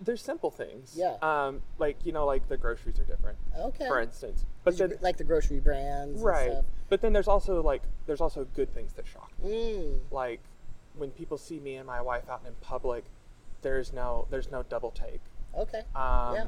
There's 0.00 0.22
simple 0.22 0.50
things, 0.50 0.94
Yeah. 0.96 1.16
Um, 1.22 1.62
like 1.78 1.96
you 2.04 2.12
know, 2.12 2.26
like 2.26 2.48
the 2.48 2.56
groceries 2.56 2.98
are 2.98 3.04
different, 3.04 3.38
Okay. 3.56 3.86
for 3.86 4.00
instance. 4.00 4.44
But 4.64 4.76
then, 4.78 4.94
like 5.00 5.16
the 5.16 5.24
grocery 5.24 5.60
brands, 5.60 6.16
and 6.16 6.24
right. 6.24 6.50
stuff? 6.50 6.64
But 6.88 7.00
then 7.00 7.12
there's 7.12 7.28
also 7.28 7.62
like 7.62 7.82
there's 8.06 8.20
also 8.20 8.44
good 8.54 8.72
things 8.74 8.92
that 8.94 9.06
shock 9.06 9.30
me. 9.42 9.50
Mm. 9.50 9.98
Like 10.10 10.40
when 10.96 11.10
people 11.10 11.38
see 11.38 11.58
me 11.60 11.76
and 11.76 11.86
my 11.86 12.00
wife 12.00 12.28
out 12.28 12.42
in 12.46 12.52
public, 12.60 13.04
there's 13.62 13.92
no 13.92 14.26
there's 14.30 14.50
no 14.50 14.62
double 14.64 14.90
take. 14.90 15.20
Okay. 15.56 15.82
Um, 15.94 16.34
Yeah. 16.34 16.46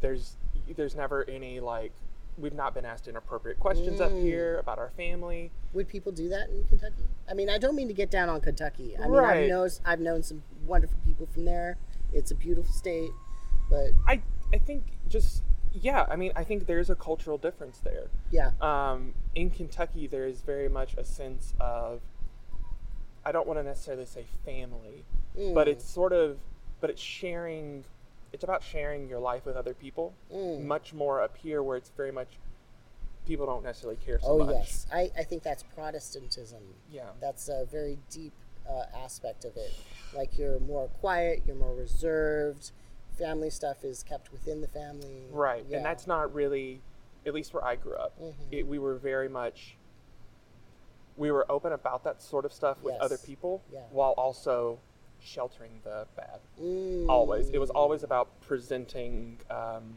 There's 0.00 0.36
there's 0.76 0.94
never 0.94 1.28
any 1.28 1.58
like 1.60 1.92
we've 2.38 2.54
not 2.54 2.74
been 2.74 2.84
asked 2.84 3.08
inappropriate 3.08 3.58
questions 3.58 4.00
up 4.00 4.10
Mm. 4.12 4.22
here 4.22 4.58
about 4.58 4.78
our 4.78 4.90
family. 4.90 5.50
Would 5.72 5.88
people 5.88 6.12
do 6.12 6.28
that 6.28 6.50
in 6.50 6.64
Kentucky? 6.64 7.04
I 7.28 7.34
mean, 7.34 7.48
I 7.48 7.58
don't 7.58 7.74
mean 7.74 7.88
to 7.88 7.94
get 7.94 8.10
down 8.10 8.28
on 8.28 8.40
Kentucky. 8.40 8.96
I 8.96 9.02
mean, 9.02 9.12
Right. 9.12 9.42
I've 9.44 9.48
known 9.48 9.68
I've 9.84 10.00
known 10.00 10.22
some 10.22 10.42
wonderful 10.66 10.98
people 11.06 11.26
from 11.26 11.44
there. 11.44 11.78
It's 12.12 12.30
a 12.30 12.34
beautiful 12.34 12.72
state, 12.72 13.10
but 13.70 13.92
I 14.06 14.22
I 14.52 14.58
think 14.58 14.84
just 15.08 15.42
yeah, 15.72 16.06
I 16.08 16.16
mean 16.16 16.32
I 16.36 16.44
think 16.44 16.66
there's 16.66 16.90
a 16.90 16.94
cultural 16.94 17.38
difference 17.38 17.78
there. 17.80 18.08
yeah, 18.30 18.52
Um, 18.60 19.14
in 19.34 19.50
Kentucky, 19.50 20.06
there 20.06 20.26
is 20.26 20.40
very 20.42 20.68
much 20.68 20.94
a 20.96 21.04
sense 21.04 21.54
of 21.60 22.00
I 23.24 23.32
don't 23.32 23.46
want 23.46 23.58
to 23.58 23.62
necessarily 23.64 24.06
say 24.06 24.24
family, 24.44 25.04
but 25.54 25.66
Mm. 25.66 25.72
it's 25.72 25.84
sort 25.84 26.12
of 26.12 26.38
but 26.80 26.90
it's 26.90 27.00
sharing. 27.02 27.84
It's 28.36 28.44
about 28.44 28.62
sharing 28.62 29.08
your 29.08 29.18
life 29.18 29.46
with 29.46 29.56
other 29.56 29.72
people. 29.72 30.12
Mm. 30.30 30.66
Much 30.66 30.92
more 30.92 31.22
up 31.22 31.38
here, 31.38 31.62
where 31.62 31.78
it's 31.78 31.90
very 31.96 32.12
much 32.12 32.28
people 33.26 33.46
don't 33.46 33.64
necessarily 33.64 33.96
care 34.04 34.20
so 34.20 34.28
oh 34.28 34.38
much. 34.44 34.54
yes, 34.54 34.86
I, 34.92 35.10
I 35.16 35.22
think 35.22 35.42
that's 35.42 35.62
Protestantism. 35.74 36.60
Yeah. 36.92 37.04
That's 37.18 37.48
a 37.48 37.64
very 37.64 37.96
deep 38.10 38.34
uh, 38.68 38.84
aspect 39.02 39.46
of 39.46 39.56
it. 39.56 39.72
Like 40.14 40.36
you're 40.36 40.60
more 40.60 40.88
quiet, 41.00 41.44
you're 41.46 41.56
more 41.56 41.74
reserved. 41.74 42.72
Family 43.18 43.48
stuff 43.48 43.84
is 43.84 44.02
kept 44.02 44.30
within 44.30 44.60
the 44.60 44.68
family. 44.68 45.22
Right. 45.32 45.64
Yeah. 45.66 45.78
And 45.78 45.86
that's 45.86 46.06
not 46.06 46.34
really, 46.34 46.82
at 47.24 47.32
least 47.32 47.54
where 47.54 47.64
I 47.64 47.76
grew 47.76 47.94
up, 47.94 48.20
Mhm. 48.20 48.34
it, 48.50 48.66
we 48.66 48.78
were 48.78 48.96
very 48.96 49.30
much, 49.30 49.78
we 51.16 51.30
were 51.30 51.50
open 51.50 51.72
about 51.72 52.04
that 52.04 52.20
sort 52.20 52.44
of 52.44 52.52
stuff 52.52 52.82
with 52.82 52.96
other 52.96 53.16
people 53.16 53.62
Yeah. 53.72 53.80
while 53.92 54.12
also 54.18 54.78
sheltering 55.26 55.72
the 55.84 56.06
bad. 56.16 56.40
Mm. 56.60 57.08
Always. 57.08 57.50
It 57.50 57.58
was 57.58 57.70
always 57.70 58.02
about 58.02 58.28
presenting 58.40 59.38
um, 59.50 59.94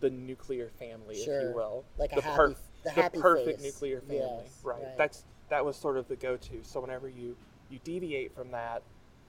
the 0.00 0.10
nuclear 0.10 0.70
family, 0.78 1.16
if 1.16 1.26
you 1.26 1.52
will. 1.54 1.84
Like 1.98 2.12
a 2.12 2.16
the, 2.16 2.22
happy- 2.22 2.54
the 2.84 2.90
happy 2.90 3.20
perfect 3.20 3.60
face. 3.60 3.74
nuclear 3.74 4.00
family. 4.00 4.16
Yes, 4.42 4.60
right. 4.64 4.82
right. 4.82 4.96
That's 4.98 5.24
that 5.50 5.64
was 5.64 5.76
sort 5.76 5.96
of 5.96 6.08
the 6.08 6.16
go-to. 6.16 6.62
So 6.62 6.80
whenever 6.80 7.08
you 7.08 7.36
you 7.70 7.78
deviate 7.84 8.34
from 8.34 8.50
that, 8.52 8.82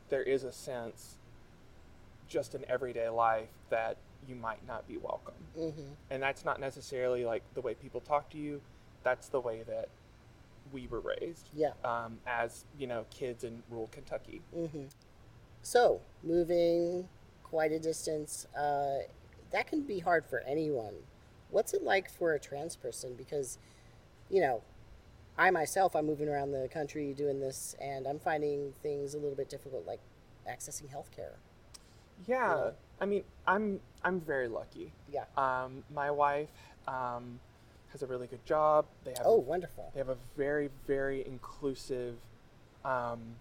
there 0.10 0.24
is 0.24 0.44
a 0.44 0.52
sense 0.52 1.16
just 2.28 2.56
in 2.56 2.64
everyday 2.70 3.10
life 3.10 3.50
that 3.70 3.98
you 4.28 4.36
might 4.36 4.66
not 4.68 4.88
be 4.88 4.98
welcome. 4.98 5.34
Mhm. 5.58 5.96
And 6.10 6.22
that's 6.22 6.46
not 6.46 6.60
necessarily 6.60 7.26
like 7.26 7.44
the 7.54 7.62
way 7.62 7.74
people 7.74 8.02
talk 8.02 8.30
to 8.32 8.38
you. 8.38 8.62
That's 9.04 9.30
the 9.30 9.40
way 9.40 9.64
that 9.64 9.90
we 10.72 10.88
were 10.88 11.00
raised 11.00 11.50
Yeah. 11.54 11.72
um, 11.84 12.20
as 12.28 12.66
you 12.78 12.88
know 12.88 13.06
kids 13.10 13.44
in 13.44 13.64
rural 13.70 13.88
Kentucky. 13.92 14.42
hmm 14.54 14.86
So, 15.62 16.02
moving 16.24 17.10
quite 17.44 17.72
a 17.72 17.80
distance, 17.80 18.46
uh, 18.56 19.00
that 19.52 19.68
can 19.68 19.82
be 19.82 20.00
hard 20.00 20.26
for 20.26 20.40
anyone. 20.42 20.94
What's 21.50 21.74
it 21.74 21.84
like 21.84 22.10
for 22.10 22.34
a 22.34 22.40
trans 22.40 22.76
person? 22.76 23.16
Because, 23.16 23.58
you 24.30 24.40
know, 24.42 24.62
I 25.38 25.50
myself, 25.52 25.96
I'm 25.96 26.06
moving 26.06 26.30
around 26.30 26.52
the 26.52 26.68
country 26.70 27.14
doing 27.14 27.40
this, 27.40 27.76
and 27.82 28.06
I'm 28.06 28.20
finding 28.20 28.74
things 28.84 29.16
a 29.16 29.18
little 29.18 29.36
bit 29.36 29.50
difficult, 29.50 29.86
like 29.88 30.00
accessing 30.48 30.90
healthcare. 30.94 31.36
Yeah, 32.28 32.48
know? 32.48 32.74
I 33.02 33.06
mean, 33.06 33.24
I'm 33.48 33.80
I'm 34.04 34.20
very 34.20 34.48
lucky. 34.48 34.92
Yeah. 35.12 35.24
Um, 35.38 35.84
my 35.94 36.12
wife 36.12 36.50
um, 36.88 37.40
has 37.92 38.04
a 38.04 38.08
really 38.08 38.28
good 38.28 38.46
job. 38.46 38.86
They 39.04 39.12
have 39.12 39.26
Oh, 39.26 39.36
a, 39.36 39.40
wonderful. 39.40 39.92
they 39.94 40.00
have 40.00 40.10
a 40.10 40.18
very 40.38 40.70
very 40.88 41.26
inclusive 41.26 42.16
um, 42.86 43.36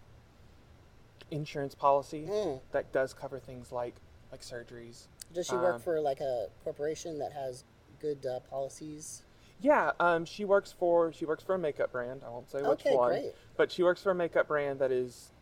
insurance 1.31 1.75
policy 1.75 2.27
Mm. 2.27 2.61
that 2.73 2.91
does 2.93 3.13
cover 3.15 3.39
things 3.39 3.73
like 3.73 3.95
like 4.33 4.41
surgeries. 4.43 5.07
Does 5.33 5.47
she 5.47 5.57
work 5.57 5.77
Um, 5.77 5.81
for 5.81 6.01
like 6.01 6.21
a 6.21 6.49
corporation 6.65 7.19
that 7.19 7.33
has 7.33 7.65
good 8.01 8.25
uh, 8.27 8.41
policies? 8.41 9.23
Yeah, 9.61 9.93
um, 9.99 10.25
she 10.25 10.45
works 10.45 10.73
for 10.73 11.13
she 11.13 11.25
works 11.27 11.43
for 11.43 11.55
a 11.55 11.59
makeup 11.59 11.93
brand. 11.93 12.23
I 12.25 12.29
won't 12.31 12.49
say 12.51 12.59
which 12.63 12.81
Okay, 12.87 12.95
one, 12.97 13.11
great. 13.13 13.35
but 13.57 13.73
she 13.73 13.83
works 13.83 14.03
for 14.03 14.11
a 14.11 14.15
makeup 14.15 14.49
brand 14.49 14.79
that 14.81 14.93
is. 14.93 15.33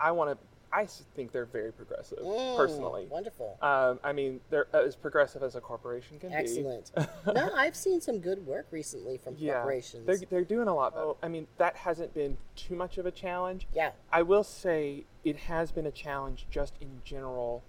I 0.00 0.10
want 0.12 0.30
to. 0.38 0.46
I 0.74 0.86
think 0.86 1.32
they're 1.32 1.44
very 1.44 1.70
progressive, 1.70 2.18
Mm, 2.20 2.56
personally. 2.56 3.06
Wonderful. 3.10 3.58
Um, 3.60 4.00
I 4.02 4.12
mean, 4.12 4.40
they're 4.48 4.66
as 4.74 4.96
progressive 4.96 5.42
as 5.42 5.54
a 5.54 5.60
corporation 5.60 6.18
can 6.18 6.32
Excellent. 6.32 6.90
be. 6.94 7.00
Excellent. 7.02 7.10
no, 7.36 7.50
I've 7.54 7.76
seen 7.76 8.00
some 8.00 8.20
good 8.20 8.46
work 8.46 8.66
recently 8.70 9.18
from 9.18 9.34
yeah, 9.38 9.54
corporations. 9.54 10.06
they're 10.06 10.16
they're 10.30 10.44
doing 10.44 10.68
a 10.68 10.74
lot. 10.74 10.94
Better. 10.94 11.12
I 11.22 11.28
mean, 11.28 11.46
that 11.58 11.76
hasn't 11.76 12.14
been 12.14 12.38
too 12.56 12.74
much 12.74 12.96
of 12.96 13.04
a 13.04 13.10
challenge. 13.10 13.66
yeah. 13.74 13.90
I 14.10 14.22
will 14.22 14.44
say 14.44 15.04
it 15.24 15.36
has 15.36 15.70
been 15.70 15.86
a 15.86 15.90
challenge 15.92 16.46
just 16.50 16.74
in 16.80 17.02
general 17.04 17.62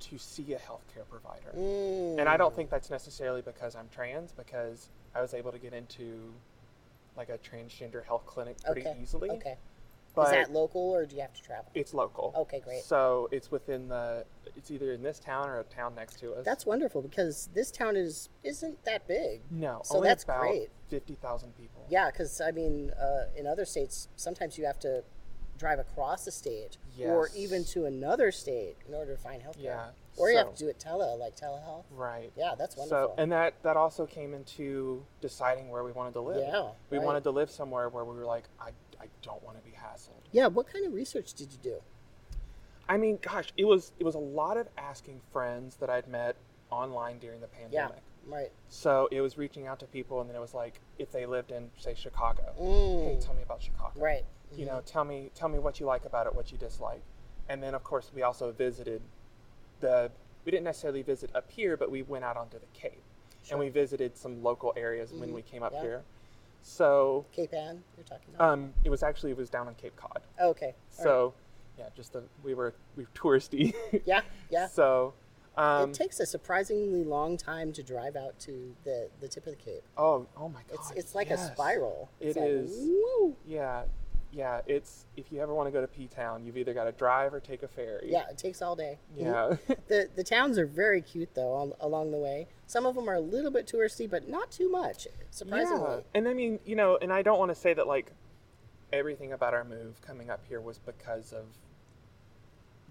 to 0.00 0.16
see 0.16 0.54
a 0.54 0.58
healthcare 0.58 1.08
provider. 1.10 1.50
And 1.52 2.28
I 2.28 2.36
don't 2.36 2.52
Mm. 2.52 2.56
think 2.56 2.70
that's 2.70 2.88
necessarily 2.88 3.42
because 3.42 3.74
I'm 3.74 3.88
trans, 3.88 4.30
because 4.30 4.90
I 5.12 5.20
was 5.22 5.34
able 5.34 5.50
to 5.50 5.58
get 5.58 5.72
into 5.72 6.32
like 7.16 7.30
a 7.30 7.38
transgender 7.38 8.04
health 8.04 8.24
clinic 8.26 8.56
pretty 8.64 8.82
Okay. 8.82 8.96
easily. 9.02 9.28
Okay. 9.30 9.56
But 10.18 10.26
Is 10.36 10.46
that 10.46 10.52
local 10.52 10.80
or 10.80 11.06
do 11.06 11.14
you 11.14 11.22
have 11.22 11.32
to 11.34 11.42
travel? 11.42 11.70
it's 11.74 11.94
local. 11.94 12.34
Okay, 12.36 12.60
great. 12.60 12.82
So 12.82 13.28
it's 13.30 13.50
within 13.50 13.88
the 13.88 14.24
it's 14.56 14.70
either 14.70 14.92
in 14.92 15.02
this 15.02 15.18
town 15.20 15.48
or 15.48 15.60
a 15.60 15.64
town 15.64 15.94
next 15.94 16.18
to 16.20 16.32
us. 16.34 16.44
That's 16.44 16.66
wonderful 16.66 17.02
because 17.02 17.48
this 17.54 17.70
town 17.70 17.96
is 17.96 18.28
isn't 18.42 18.84
that 18.84 19.06
big. 19.06 19.42
no, 19.50 19.80
so 19.84 19.96
only 19.96 20.08
that's 20.08 20.24
about 20.24 20.40
great. 20.40 20.70
fifty 20.88 21.14
thousand 21.14 21.56
people. 21.56 21.86
Yeah, 21.88 22.10
because 22.10 22.40
I 22.40 22.50
mean, 22.50 22.90
uh, 23.00 23.24
in 23.36 23.46
other 23.46 23.64
states, 23.64 24.08
sometimes 24.16 24.58
you 24.58 24.66
have 24.66 24.80
to 24.80 25.04
drive 25.58 25.78
across 25.78 26.24
the 26.24 26.30
state 26.30 26.78
or 27.04 27.30
even 27.36 27.64
to 27.64 27.84
another 27.84 28.30
state 28.32 28.76
in 28.88 28.94
order 28.94 29.14
to 29.14 29.20
find 29.22 29.42
healthcare. 29.42 29.62
Yeah, 29.64 29.86
Or 30.16 30.30
you 30.30 30.36
have 30.38 30.54
to 30.54 30.64
do 30.64 30.68
it 30.68 30.78
tele, 30.80 31.16
like 31.16 31.36
telehealth. 31.36 31.84
Right. 31.90 32.32
Yeah, 32.36 32.54
that's 32.58 32.76
wonderful. 32.76 33.14
So, 33.16 33.22
and 33.22 33.30
that 33.32 33.54
that 33.62 33.76
also 33.76 34.04
came 34.06 34.34
into 34.34 35.04
deciding 35.20 35.68
where 35.68 35.84
we 35.84 35.92
wanted 35.92 36.14
to 36.14 36.20
live. 36.20 36.44
Yeah, 36.48 36.70
we 36.90 36.98
right. 36.98 37.06
wanted 37.06 37.22
to 37.24 37.30
live 37.30 37.50
somewhere 37.50 37.88
where 37.88 38.04
we 38.04 38.16
were 38.16 38.24
like, 38.26 38.44
I, 38.60 38.70
I 39.00 39.06
don't 39.22 39.42
want 39.42 39.56
to 39.58 39.62
be 39.64 39.70
hassled. 39.76 40.22
yeah, 40.32 40.46
what 40.46 40.66
kind 40.72 40.86
of 40.86 40.92
research 40.92 41.34
did 41.34 41.52
you 41.52 41.58
do? 41.62 41.76
I 42.88 42.96
mean, 42.96 43.18
gosh, 43.20 43.52
it 43.56 43.64
was 43.64 43.92
it 43.98 44.04
was 44.04 44.14
a 44.14 44.18
lot 44.20 44.56
of 44.56 44.66
asking 44.78 45.20
friends 45.32 45.76
that 45.76 45.90
I'd 45.90 46.08
met 46.08 46.36
online 46.70 47.18
during 47.18 47.40
the 47.40 47.46
pandemic. 47.46 47.96
Yeah, 48.26 48.34
right. 48.34 48.50
So 48.68 49.08
it 49.12 49.20
was 49.20 49.36
reaching 49.36 49.66
out 49.66 49.78
to 49.80 49.86
people, 49.86 50.20
and 50.20 50.28
then 50.28 50.36
it 50.36 50.40
was 50.40 50.54
like, 50.54 50.80
if 50.98 51.10
they 51.12 51.26
lived 51.26 51.50
in, 51.50 51.70
say, 51.78 51.94
Chicago, 51.94 52.42
hey, 52.56 52.62
Mm, 52.64 53.24
tell 53.24 53.34
me 53.34 53.42
about 53.42 53.62
Chicago. 53.62 53.92
right. 54.00 54.24
You 54.56 54.64
know, 54.64 54.80
tell 54.86 55.04
me 55.04 55.30
tell 55.34 55.48
me 55.50 55.58
what 55.58 55.78
you 55.80 55.84
like 55.86 56.06
about 56.06 56.26
it, 56.26 56.34
what 56.34 56.50
you 56.50 56.56
dislike, 56.56 57.02
and 57.50 57.62
then 57.62 57.74
of 57.74 57.84
course 57.84 58.10
we 58.14 58.22
also 58.22 58.52
visited 58.52 59.02
the. 59.80 60.10
We 60.46 60.50
didn't 60.52 60.64
necessarily 60.64 61.02
visit 61.02 61.30
up 61.34 61.50
here, 61.50 61.76
but 61.76 61.90
we 61.90 62.00
went 62.02 62.24
out 62.24 62.38
onto 62.38 62.58
the 62.58 62.64
Cape, 62.72 63.02
Sure. 63.42 63.56
and 63.56 63.60
we 63.60 63.68
visited 63.68 64.16
some 64.16 64.42
local 64.42 64.72
areas 64.76 65.12
when 65.12 65.28
Mhm, 65.28 65.34
we 65.34 65.42
came 65.42 65.62
up 65.62 65.72
yeah. 65.74 65.82
here. 65.82 66.04
So 66.62 67.24
Cape 67.32 67.52
Ann, 67.54 67.82
you're 67.96 68.04
talking 68.04 68.34
about? 68.34 68.52
um, 68.52 68.72
it 68.84 68.90
was 68.90 69.02
actually 69.02 69.30
it 69.30 69.36
was 69.36 69.48
down 69.50 69.66
on 69.68 69.74
Cape 69.74 69.96
Cod. 69.96 70.20
Oh, 70.40 70.50
okay. 70.50 70.66
all 70.66 70.72
right. 70.98 71.04
So 71.04 71.34
yeah, 71.78 71.86
just 71.96 72.12
the 72.12 72.22
we 72.44 72.54
were 72.54 72.74
we 72.96 73.04
were 73.04 73.10
touristy. 73.14 73.74
Yeah, 74.04 74.20
yeah. 74.50 74.66
So 74.70 75.14
um, 75.56 75.90
it 75.90 75.94
takes 75.94 76.20
a 76.20 76.26
surprisingly 76.26 77.02
long 77.04 77.36
time 77.36 77.72
to 77.72 77.82
drive 77.82 78.14
out 78.14 78.38
to 78.40 78.74
the, 78.84 79.08
the 79.20 79.26
tip 79.28 79.44
of 79.46 79.52
the 79.56 79.64
Cape. 79.64 79.82
oh 79.96 80.26
oh 80.36 80.48
my 80.48 80.60
god, 80.68 80.74
It's 80.74 80.90
it's 80.92 81.14
like 81.14 81.30
yes. 81.30 81.48
a 81.48 81.52
spiral. 81.52 82.10
It 82.20 82.28
It's 82.28 82.36
like, 82.36 82.48
is. 82.48 82.70
Woo! 82.78 83.36
Yeah, 83.46 83.82
yeah. 84.32 84.60
It's 84.66 85.06
if 85.16 85.30
you 85.32 85.40
ever 85.40 85.54
want 85.54 85.66
to 85.68 85.70
go 85.72 85.80
to 85.80 85.86
P 85.86 86.06
Town, 86.06 86.44
you've 86.44 86.56
either 86.56 86.74
got 86.74 86.84
to 86.84 86.92
drive 86.92 87.32
or 87.34 87.40
take 87.40 87.62
a 87.62 87.68
ferry. 87.68 88.08
Yeah, 88.10 88.28
it 88.30 88.38
takes 88.38 88.60
all 88.62 88.76
day. 88.76 88.98
Yeah. 89.16 89.56
The 89.88 90.08
the 90.14 90.24
towns 90.24 90.58
are 90.58 90.66
very 90.66 91.00
cute 91.02 91.34
though 91.34 91.56
al- 91.56 91.76
along 91.80 92.10
the 92.10 92.18
way. 92.18 92.46
Some 92.66 92.84
of 92.86 92.94
them 92.94 93.08
are 93.08 93.14
a 93.14 93.20
little 93.20 93.50
bit 93.50 93.66
touristy, 93.66 94.08
but 94.08 94.28
not 94.28 94.50
too 94.50 94.70
much. 94.70 95.08
Surprisingly. 95.30 95.80
Yeah, 95.96 96.00
and 96.14 96.28
I 96.28 96.34
mean, 96.34 96.58
you 96.66 96.76
know, 96.76 96.98
and 97.00 97.12
I 97.12 97.22
don't 97.22 97.38
want 97.38 97.50
to 97.50 97.54
say 97.54 97.72
that 97.74 97.86
like 97.86 98.12
everything 98.92 99.32
about 99.32 99.54
our 99.54 99.64
move 99.64 100.00
coming 100.02 100.30
up 100.30 100.40
here 100.48 100.60
was 100.60 100.78
because 100.78 101.32
of 101.32 101.44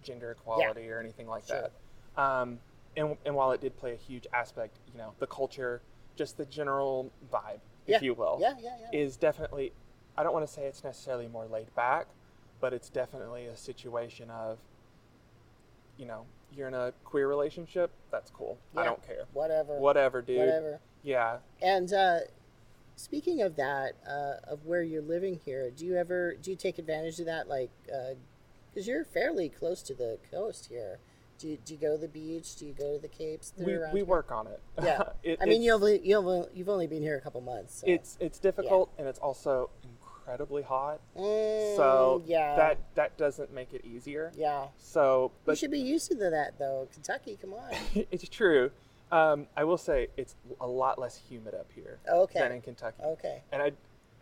gender 0.03 0.31
equality 0.31 0.89
or 0.89 0.99
anything 0.99 1.27
like 1.27 1.45
Sure. 1.47 1.69
that. 2.15 2.21
Um, 2.21 2.59
and 2.95 3.15
and 3.25 3.35
while 3.35 3.51
it 3.51 3.61
did 3.61 3.77
play 3.77 3.93
a 3.93 3.97
huge 3.97 4.25
aspect, 4.33 4.77
you 4.91 4.97
know, 4.97 5.13
the 5.19 5.27
culture, 5.27 5.81
just 6.15 6.37
the 6.37 6.45
general 6.45 7.11
vibe, 7.31 7.59
Yeah, 7.85 7.97
if 7.97 8.01
you 8.01 8.13
will, 8.13 8.37
Yeah, 8.41 8.53
yeah, 8.59 8.75
yeah. 8.91 8.99
is 8.99 9.17
definitely. 9.17 9.71
I 10.17 10.23
don't 10.23 10.33
want 10.33 10.47
to 10.47 10.51
say 10.51 10.63
it's 10.63 10.83
necessarily 10.83 11.27
more 11.27 11.45
laid 11.45 11.73
back, 11.75 12.07
but 12.59 12.73
it's 12.73 12.89
definitely 12.89 13.45
a 13.45 13.55
situation 13.55 14.29
of, 14.29 14.57
you 15.97 16.05
know, 16.05 16.25
you're 16.55 16.67
in 16.67 16.73
a 16.73 16.93
queer 17.03 17.27
relationship. 17.27 17.91
That's 18.11 18.31
cool. 18.31 18.57
I 18.75 18.83
don't 18.83 19.05
care. 19.05 19.25
Whatever. 19.33 19.77
Whatever, 19.77 20.21
dude. 20.21 20.39
Whatever. 20.39 20.79
Yeah. 21.03 21.37
And 21.61 21.93
uh, 21.93 22.19
speaking 22.95 23.41
of 23.41 23.55
that, 23.57 23.93
uh, 24.07 24.51
of 24.51 24.65
where 24.65 24.81
you're 24.81 25.01
living 25.01 25.39
here, 25.45 25.69
do 25.69 25.85
you 25.85 25.95
ever 25.95 26.35
do 26.41 26.51
you 26.51 26.57
take 26.57 26.79
advantage 26.79 27.19
of 27.19 27.25
that? 27.27 27.47
Like, 27.47 27.69
because 28.73 28.87
you're 28.87 29.05
fairly 29.05 29.49
close 29.49 29.81
to 29.83 29.93
the 29.93 30.17
coast 30.31 30.67
here. 30.69 30.99
Do 31.39 31.49
you, 31.49 31.57
do 31.63 31.75
you 31.75 31.79
go 31.79 31.95
to 31.95 32.01
the 32.01 32.07
beach? 32.07 32.55
Do 32.55 32.65
you 32.65 32.73
go 32.73 32.95
to 32.95 32.99
the 32.99 33.07
capes? 33.07 33.53
we, 33.57 33.65
we 33.65 33.99
here? 33.99 34.05
work 34.05 34.31
on 34.31 34.47
it. 34.47 34.59
Yeah. 34.81 35.03
It- 35.23 35.37
I 35.39 35.45
mean, 35.45 35.61
you've 35.61 35.75
only, 35.75 35.99
you've 36.03 36.25
only, 36.25 36.47
you've 36.55 36.69
only 36.69 36.87
been 36.87 37.03
here 37.03 37.15
a 37.15 37.21
couple 37.21 37.41
months. 37.41 37.81
So. 37.81 37.87
it's 37.87 38.17
it's 38.19 38.39
difficult 38.39 38.91
and 38.97 39.07
it's 39.07 39.19
also 39.19 39.69
incredibly 40.27 40.61
hot. 40.63 40.99
Mm, 41.17 41.75
So 41.77 42.21
yeah, 42.25 42.55
that 42.57 42.77
that 42.95 43.17
doesn't 43.17 43.53
make 43.53 43.73
it 43.73 43.85
easier. 43.85 44.31
yeah. 44.35 44.65
So, 44.77 45.31
you 45.47 45.55
should 45.55 45.71
be 45.71 45.79
used 45.79 46.09
to 46.11 46.15
that 46.17 46.59
though. 46.59 46.87
Kentucky, 46.93 47.37
come 47.41 47.53
on. 47.53 47.71
it's 48.11 48.27
true. 48.27 48.71
Um, 49.11 49.47
I 49.55 49.63
will 49.63 49.77
say 49.77 50.09
it's 50.17 50.35
a 50.59 50.67
lot 50.67 50.99
less 50.99 51.15
humid 51.29 51.53
up 51.53 51.67
here 51.73 51.97
Okay. 52.11 52.39
than 52.39 52.51
in 52.51 52.61
Kentucky, 52.61 53.01
Okay. 53.03 53.41
and 53.53 53.61
I 53.61 53.71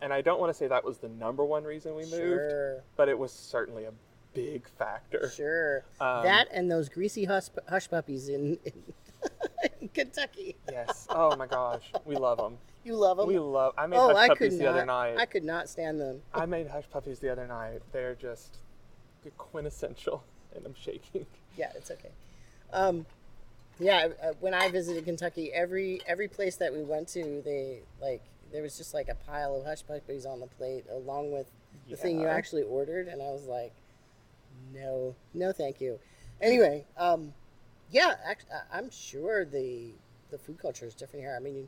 and 0.00 0.12
I 0.12 0.20
don't 0.20 0.38
want 0.38 0.50
to 0.50 0.54
say 0.54 0.68
that 0.68 0.84
was 0.84 0.98
the 0.98 1.08
number 1.08 1.44
one 1.44 1.64
reason 1.64 1.96
we 1.96 2.02
moved, 2.02 2.12
Sure. 2.12 2.82
but 2.96 3.08
it 3.08 3.18
was 3.18 3.32
certainly 3.32 3.84
a 3.86 3.92
big 4.34 4.68
factor. 4.78 5.28
Sure. 5.34 5.82
Um, 6.00 6.22
that 6.22 6.46
and 6.52 6.70
those 6.70 6.88
greasy 6.88 7.24
hush, 7.24 7.46
hush 7.68 7.88
puppies 7.90 8.28
in, 8.28 8.58
in, 8.64 8.72
in 9.80 9.88
Kentucky. 9.94 10.54
Yes. 10.70 11.06
Oh 11.10 11.34
my 11.34 11.46
gosh, 11.46 11.90
we 12.04 12.14
love 12.14 12.38
them. 12.38 12.58
You 12.86 12.94
love 12.94 13.16
them. 13.16 13.26
We 13.26 13.40
love. 13.40 13.74
I 13.76 13.88
made 13.88 13.96
oh, 13.96 14.14
hush 14.14 14.16
I 14.16 14.28
puppies 14.28 14.52
could 14.52 14.60
the 14.60 14.64
not. 14.64 14.74
other 14.76 14.86
night. 14.86 15.16
I 15.18 15.26
could 15.26 15.42
not 15.42 15.68
stand 15.68 15.98
them. 15.98 16.22
I 16.32 16.46
made 16.46 16.68
hush 16.68 16.84
puppies 16.88 17.18
the 17.18 17.32
other 17.32 17.44
night. 17.44 17.82
They're 17.90 18.14
just 18.14 18.58
quintessential, 19.36 20.22
and 20.54 20.64
I'm 20.64 20.74
shaking. 20.76 21.26
Yeah, 21.56 21.72
it's 21.74 21.90
okay. 21.90 22.12
Um, 22.72 23.04
yeah, 23.80 24.10
uh, 24.22 24.34
when 24.38 24.54
I 24.54 24.70
visited 24.70 25.04
Kentucky, 25.04 25.52
every 25.52 26.00
every 26.06 26.28
place 26.28 26.54
that 26.56 26.72
we 26.72 26.84
went 26.84 27.08
to, 27.08 27.42
they 27.44 27.80
like 28.00 28.22
there 28.52 28.62
was 28.62 28.76
just 28.76 28.94
like 28.94 29.08
a 29.08 29.16
pile 29.16 29.56
of 29.56 29.66
hush 29.66 29.84
puppies 29.84 30.24
on 30.24 30.38
the 30.38 30.46
plate, 30.46 30.84
along 30.88 31.32
with 31.32 31.50
the 31.90 31.96
thing 31.96 32.20
you 32.20 32.28
actually 32.28 32.62
ordered, 32.62 33.08
and 33.08 33.20
I 33.20 33.26
was 33.32 33.46
like, 33.46 33.72
no, 34.72 35.16
no, 35.34 35.50
thank 35.50 35.80
you. 35.80 35.98
Anyway, 36.40 36.84
um, 36.96 37.32
yeah, 37.90 38.14
I'm 38.72 38.90
sure 38.90 39.44
the 39.44 39.90
the 40.30 40.38
food 40.38 40.60
culture 40.60 40.86
is 40.86 40.94
different 40.94 41.24
here. 41.24 41.34
I 41.36 41.42
mean, 41.42 41.66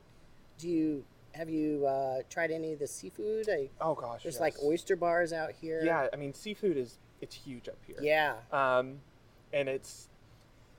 do 0.58 0.68
you 0.68 1.04
have 1.32 1.48
you 1.48 1.86
uh, 1.86 2.18
tried 2.28 2.50
any 2.50 2.72
of 2.72 2.78
the 2.78 2.86
seafood? 2.86 3.48
I, 3.48 3.68
Oh 3.80 3.94
gosh. 3.94 4.22
there's 4.22 4.40
like 4.40 4.54
oyster 4.62 4.96
bars 4.96 5.32
out 5.32 5.52
here. 5.52 5.80
Yeah, 5.84 6.08
I 6.12 6.16
mean 6.16 6.34
seafood 6.34 6.76
is 6.76 6.98
it's 7.20 7.34
huge 7.34 7.68
up 7.68 7.76
here. 7.86 7.96
Yeah. 8.00 8.34
Um, 8.52 8.98
and 9.52 9.68
it's 9.68 10.08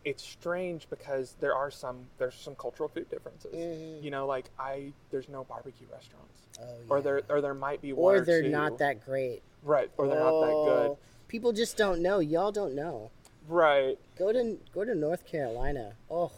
it's 0.05 0.23
strange 0.23 0.87
because 0.89 1.35
there 1.39 1.53
are 1.53 1.69
some 1.71 2.05
there's 2.17 2.35
some 2.35 2.55
cultural 2.55 2.89
food 2.89 3.09
differences. 3.09 3.53
Mhm. 3.53 4.03
You 4.03 4.11
know, 4.11 4.25
like 4.25 4.45
I 4.59 4.93
there's 5.11 5.29
no 5.29 5.43
barbecue 5.43 5.87
restaurants, 5.91 6.41
Oh, 6.61 6.65
or 6.89 7.01
there 7.01 7.21
or 7.29 7.41
there 7.41 7.53
might 7.53 7.81
be 7.81 7.93
one 7.93 8.15
or 8.15 8.17
or 8.19 8.21
they're 8.25 8.43
not 8.43 8.77
that 8.79 9.03
great. 9.05 9.41
right, 9.63 9.89
or 9.97 10.07
they're 10.07 10.19
not 10.19 10.41
that 10.41 10.47
good. 10.53 10.87
Oh, 10.91 10.97
People 11.27 11.51
just 11.53 11.77
don't 11.77 12.01
know. 12.01 12.19
Y'all 12.19 12.51
don't 12.51 12.73
know. 12.73 13.11
Right. 13.47 13.99
Go 14.17 14.31
to 14.33 14.57
go 14.73 14.83
to 14.83 14.95
North 14.95 15.25
Carolina. 15.27 15.93
Oh, 16.09 16.31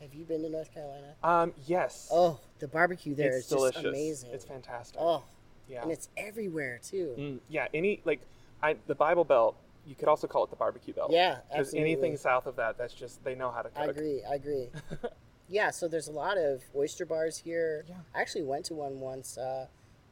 have 0.00 0.12
you 0.14 0.24
been 0.24 0.42
to 0.42 0.48
North 0.48 0.72
Carolina? 0.74 1.14
Um. 1.22 1.52
Yes. 1.66 2.08
Oh, 2.12 2.40
the 2.62 2.68
barbecue 2.68 3.12
there 3.12 3.30
is 3.30 3.38
it's 3.38 3.48
delicious. 3.48 3.82
just 3.82 3.86
amazing. 3.86 4.30
It's 4.32 4.44
fantastic. 4.44 4.96
Oh, 5.00 5.24
yeah. 5.68 5.82
and 5.82 5.90
it's 5.90 6.08
everywhere 6.16 6.78
too. 6.80 7.14
Mm, 7.18 7.38
yeah. 7.48 7.66
Any 7.74 8.00
like, 8.04 8.20
I 8.62 8.76
the 8.86 8.94
Bible 8.94 9.24
Belt. 9.24 9.56
You 9.84 9.96
could 9.96 10.06
also 10.06 10.28
call 10.28 10.44
it 10.44 10.50
the 10.50 10.56
barbecue 10.56 10.94
belt. 10.94 11.10
Yeah, 11.10 11.38
Because 11.50 11.74
anything 11.74 12.16
south 12.16 12.46
of 12.46 12.54
that, 12.54 12.78
that's 12.78 12.94
just 12.94 13.24
they 13.24 13.34
know 13.34 13.50
how 13.50 13.62
to 13.62 13.68
cook. 13.68 13.78
I 13.78 13.86
agree. 13.86 14.22
I 14.30 14.36
agree. 14.36 14.68
yeah, 15.48 15.70
so 15.72 15.88
there's 15.88 16.06
a 16.06 16.12
lot 16.12 16.38
of 16.38 16.62
oyster 16.76 17.04
bars 17.04 17.38
here. 17.38 17.84
Yeah. 17.88 17.96
I 18.14 18.20
actually 18.20 18.44
went 18.44 18.64
to 18.66 18.74
one 18.74 19.00
once. 19.00 19.36
Uh, 19.36 19.66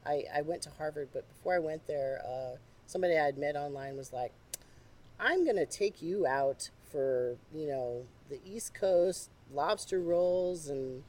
I 0.05 0.25
I 0.35 0.43
went 0.43 0.63
to 0.63 0.71
Harvard, 0.71 1.11
but 1.13 1.29
before 1.29 1.55
I 1.55 1.61
went 1.61 1.87
there, 1.87 2.21
uh, 2.27 2.57
somebody 2.87 3.17
I 3.17 3.25
had 3.27 3.39
met 3.39 3.55
online 3.55 3.97
was 3.97 4.13
like, 4.13 4.33
"I'm 5.21 5.47
gonna 5.47 5.67
take 5.67 6.03
you 6.03 6.27
out 6.27 6.71
for 6.91 7.37
you 7.55 7.69
know 7.69 8.07
the 8.29 8.41
East 8.45 8.75
Coast 8.75 9.31
lobster 9.53 10.01
rolls 10.01 10.69
and 10.69 11.05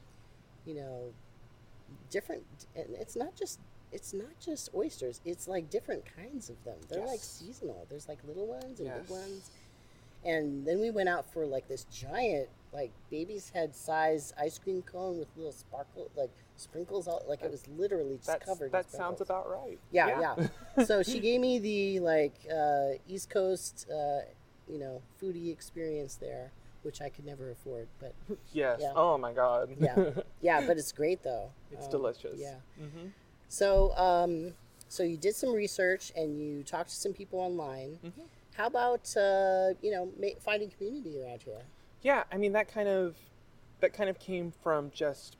you 0.64 0.74
know 0.74 1.12
different. 2.12 2.44
And 2.76 2.86
it's 3.00 3.16
not 3.16 3.34
just." 3.34 3.58
It's 3.94 4.14
not 4.14 4.40
just 4.40 4.70
oysters. 4.74 5.20
It's 5.22 5.46
like 5.46 5.68
different 5.68 6.04
kinds 6.16 6.48
of 6.48 6.56
them. 6.64 6.76
They're 6.88 7.04
like 7.06 7.20
seasonal. 7.20 7.86
There's 7.90 8.08
like 8.08 8.20
little 8.26 8.46
ones 8.46 8.80
and 8.80 8.86
Yes. 8.88 9.00
big 9.02 9.10
ones. 9.10 9.50
And 10.24 10.66
then 10.66 10.80
we 10.80 10.90
went 10.90 11.10
out 11.10 11.30
for 11.30 11.44
like 11.44 11.68
this 11.68 11.84
giant, 11.92 12.48
like 12.72 12.90
baby's 13.10 13.50
head 13.50 13.76
size 13.76 14.32
ice 14.40 14.58
cream 14.58 14.80
cone 14.80 15.18
with 15.18 15.28
little 15.36 15.52
sparkle, 15.52 16.10
like 16.16 16.30
sprinkles 16.56 17.06
all, 17.06 17.22
like 17.28 17.42
it 17.42 17.50
was 17.50 17.68
literally 17.68 18.16
just 18.24 18.40
covered. 18.40 18.72
that 18.72 18.90
sounds 18.90 19.20
about 19.20 19.50
right. 19.50 19.78
Yeah, 19.90 20.34
yeah. 20.78 20.84
so 20.86 21.02
she 21.02 21.20
gave 21.20 21.42
me 21.42 21.58
the 21.58 22.00
like 22.00 22.32
uh, 22.50 22.92
East 23.06 23.28
Coast, 23.28 23.86
uh, 23.90 24.20
you 24.72 24.78
know, 24.78 25.02
foodie 25.22 25.52
experience 25.52 26.14
there, 26.14 26.50
which 26.82 27.00
I 27.00 27.08
could 27.08 27.24
never 27.24 27.50
afford. 27.50 27.88
But 28.00 28.14
yes. 28.52 28.78
Yeah. 28.82 28.92
Oh 28.94 29.16
my 29.18 29.32
God. 29.32 29.70
Yeah. 29.80 30.10
yeah, 30.40 30.66
but 30.66 30.76
it's 30.78 30.92
great 30.92 31.22
though. 31.22 31.50
it's 31.70 31.86
Um, 31.86 31.90
delicious. 31.90 32.38
Yeah. 32.38 32.56
hmm 32.78 33.08
So, 33.48 33.96
um, 33.96 34.54
so 34.88 35.02
you 35.02 35.16
did 35.16 35.34
some 35.34 35.52
research 35.52 36.12
and 36.16 36.38
you 36.38 36.62
talked 36.62 36.90
to 36.90 36.96
some 36.96 37.12
people 37.12 37.38
online. 37.40 37.98
Mhm. 38.04 38.12
How 38.54 38.66
about 38.66 39.16
uh, 39.16 39.72
you 39.80 39.90
know 39.90 40.10
ma- 40.18 40.38
finding 40.40 40.70
community 40.70 41.20
around 41.22 41.42
here? 41.42 41.62
Yeah. 42.02 42.24
I 42.30 42.36
mean 42.36 42.52
that 42.52 42.68
kind 42.68 42.88
of 42.88 43.16
that 43.80 43.92
kind 43.92 44.08
of 44.10 44.18
came 44.18 44.52
from 44.62 44.90
just 44.94 45.36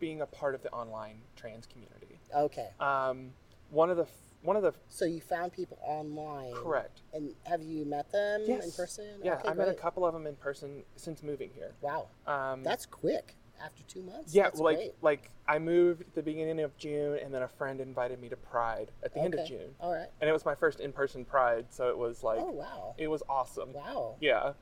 being 0.00 0.20
a 0.20 0.26
part 0.26 0.54
of 0.54 0.62
the 0.62 0.70
online 0.72 1.16
trans 1.36 1.66
community. 1.66 2.18
Okay, 2.34 2.70
Um, 2.80 3.32
one 3.70 3.90
of 3.90 3.96
the 3.96 4.06
one 4.44 4.56
of 4.56 4.62
the 4.62 4.72
so 4.88 5.04
you 5.06 5.20
found 5.20 5.52
people 5.52 5.78
online. 5.82 6.52
correct. 6.54 7.00
And 7.12 7.34
have 7.44 7.62
you 7.62 7.84
met 7.86 8.12
them 8.12 8.42
in 8.42 8.46
Yes. 8.48 8.76
person? 8.76 9.20
Yeah, 9.22 9.34
Okay, 9.36 9.48
I 9.48 9.54
met 9.54 9.68
a 9.68 9.74
couple 9.74 10.04
of 10.04 10.12
them 10.12 10.26
in 10.26 10.36
person 10.36 10.84
since 10.96 11.22
moving 11.22 11.50
here. 11.54 11.72
Wow, 11.80 12.08
Um, 12.26 12.62
that's 12.62 12.86
quick. 12.86 13.36
After 13.62 13.82
two 13.84 14.02
months. 14.02 14.34
yeah, 14.34 14.42
that's 14.44 14.58
like 14.60 14.76
great. 14.76 14.94
like 15.00 15.30
I 15.46 15.58
moved 15.60 16.02
at 16.02 16.14
the 16.14 16.22
beginning 16.22 16.60
of 16.60 16.76
June, 16.76 17.18
and 17.22 17.32
then 17.32 17.42
a 17.42 17.48
friend 17.48 17.80
invited 17.80 18.20
me 18.20 18.28
to 18.28 18.36
Pride 18.36 18.90
at 19.02 19.14
the 19.14 19.20
end 19.20 19.32
of 19.34 19.46
June, 19.46 19.74
All 19.80 19.92
right. 19.94 20.08
and 20.20 20.28
it 20.28 20.32
was 20.32 20.44
my 20.44 20.56
first 20.56 20.80
in-person 20.80 21.24
Pride, 21.24 21.66
so 21.70 21.88
it 21.88 21.96
was 21.96 22.22
like 22.24 22.40
oh 22.40 22.50
wow. 22.50 22.94
it 22.98 23.06
was 23.08 23.22
awesome. 23.28 23.72
Wow. 23.72 24.16
Yeah, 24.20 24.52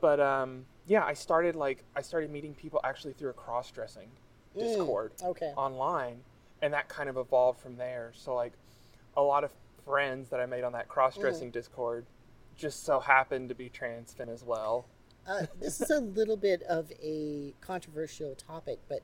but 0.00 0.20
um, 0.20 0.66
yeah, 0.86 1.04
I 1.04 1.14
started 1.14 1.56
like 1.56 1.84
I 1.96 2.02
started 2.02 2.30
meeting 2.30 2.54
people 2.54 2.80
actually 2.84 3.14
through 3.14 3.30
a 3.30 3.34
cross-dressing 3.34 4.08
Mm, 4.54 4.60
Discord 4.60 5.12
Okay. 5.22 5.52
online, 5.56 6.22
and 6.60 6.74
that 6.74 6.86
kind 6.88 7.08
of 7.08 7.16
evolved 7.16 7.58
from 7.60 7.76
there. 7.78 8.12
So 8.14 8.34
like 8.34 8.52
a 9.16 9.22
lot 9.22 9.44
of 9.44 9.50
friends 9.84 10.28
that 10.30 10.40
I 10.40 10.46
made 10.46 10.64
on 10.64 10.72
that 10.72 10.88
cross-dressing 10.88 11.48
Mm. 11.50 11.52
Discord 11.52 12.06
just 12.56 12.84
so 12.84 13.00
happened 13.00 13.48
to 13.48 13.54
be 13.54 13.68
trans 13.68 14.12
fin 14.12 14.28
as 14.28 14.44
well. 14.44 14.86
Uh, 15.26 15.46
this 15.60 15.80
is 15.80 15.90
a 15.90 16.00
little 16.00 16.36
bit 16.36 16.62
of 16.64 16.90
a 17.02 17.54
controversial 17.60 18.34
topic, 18.34 18.78
but 18.88 19.02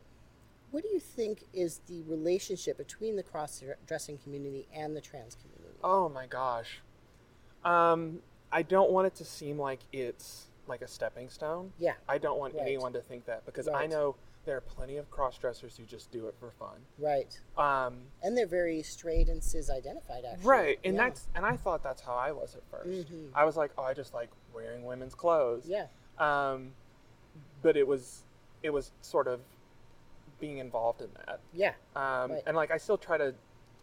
what 0.70 0.82
do 0.82 0.88
you 0.90 1.00
think 1.00 1.44
is 1.52 1.80
the 1.86 2.02
relationship 2.02 2.76
between 2.76 3.16
the 3.16 3.22
cross-dressing 3.22 4.18
community 4.18 4.66
and 4.74 4.96
the 4.96 5.00
trans 5.00 5.34
community? 5.36 5.78
Oh 5.82 6.08
my 6.08 6.26
gosh. 6.26 6.80
Um, 7.64 8.20
I 8.52 8.62
don't 8.62 8.90
want 8.90 9.06
it 9.06 9.14
to 9.16 9.24
seem 9.24 9.58
like 9.58 9.80
it's 9.92 10.46
like 10.66 10.82
a 10.82 10.88
stepping 10.88 11.28
stone. 11.30 11.72
Yeah. 11.78 11.94
I 12.08 12.18
don't 12.18 12.38
want 12.38 12.54
Right. 12.54 12.62
anyone 12.62 12.92
to 12.92 13.00
think 13.00 13.24
that 13.26 13.46
because 13.46 13.68
I 13.68 13.86
know 13.86 14.16
there 14.48 14.56
are 14.56 14.60
plenty 14.62 14.96
of 14.96 15.10
cross 15.10 15.36
dressers 15.36 15.76
who 15.76 15.84
just 15.84 16.10
do 16.10 16.26
it 16.26 16.34
for 16.40 16.50
fun. 16.52 16.78
Right. 16.98 17.38
Um, 17.58 17.98
And 18.22 18.34
they're 18.34 18.46
very 18.46 18.82
straight 18.82 19.28
and 19.28 19.44
cis-identified, 19.44 20.24
actually. 20.24 20.46
right, 20.48 20.78
and 20.84 20.94
Yeah. 20.96 21.04
that's 21.10 21.28
and 21.34 21.44
I 21.44 21.54
thought 21.58 21.82
that's 21.82 22.00
how 22.00 22.14
I 22.14 22.32
was 22.32 22.56
at 22.56 22.62
1st 22.70 23.10
Mhm. 23.12 23.30
I 23.34 23.44
was 23.44 23.58
like, 23.58 23.72
oh, 23.76 23.82
I 23.82 23.92
just 23.92 24.14
like 24.14 24.30
wearing 24.54 24.86
women's 24.86 25.14
clothes. 25.14 25.66
Yeah. 25.66 25.88
Um, 26.18 26.74
but 27.60 27.76
it 27.76 27.86
was 27.86 28.22
it 28.62 28.70
was 28.70 28.90
sort 29.02 29.28
of 29.28 29.40
being 30.40 30.56
involved 30.58 31.02
in 31.02 31.10
that. 31.26 31.40
Yeah. 31.52 31.74
Um, 31.94 32.32
Right. 32.32 32.42
and 32.46 32.56
like 32.56 32.70
I 32.70 32.78
still 32.78 32.96
try 32.98 33.18
to 33.18 33.34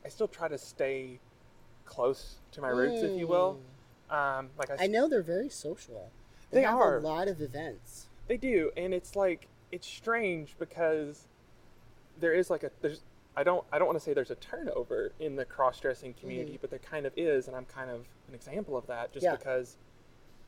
I 0.04 0.10
still 0.10 0.28
try 0.28 0.48
to 0.48 0.58
stay 0.58 1.20
close 1.86 2.38
to 2.54 2.62
my 2.62 2.70
roots, 2.70 3.04
if 3.04 3.12
you 3.20 3.28
will. 3.28 3.60
Um, 4.10 4.50
like 4.58 4.72
I, 4.72 4.78
Mm. 4.78 4.82
I 4.82 4.88
know 4.88 5.08
they're 5.08 5.22
very 5.22 5.50
social. 5.50 6.10
They 6.50 6.64
have 6.64 6.76
are. 6.80 6.98
a 6.98 7.02
lot 7.02 7.28
of 7.28 7.40
events. 7.40 8.08
They 8.28 8.38
do, 8.38 8.72
and 8.76 8.92
it's 8.96 9.16
like 9.16 9.48
it's 9.72 9.88
strange 9.88 10.56
because 10.60 11.28
there 12.20 12.34
is 12.34 12.50
like 12.50 12.64
a 12.64 12.72
there's 12.82 13.02
I 13.36 13.44
don't 13.44 13.66
I 13.72 13.78
don't 13.80 13.88
want 13.88 14.00
to 14.00 14.04
say 14.04 14.14
there's 14.14 14.32
a 14.32 14.36
turnover 14.36 15.12
in 15.20 15.36
the 15.36 15.46
cross 15.46 15.80
dressing 15.80 16.14
community, 16.14 16.58
but 16.60 16.70
there 16.70 16.80
kind 16.80 17.06
of 17.06 17.14
is, 17.18 17.48
and 17.48 17.56
I'm 17.56 17.66
kind 17.66 17.90
of 17.90 18.06
an 18.28 18.34
example 18.34 18.78
of 18.78 18.88
that, 18.88 19.12
just 19.12 19.26
Mm-hmm. 19.26 19.34
Yeah. 19.34 19.38
because 19.38 19.78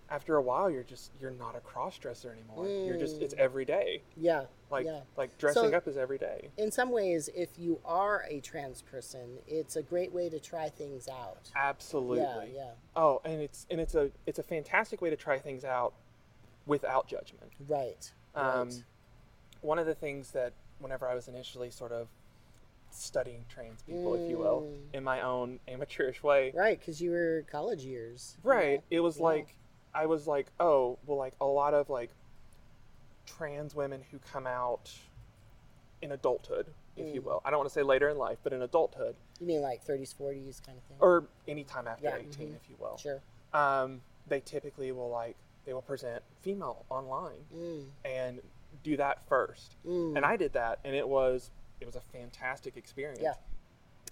after 0.10 0.38
a 0.38 0.42
while 0.42 0.70
you're 0.70 0.84
just 0.84 1.12
you're 1.20 1.32
not 1.32 1.54
a 1.58 1.60
cross 1.60 1.98
dresser 1.98 2.32
anymore. 2.32 2.66
You're 2.66 2.96
just 2.98 3.22
it's 3.22 3.34
Mm. 3.34 3.40
every 3.40 3.66
day. 3.66 4.04
Yeah. 4.16 4.46
Like 4.72 4.86
yeah. 4.86 5.02
like 5.18 5.38
dressing 5.38 5.72
So- 5.72 5.78
up 5.78 5.86
is 5.86 5.98
every 5.98 6.18
day. 6.18 6.48
In 6.58 6.72
some 6.72 6.92
ways, 6.92 7.30
if 7.36 7.50
you 7.60 7.82
are 7.84 8.24
a 8.30 8.40
trans 8.40 8.82
person, 8.82 9.40
it's 9.48 9.76
a 9.76 9.82
great 9.84 10.14
way 10.14 10.30
to 10.30 10.40
try 10.40 10.70
things 10.70 11.10
out. 11.10 11.52
Absolutely. 11.58 12.22
Yeah. 12.22 12.44
Yeah. 12.56 12.70
Oh, 12.96 13.20
and 13.26 13.42
it's 13.42 13.66
and 13.70 13.82
it's 13.82 13.96
a 13.96 14.10
it's 14.26 14.40
a 14.40 14.44
fantastic 14.44 15.02
way 15.02 15.10
to 15.10 15.18
try 15.18 15.40
things 15.40 15.66
out 15.66 15.94
without 16.66 17.08
judgment. 17.08 17.52
Right. 17.68 18.10
Um, 18.34 18.70
right. 18.70 18.84
One 19.62 19.80
of 19.80 19.86
the 19.86 19.96
things 19.96 20.32
that 20.32 20.54
whenever 20.80 21.08
I 21.08 21.16
was 21.16 21.28
initially 21.28 21.72
sort 21.72 21.92
of 21.92 22.08
studying 22.92 23.46
trans 23.50 23.82
people, 23.84 24.16
if 24.16 24.30
you 24.30 24.38
will, 24.38 24.62
Mm. 24.62 24.94
in 24.94 25.04
my 25.04 25.22
own 25.22 25.60
amateurish 25.68 26.24
way, 26.24 26.52
Right, 26.56 26.80
because 26.80 27.02
you 27.02 27.12
were 27.12 27.44
college 27.50 27.84
years. 27.84 28.38
right? 28.44 28.80
know? 28.80 28.84
It 28.90 29.00
was 29.02 29.18
Yeah. 29.18 29.24
like 29.24 29.56
I 29.94 30.06
was 30.06 30.28
like, 30.28 30.52
oh, 30.60 31.00
well, 31.06 31.18
like 31.18 31.34
a 31.42 31.46
lot 31.46 31.74
of 31.74 31.90
like 31.90 32.12
trans 33.26 33.74
women 33.76 34.04
who 34.12 34.20
come 34.20 34.46
out 34.48 34.94
in 36.02 36.12
adulthood, 36.12 36.74
if 36.96 37.14
you 37.14 37.22
Mm. 37.22 37.26
will. 37.26 37.42
I 37.44 37.50
don't 37.50 37.58
want 37.60 37.70
to 37.70 37.74
say 37.74 37.82
later 37.84 38.08
in 38.10 38.18
life, 38.18 38.38
but 38.44 38.54
in 38.54 38.62
adulthood, 38.62 39.16
You 39.40 39.48
mean 39.48 39.62
like 39.62 39.84
30s, 39.84 40.14
40s 40.14 40.60
kind 40.60 40.78
of 40.78 40.84
thing? 40.86 40.98
or 41.00 41.28
any 41.48 41.64
time 41.64 41.88
after 41.88 42.06
Yeah, 42.06 42.18
18, 42.18 42.50
mhm. 42.50 42.56
if 42.56 42.70
you 42.70 42.76
will. 42.80 42.98
Sure. 42.98 43.22
Um, 43.54 44.02
they 44.28 44.40
typically 44.40 44.92
will 44.92 45.10
like 45.10 45.36
they 45.66 45.74
will 45.74 45.82
present 45.82 46.24
female 46.42 46.86
online 46.90 47.46
Mm, 47.54 47.90
and 48.06 48.42
do 48.88 48.98
that 48.98 49.28
first. 49.28 49.76
mm. 49.86 50.16
and 50.16 50.26
I 50.26 50.38
did 50.38 50.54
that, 50.54 50.80
and 50.84 50.96
it 50.96 51.08
was 51.08 51.52
it 51.80 51.86
was 51.86 51.96
a 51.96 52.02
fantastic 52.02 52.78
experience. 52.78 53.20
Yeah. 53.22 53.34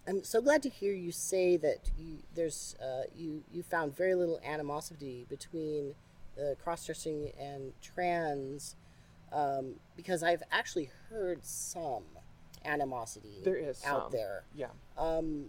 I'm 0.08 0.24
so 0.24 0.40
glad 0.40 0.62
to 0.64 0.70
hear 0.70 0.94
you 0.94 1.12
say 1.12 1.58
that 1.58 1.90
you, 1.98 2.20
there's 2.36 2.76
uh, 2.82 3.04
you 3.16 3.44
you 3.52 3.64
found 3.64 3.96
very 3.96 4.14
little 4.14 4.40
animosity 4.46 5.26
between 5.30 5.96
the 6.36 6.56
cross-dressing 6.64 7.32
and 7.40 7.72
trans, 7.82 8.76
um, 9.32 9.76
because 9.96 10.22
I've 10.22 10.44
actually 10.52 10.92
heard 11.10 11.44
some 11.44 12.04
animosity 12.66 13.42
There 13.44 13.56
is 13.56 13.84
out 13.86 14.04
some. 14.04 14.12
there. 14.12 14.44
Yeah. 14.56 14.68
Um, 14.98 15.46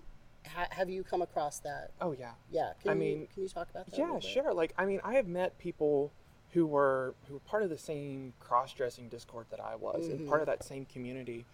ha- 0.46 0.68
have 0.70 0.88
you 0.88 1.02
come 1.02 1.20
across 1.20 1.58
that? 1.60 1.90
Oh 2.00 2.12
yeah. 2.12 2.32
Yeah. 2.50 2.72
Can 2.80 2.90
I 2.90 2.94
you, 2.94 3.00
mean, 3.00 3.28
can 3.34 3.42
you 3.42 3.48
talk 3.48 3.68
about 3.70 3.90
that? 3.90 3.98
Yeah, 3.98 4.18
sure. 4.20 4.54
Like 4.54 4.72
I 4.78 4.86
mean, 4.86 5.00
I 5.04 5.14
have 5.14 5.26
met 5.26 5.58
people 5.58 6.12
who 6.56 6.64
were 6.66 7.14
who 7.28 7.34
were 7.34 7.40
part 7.40 7.62
of 7.62 7.68
the 7.68 7.76
same 7.76 8.32
cross-dressing 8.40 9.10
Discord 9.10 9.44
that 9.50 9.60
I 9.60 9.74
was, 9.76 10.08
and 10.08 10.26
part 10.26 10.40
of 10.40 10.46
that 10.46 10.64
same 10.64 10.86
community, 10.86 11.44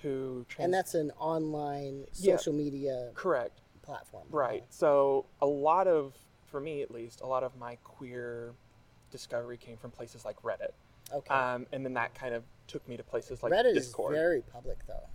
who 0.00 0.46
trans- 0.48 0.54
Mm-hmm. 0.54 0.62
And 0.64 0.74
that's 0.74 0.94
an 0.94 1.10
online 1.18 2.06
Yeah. 2.14 2.36
social 2.38 2.54
media 2.54 3.10
correct. 3.14 3.60
platform. 3.82 4.26
Right. 4.30 4.64
So 4.70 5.26
a 5.42 5.46
lot 5.46 5.86
of, 5.86 6.14
for 6.46 6.58
me 6.58 6.80
at 6.82 6.90
least, 6.90 7.20
a 7.20 7.26
lot 7.26 7.44
of 7.44 7.54
my 7.56 7.76
queer 7.84 8.52
discovery 9.12 9.58
came 9.58 9.76
from 9.76 9.90
places 9.92 10.24
like 10.24 10.40
Reddit. 10.42 10.72
Okay. 11.14 11.32
Um, 11.34 11.66
and 11.70 11.84
then 11.84 11.92
that 11.94 12.12
kind 12.14 12.34
of 12.34 12.42
took 12.66 12.88
me 12.88 12.96
to 12.96 13.04
places 13.04 13.42
like 13.42 13.52
Reddit 13.52 13.74
Discord. 13.74 14.14
is 14.14 14.18
very 14.18 14.40
public 14.40 14.78
though, 14.88 15.06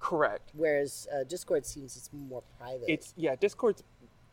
Correct. 0.00 0.50
whereas 0.54 1.06
uh, 1.14 1.24
Discord 1.24 1.64
seems 1.66 1.94
it's 1.96 2.10
more 2.12 2.42
private. 2.58 2.88
It's 2.88 3.12
yeah, 3.18 3.36
Discord's 3.36 3.84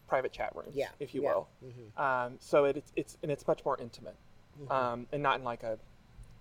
private 0.08 0.32
chat 0.32 0.56
rooms, 0.56 0.74
Yeah, 0.76 0.88
if 1.00 1.13
you 1.13 1.24
yeah. 1.24 1.34
will. 1.36 1.48
Mhm. 1.63 2.00
Um, 2.02 2.38
so 2.39 2.63
it, 2.65 2.78
it's 2.78 2.91
it's 2.96 3.18
and 3.22 3.32
it's 3.32 3.46
much 3.46 3.63
more 3.65 3.78
intimate, 3.80 4.15
Mhm. 4.60 4.72
um, 4.72 5.08
and 5.12 5.22
not 5.22 5.38
in 5.39 5.44
like 5.44 5.63
a 5.63 5.78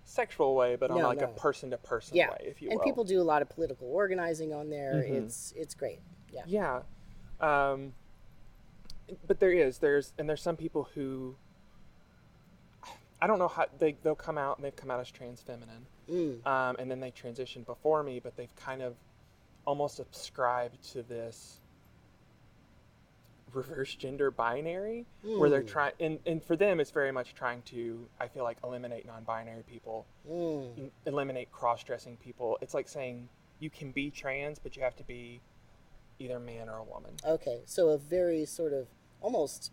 sexual 0.05 0.55
way, 0.55 0.75
but 0.75 0.91
on 0.91 0.99
No, 0.99 1.07
like 1.07 1.19
no. 1.19 1.25
a 1.25 1.29
person 1.29 1.71
to 1.71 1.77
person 1.77 2.15
yeah, 2.15 2.29
way, 2.31 2.37
if 2.41 2.61
you 2.61 2.69
and 2.69 2.79
will. 2.79 2.83
people 2.85 3.03
do 3.03 3.21
a 3.21 3.23
lot 3.23 3.41
of 3.41 3.49
political 3.49 3.87
organizing 3.87 4.53
on 4.53 4.69
there. 4.69 4.93
Mhm. 4.95 5.23
It's 5.23 5.51
it's 5.53 5.73
great. 5.73 5.99
Yeah. 6.31 6.43
Yeah. 6.45 6.81
Um, 7.41 7.93
but 9.27 9.39
there 9.39 9.51
is 9.51 9.79
there's 9.79 10.13
and 10.17 10.29
there's 10.29 10.41
some 10.41 10.55
people 10.57 10.83
who 10.95 11.35
I 13.21 13.27
don't 13.27 13.39
know 13.39 13.47
how 13.47 13.65
they 13.79 13.93
they'll 14.03 14.15
come 14.15 14.37
out 14.37 14.57
and 14.57 14.65
they've 14.65 14.75
come 14.75 14.91
out 14.91 14.99
as 14.99 15.09
trans 15.09 15.41
feminine, 15.41 15.87
Mm. 16.09 16.45
um, 16.45 16.75
and 16.77 16.89
then 16.91 16.99
they 16.99 17.11
transition 17.11 17.63
before 17.63 18.03
me, 18.03 18.19
but 18.19 18.35
they've 18.35 18.55
kind 18.55 18.81
of 18.81 18.95
almost 19.65 19.95
subscribed 19.95 20.83
to 20.91 21.01
this 21.01 21.59
reverse 23.55 23.95
gender 23.95 24.29
binary 24.29 25.05
where 25.21 25.49
they're 25.49 25.61
Mm. 25.63 25.67
trying 25.67 25.93
and, 25.99 26.19
and 26.25 26.43
for 26.43 26.55
them 26.55 26.79
it's 26.79 26.91
very 26.91 27.11
much 27.11 27.33
trying 27.33 27.61
to 27.63 28.07
i 28.19 28.27
feel 28.27 28.43
like 28.43 28.57
eliminate 28.63 29.05
non-binary 29.05 29.63
people 29.63 30.05
Mm. 30.29 30.91
eliminate 31.05 31.51
cross-dressing 31.51 32.17
people 32.17 32.57
it's 32.61 32.73
like 32.73 32.87
saying 32.89 33.29
you 33.59 33.69
can 33.69 33.91
be 33.91 34.11
trans 34.11 34.59
but 34.59 34.75
you 34.75 34.83
have 34.83 34.95
to 34.97 35.03
be 35.03 35.39
either 36.19 36.35
a 36.35 36.39
man 36.39 36.67
or 36.69 36.77
a 36.79 36.83
woman 36.83 37.11
Okay, 37.25 37.61
so 37.65 37.89
a 37.89 37.97
very 37.97 38.45
sort 38.45 38.73
of 38.73 38.87
almost 39.21 39.71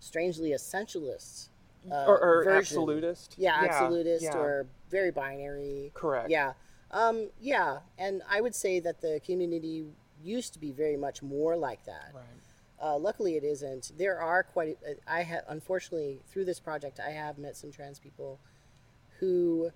strangely 0.00 0.50
essentialist. 0.50 1.48
Uh, 1.90 2.04
or, 2.06 2.18
or 2.22 2.48
absolutist 2.48 3.34
Yeah, 3.36 3.56
absolutist 3.56 4.24
yeah, 4.24 4.36
or 4.38 4.66
very 4.88 5.10
binary. 5.10 5.90
correct 5.94 6.30
Yeah. 6.30 6.52
Um, 6.92 7.30
yeah, 7.40 7.80
and 7.98 8.22
I 8.28 8.40
would 8.40 8.54
say 8.54 8.78
that 8.80 9.00
the 9.00 9.20
community 9.24 9.86
used 10.22 10.52
to 10.52 10.58
be 10.60 10.70
very 10.72 10.96
much 10.96 11.22
more 11.22 11.56
like 11.56 11.84
that. 11.86 12.10
right 12.14 12.24
Uh, 12.82 12.98
luckily, 12.98 13.36
it 13.36 13.44
isn't. 13.44 13.92
There 13.96 14.20
are 14.20 14.42
quite. 14.42 14.76
A, 14.86 14.96
I 15.06 15.22
have 15.22 15.44
unfortunately 15.48 16.20
through 16.28 16.46
this 16.46 16.58
project, 16.58 16.98
I 16.98 17.10
have 17.10 17.38
met 17.38 17.56
some 17.56 17.70
trans 17.70 18.00
people 18.00 18.40
who 19.20 19.70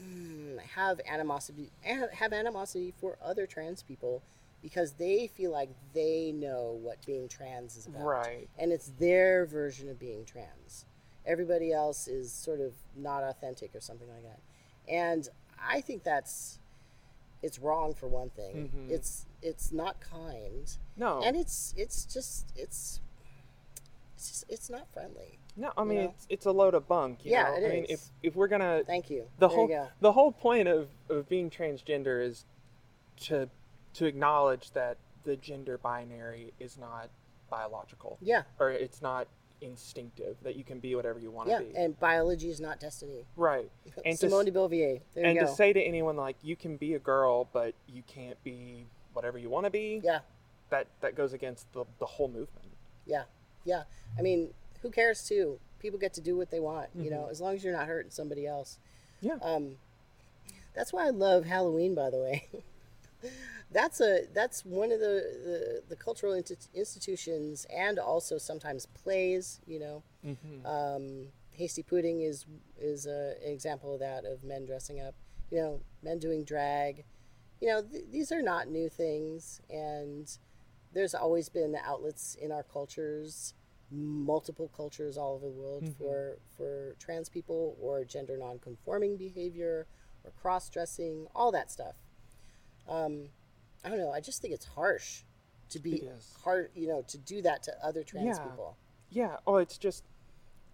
mm, 0.00 0.58
have 0.60 1.00
animosity 1.08 1.70
have 1.82 2.32
animosity 2.32 2.92
for 3.00 3.16
other 3.22 3.46
trans 3.46 3.82
people 3.82 4.22
because 4.62 4.92
they 4.92 5.26
feel 5.26 5.50
like 5.50 5.70
they 5.92 6.32
know 6.32 6.78
what 6.82 7.04
being 7.06 7.28
trans 7.28 7.76
is 7.76 7.86
about, 7.86 8.04
right 8.04 8.48
and 8.58 8.72
it's 8.72 8.92
their 8.98 9.46
version 9.46 9.88
of 9.88 9.98
being 9.98 10.24
trans. 10.24 10.84
Everybody 11.24 11.72
else 11.72 12.08
is 12.08 12.32
sort 12.32 12.60
of 12.60 12.72
not 12.96 13.22
authentic 13.22 13.74
or 13.74 13.80
something 13.80 14.08
like 14.08 14.24
that, 14.24 14.40
and 14.92 15.28
I 15.64 15.80
think 15.80 16.02
that's 16.02 16.58
it's 17.42 17.58
wrong 17.58 17.94
for 17.94 18.08
one 18.08 18.30
thing. 18.30 18.70
Mhm. 18.74 18.90
It's 18.90 19.26
it's 19.42 19.72
not 19.72 19.98
kind 20.00 20.76
no 20.96 21.20
and 21.22 21.36
it's 21.36 21.74
it's 21.76 22.04
just 22.04 22.52
it's 22.56 23.00
it's 24.14 24.28
just, 24.28 24.44
it's 24.48 24.70
not 24.70 24.86
friendly. 24.92 25.38
no 25.56 25.72
i 25.76 25.82
you 25.82 25.88
mean 25.88 25.98
know? 26.04 26.10
it's 26.14 26.26
it's 26.30 26.46
a 26.46 26.52
load 26.52 26.74
of 26.74 26.86
bunk 26.86 27.24
you 27.24 27.32
Yeah, 27.32 27.42
know? 27.44 27.54
it 27.56 27.66
i 27.66 27.68
mean 27.68 27.86
if 27.88 28.04
if 28.22 28.36
we're 28.36 28.46
gonna 28.48 28.82
Thank 28.86 29.10
you. 29.10 29.26
the 29.38 29.48
there 29.48 29.56
whole 29.56 29.68
you 29.68 29.86
the 30.00 30.12
whole 30.12 30.30
point 30.32 30.68
of, 30.68 30.88
of 31.08 31.28
being 31.28 31.50
transgender 31.50 32.24
is 32.24 32.44
to 33.22 33.48
to 33.94 34.06
acknowledge 34.06 34.70
that 34.72 34.98
the 35.24 35.36
gender 35.36 35.76
binary 35.78 36.52
is 36.60 36.78
not 36.78 37.10
biological 37.50 38.18
Yeah, 38.22 38.42
or 38.60 38.70
it's 38.70 39.02
not 39.02 39.26
instinctive 39.62 40.36
that 40.42 40.56
you 40.56 40.64
can 40.64 40.78
be 40.80 40.94
whatever 40.94 41.18
you 41.18 41.30
want 41.30 41.48
to 41.48 41.52
yeah, 41.52 41.60
be 41.60 41.72
and 41.76 41.98
biology 42.00 42.50
is 42.50 42.60
not 42.60 42.80
destiny. 42.80 43.24
right 43.36 43.70
And 44.04 44.18
to 44.18 44.28
Simone 44.28 44.40
s- 44.48 44.52
de 44.52 44.58
Beauvoir. 44.58 45.00
There 45.14 45.24
and 45.24 45.38
to 45.38 45.48
say 45.48 45.72
to 45.72 45.80
anyone 45.80 46.16
like 46.16 46.36
you 46.42 46.56
can 46.56 46.76
be 46.76 46.94
a 46.94 46.98
girl 46.98 47.48
but 47.52 47.74
you 47.86 48.02
can't 48.06 48.42
be 48.42 48.86
whatever 49.12 49.38
you 49.38 49.48
want 49.48 49.64
to 49.66 49.70
be 49.70 50.00
yeah, 50.02 50.20
that 50.70 50.86
that 51.00 51.14
goes 51.14 51.32
against 51.32 51.72
the, 51.72 51.84
the 51.98 52.06
whole 52.06 52.28
movement 52.28 52.66
yeah, 53.06 53.24
yeah. 53.64 53.82
I 54.18 54.22
mean, 54.22 54.54
who 54.82 54.90
cares? 54.90 55.26
Too. 55.26 55.58
People 55.80 55.98
get 55.98 56.12
to 56.14 56.20
do 56.20 56.36
what 56.36 56.50
they 56.52 56.60
want. 56.60 56.90
You 56.94 57.10
know, 57.10 57.26
as 57.30 57.40
long 57.40 57.54
as 57.56 57.64
you're 57.64 57.72
not 57.76 57.88
hurting 57.88 58.12
somebody 58.12 58.46
else. 58.46 58.78
Mm-hmm. 59.24 59.26
yeah 59.26 59.54
Um, 59.54 59.76
that's 60.74 60.92
why 60.92 61.06
I 61.06 61.10
love 61.10 61.44
Halloween. 61.44 61.94
By 61.96 62.10
the 62.10 62.18
way, 62.18 62.48
that's 63.70 64.00
a 64.00 64.26
that's 64.34 64.64
one 64.64 64.92
of 64.92 65.00
the 65.00 65.14
the, 65.44 65.82
the 65.90 65.96
cultural 65.96 66.32
inti- 66.34 66.68
institutions 66.74 67.66
and 67.74 67.98
also 67.98 68.38
sometimes 68.38 68.86
plays. 68.86 69.60
You 69.66 69.78
know, 69.80 70.02
hmm 70.22 70.66
um, 70.66 71.28
hasty 71.52 71.82
pudding 71.82 72.22
is 72.22 72.46
is 72.80 73.06
a, 73.06 73.34
an 73.44 73.50
example 73.52 73.94
of 73.94 74.00
that 74.00 74.24
of 74.24 74.42
men 74.44 74.64
dressing 74.66 75.00
up. 75.00 75.14
You 75.50 75.58
know, 75.58 75.80
men 76.02 76.18
doing 76.18 76.44
drag. 76.44 77.04
You 77.60 77.68
know, 77.68 77.82
th- 77.82 78.04
these 78.10 78.32
are 78.32 78.42
not 78.42 78.68
new 78.68 78.88
things, 78.88 79.60
and 79.70 80.26
there's 80.92 81.14
always 81.14 81.48
been 81.48 81.76
outlets 81.84 82.34
in 82.34 82.50
our 82.50 82.62
cultures, 82.64 83.54
multiple 83.90 84.68
cultures 84.76 85.16
all 85.16 85.34
over 85.34 85.46
the 85.46 85.52
world 85.52 85.84
Mhm. 85.84 85.94
for 85.96 86.38
for 86.56 86.96
trans 86.98 87.28
people 87.28 87.76
or 87.80 88.04
gender 88.04 88.36
nonconforming 88.36 89.16
behavior 89.16 89.86
or 90.24 90.30
cross 90.32 90.68
dressing, 90.68 91.26
all 91.34 91.52
that 91.52 91.70
stuff. 91.70 91.94
Um, 92.88 93.28
I 93.84 93.88
don't 93.88 93.98
know. 93.98 94.10
I 94.12 94.20
just 94.20 94.40
think 94.42 94.54
it's 94.54 94.66
harsh 94.66 95.22
to 95.70 95.78
be 95.78 96.08
hard. 96.44 96.70
You 96.74 96.88
know, 96.88 97.02
to 97.08 97.18
do 97.18 97.42
that 97.42 97.62
to 97.64 97.72
other 97.84 98.02
trans 98.04 98.38
Yeah. 98.38 98.44
people. 98.44 98.76
yeah 99.10 99.36
oh 99.46 99.56
it's 99.56 99.76
just 99.76 100.04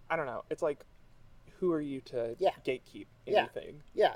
i 0.09 0.15
don't 0.15 0.25
know 0.25 0.43
it's 0.49 0.61
like 0.61 0.85
who 1.59 1.73
are 1.73 1.81
you 1.81 1.99
to 2.01 2.35
Yeah. 2.39 2.51
gatekeep 2.65 3.07
anything 3.27 3.81
Yeah. 3.93 4.15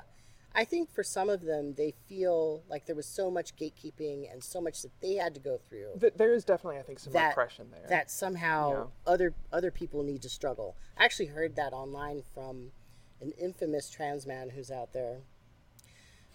I 0.56 0.64
think 0.64 0.88
for 0.92 1.02
some 1.02 1.28
of 1.30 1.40
them, 1.42 1.74
they 1.74 1.90
feel 2.08 2.62
like 2.68 2.86
there 2.86 2.94
was 2.94 3.06
so 3.08 3.28
much 3.28 3.56
gatekeeping 3.56 4.30
and 4.32 4.42
so 4.44 4.60
much 4.60 4.82
that 4.82 4.92
they 5.00 5.14
had 5.14 5.34
to 5.34 5.40
go 5.40 5.58
through 5.58 5.98
there 6.16 6.32
is 6.32 6.44
definitely, 6.44 6.78
I 6.78 6.82
think, 6.82 7.00
some 7.00 7.12
That- 7.12 7.30
repression 7.30 7.70
there. 7.72 7.86
that 7.88 8.08
somehow 8.10 8.70
Yeah. 8.70 9.12
other 9.12 9.34
other 9.52 9.70
people 9.72 10.02
need 10.04 10.22
to 10.22 10.28
struggle. 10.28 10.76
I 10.96 11.04
actually 11.04 11.26
heard 11.26 11.56
that 11.56 11.72
online 11.72 12.22
from 12.22 12.72
an 13.20 13.32
infamous 13.32 13.90
trans 13.90 14.26
man 14.26 14.50
who's 14.50 14.70
out 14.70 14.92
there. 14.92 15.22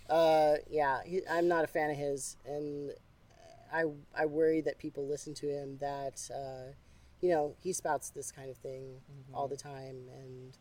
Uh, 0.10 0.56
yeah, 0.70 1.00
he, 1.06 1.22
I'm 1.30 1.48
not 1.48 1.64
a 1.64 1.68
fan 1.68 1.90
of 1.92 1.98
his, 1.98 2.38
and 2.46 2.92
I 3.72 3.84
I 4.18 4.26
worry 4.26 4.62
that 4.62 4.78
people 4.78 5.06
listen 5.08 5.34
to 5.36 5.48
him 5.48 5.78
that 5.80 6.30
uh, 6.34 6.74
you 7.22 7.30
know 7.30 7.56
he 7.62 7.74
spouts 7.74 8.10
this 8.10 8.32
kind 8.32 8.50
of 8.50 8.58
thing 8.58 9.02
all 9.34 9.48
the 9.48 9.58
time, 9.58 10.08
and 10.14 10.58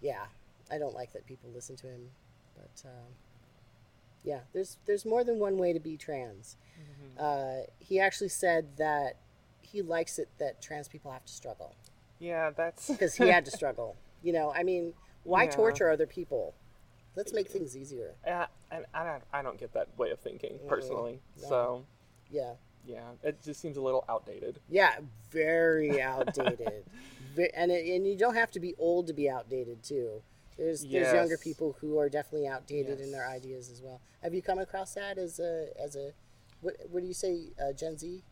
yeah, 0.00 0.26
I 0.70 0.78
don't 0.78 0.94
like 0.94 1.12
that 1.12 1.26
people 1.26 1.50
listen 1.52 1.76
to 1.76 1.86
him, 1.86 2.10
but 2.54 2.88
uh, 2.88 3.08
yeah, 4.24 4.40
there's 4.52 4.78
there's 4.86 5.04
more 5.04 5.24
than 5.24 5.38
one 5.38 5.58
way 5.58 5.72
to 5.72 5.80
be 5.80 5.96
trans. 5.96 6.56
Uh, 7.18 7.62
he 7.78 7.98
actually 7.98 8.28
said 8.28 8.76
that 8.76 9.16
he 9.62 9.82
likes 9.82 10.18
it 10.18 10.28
that 10.38 10.60
trans 10.60 10.86
people 10.86 11.10
have 11.10 11.24
to 11.24 11.32
struggle 11.32 11.74
yeah, 12.18 12.50
that's 12.50 12.88
because 12.90 13.14
he 13.14 13.28
had 13.28 13.44
to 13.44 13.50
struggle. 13.60 13.96
You 14.22 14.32
know, 14.32 14.52
I 14.54 14.62
mean, 14.62 14.94
why 15.24 15.44
Yeah. 15.44 15.50
torture 15.50 15.90
other 15.90 16.06
people? 16.06 16.54
Let's 17.16 17.32
make 17.32 17.48
things 17.48 17.76
easier. 17.76 18.14
Yeah, 18.26 18.46
and 18.70 18.84
I 18.94 19.04
don't, 19.04 19.22
I 19.32 19.42
don't 19.42 19.58
get 19.58 19.72
that 19.72 19.88
way 19.98 20.10
of 20.10 20.20
thinking 20.20 20.58
personally. 20.68 21.20
no. 21.42 21.48
So 21.48 21.84
Yeah, 22.30 22.52
yeah, 22.86 23.00
it 23.22 23.42
just 23.42 23.60
seems 23.60 23.76
a 23.76 23.80
little 23.80 24.04
outdated. 24.08 24.60
yeah, 24.68 24.96
very 25.30 26.00
outdated, 26.00 26.84
and 27.54 27.72
it, 27.72 27.86
and 27.94 28.06
you 28.06 28.16
don't 28.16 28.34
have 28.34 28.50
to 28.52 28.60
be 28.60 28.74
old 28.78 29.06
to 29.08 29.12
be 29.14 29.28
outdated 29.30 29.82
too. 29.82 30.22
There's 30.58 30.82
there's 30.82 31.12
younger 31.14 31.36
people 31.36 31.76
who 31.80 31.98
are 31.98 32.08
definitely 32.08 32.48
outdated 32.48 32.98
in 33.00 33.10
their 33.12 33.28
ideas 33.28 33.70
as 33.70 33.82
well. 33.82 34.00
Have 34.22 34.34
you 34.34 34.42
come 34.42 34.58
across 34.58 34.94
that 34.94 35.18
as 35.18 35.38
a 35.38 35.68
as 35.82 35.96
a 35.96 36.12
what 36.60 36.74
what 36.90 37.00
do 37.00 37.06
you 37.06 37.14
say 37.14 37.48
uh, 37.60 37.72
Gen 37.72 37.96
Z? 37.98 38.22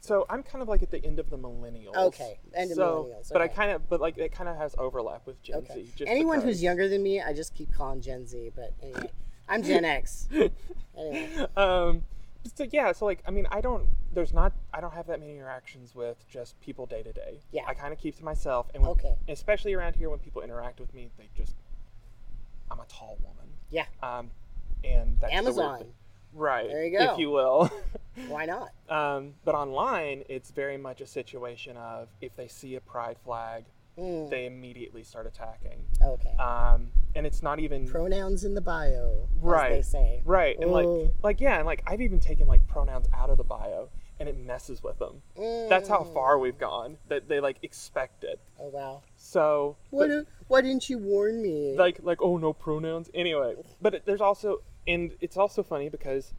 So 0.00 0.26
I'm 0.30 0.42
kind 0.42 0.62
of 0.62 0.68
like 0.68 0.82
at 0.82 0.90
the 0.90 1.04
end 1.04 1.18
of 1.18 1.30
the 1.30 1.38
millennials. 1.38 1.96
Okay, 1.96 2.38
end 2.54 2.70
of 2.70 2.76
so, 2.76 3.08
millennials, 3.10 3.32
But 3.32 3.42
I 3.42 3.48
kind 3.48 3.72
of, 3.72 3.88
but 3.88 4.00
like 4.00 4.18
it 4.18 4.32
kind 4.32 4.48
of 4.48 4.56
has 4.56 4.74
overlap 4.78 5.26
with 5.26 5.42
Gen 5.42 5.56
Okay. 5.58 5.74
Z. 5.84 5.92
Just 5.96 6.10
Anyone 6.10 6.38
because. 6.38 6.54
who's 6.54 6.62
younger 6.62 6.88
than 6.88 7.02
me, 7.02 7.20
I 7.20 7.32
just 7.32 7.54
keep 7.54 7.72
calling 7.74 8.00
Gen 8.00 8.26
Z. 8.26 8.52
But 8.54 8.72
anyway, 8.82 9.10
I'm 9.48 9.62
Gen 9.62 9.84
X. 9.96 10.28
Anyway, 10.96 11.46
um 11.56 12.02
so 12.54 12.64
yeah 12.70 12.92
so 12.92 13.04
like 13.04 13.20
i 13.26 13.30
mean 13.32 13.44
i 13.50 13.60
don't 13.60 13.88
there's 14.14 14.32
not 14.32 14.52
i 14.72 14.80
don't 14.80 14.94
have 14.94 15.08
that 15.08 15.18
many 15.18 15.32
interactions 15.34 15.96
with 15.96 16.24
just 16.28 16.58
people 16.60 16.86
day 16.86 17.02
to 17.02 17.12
day 17.12 17.40
Yeah. 17.50 17.62
i 17.66 17.74
kind 17.74 17.92
of 17.92 17.98
keep 17.98 18.16
to 18.18 18.24
myself 18.24 18.68
and 18.72 18.84
when, 18.84 18.92
Okay. 18.92 19.16
especially 19.28 19.74
around 19.74 19.96
here 19.96 20.08
when 20.10 20.20
people 20.20 20.42
interact 20.42 20.78
with 20.78 20.94
me 20.94 21.10
they 21.18 21.28
just 21.36 21.56
i'm 22.70 22.78
a 22.78 22.84
tall 22.86 23.18
woman 23.20 23.52
yeah, 23.68 23.86
um 24.00 24.30
and 24.84 25.18
that's 25.20 25.32
Amazon. 25.34 25.86
Right 26.36 26.68
There 26.68 26.84
you 26.84 26.98
go. 26.98 27.12
if 27.12 27.18
you 27.18 27.30
will 27.30 27.70
Why 28.28 28.46
not? 28.46 28.70
um 28.88 29.34
but 29.44 29.54
online 29.54 30.22
it's 30.28 30.50
very 30.50 30.76
much 30.76 31.00
a 31.00 31.06
situation 31.06 31.76
of 31.76 32.08
if 32.20 32.34
they 32.36 32.48
see 32.48 32.76
a 32.76 32.80
pride 32.80 33.16
flag 33.24 33.64
Mm, 33.98 34.28
they 34.28 34.44
immediately 34.44 35.02
start 35.02 35.26
attacking 35.26 35.78
okay. 36.04 36.34
um 36.38 36.88
and 37.14 37.26
it's 37.26 37.42
not 37.42 37.58
even 37.60 37.86
Pronouns 37.88 38.44
in 38.44 38.52
the 38.52 38.60
bio, 38.60 39.26
Right. 39.40 39.72
As 39.72 39.90
they 39.90 39.98
say. 39.98 40.22
Right, 40.26 40.54
and 40.60 40.70
like, 40.70 40.84
Oh. 40.84 41.10
like 41.22 41.40
yeah, 41.40 41.56
and 41.56 41.64
like 41.64 41.82
I've 41.86 42.02
even 42.02 42.20
taken 42.20 42.46
like 42.46 42.66
pronouns 42.68 43.06
out 43.14 43.30
of 43.30 43.38
the 43.38 43.44
bio 43.44 43.88
and 44.20 44.28
it 44.28 44.36
messes 44.38 44.82
with 44.82 44.98
them. 44.98 45.22
That's 45.70 45.88
how 45.88 46.04
far 46.04 46.38
we've 46.38 46.58
gone. 46.58 46.98
That 47.08 47.26
they 47.26 47.40
like 47.40 47.56
expect 47.62 48.22
it. 48.22 48.38
Oh 48.60 48.68
wow. 48.68 49.02
So 49.16 49.76
Why, 49.88 50.08
but- 50.08 50.26
why 50.48 50.60
didn't 50.60 50.90
you 50.90 50.98
warn 50.98 51.40
me? 51.40 51.74
like 51.78 52.00
like 52.02 52.20
oh 52.20 52.36
no 52.36 52.52
pronouns 52.52 53.08
anyway. 53.14 53.54
But 53.80 53.94
it, 53.94 54.02
there's 54.04 54.20
also 54.20 54.60
and 54.86 55.12
it's 55.20 55.36
also 55.36 55.62
funny 55.62 55.88
because 55.88 56.32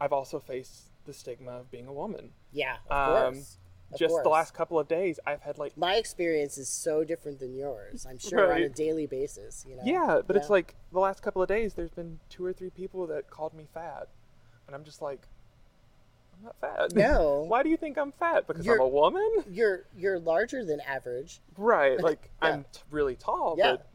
I've 0.00 0.12
also 0.12 0.38
faced 0.38 0.90
the 1.06 1.12
stigma 1.12 1.52
of 1.52 1.70
being 1.70 1.86
a 1.86 1.92
woman. 1.92 2.30
yeah, 2.52 2.76
of 2.90 3.16
Um, 3.16 3.34
course. 3.34 3.58
Of 3.90 3.98
Just 3.98 4.22
the 4.22 4.28
last 4.28 4.52
couple 4.52 4.78
of 4.78 4.86
days, 4.86 5.18
I've 5.26 5.40
had 5.40 5.56
like 5.56 5.74
My 5.78 5.94
experience 5.96 6.58
is 6.58 6.68
so 6.68 7.04
different 7.04 7.38
than 7.38 7.54
yours. 7.56 8.04
I'm 8.06 8.18
sure 8.18 8.52
on 8.52 8.60
a 8.60 8.68
daily 8.68 9.06
basis. 9.06 9.64
You 9.66 9.76
know. 9.76 9.82
yeah, 9.86 10.20
but 10.26 10.36
it's 10.36 10.50
like 10.50 10.74
the 10.92 10.98
last 11.00 11.22
couple 11.22 11.40
of 11.40 11.48
days, 11.48 11.72
there's 11.72 11.90
been 11.92 12.20
two 12.28 12.44
or 12.44 12.52
three 12.52 12.68
people 12.68 13.06
that 13.06 13.30
called 13.30 13.54
me 13.54 13.66
fat, 13.72 14.08
and 14.66 14.76
I'm 14.76 14.84
just 14.84 15.00
like, 15.00 15.22
I'm 16.36 16.44
not 16.44 16.56
fat. 16.60 16.94
No. 16.94 17.44
Why 17.48 17.62
do 17.62 17.70
you 17.70 17.78
think 17.78 17.96
I'm 17.96 18.12
fat? 18.12 18.46
Because 18.46 18.66
You're- 18.66 18.78
I'm 18.78 18.84
a 18.84 18.88
woman? 18.88 19.26
You're 19.50 19.84
you're 19.96 20.18
larger 20.18 20.64
than 20.66 20.80
average. 20.82 21.40
Right. 21.56 21.98
Like 22.08 22.28
Yeah. 22.42 22.48
I'm 22.48 22.64
t- 22.70 22.80
really 22.90 23.16
tall, 23.16 23.54
Yeah. 23.56 23.70
but 23.72 23.86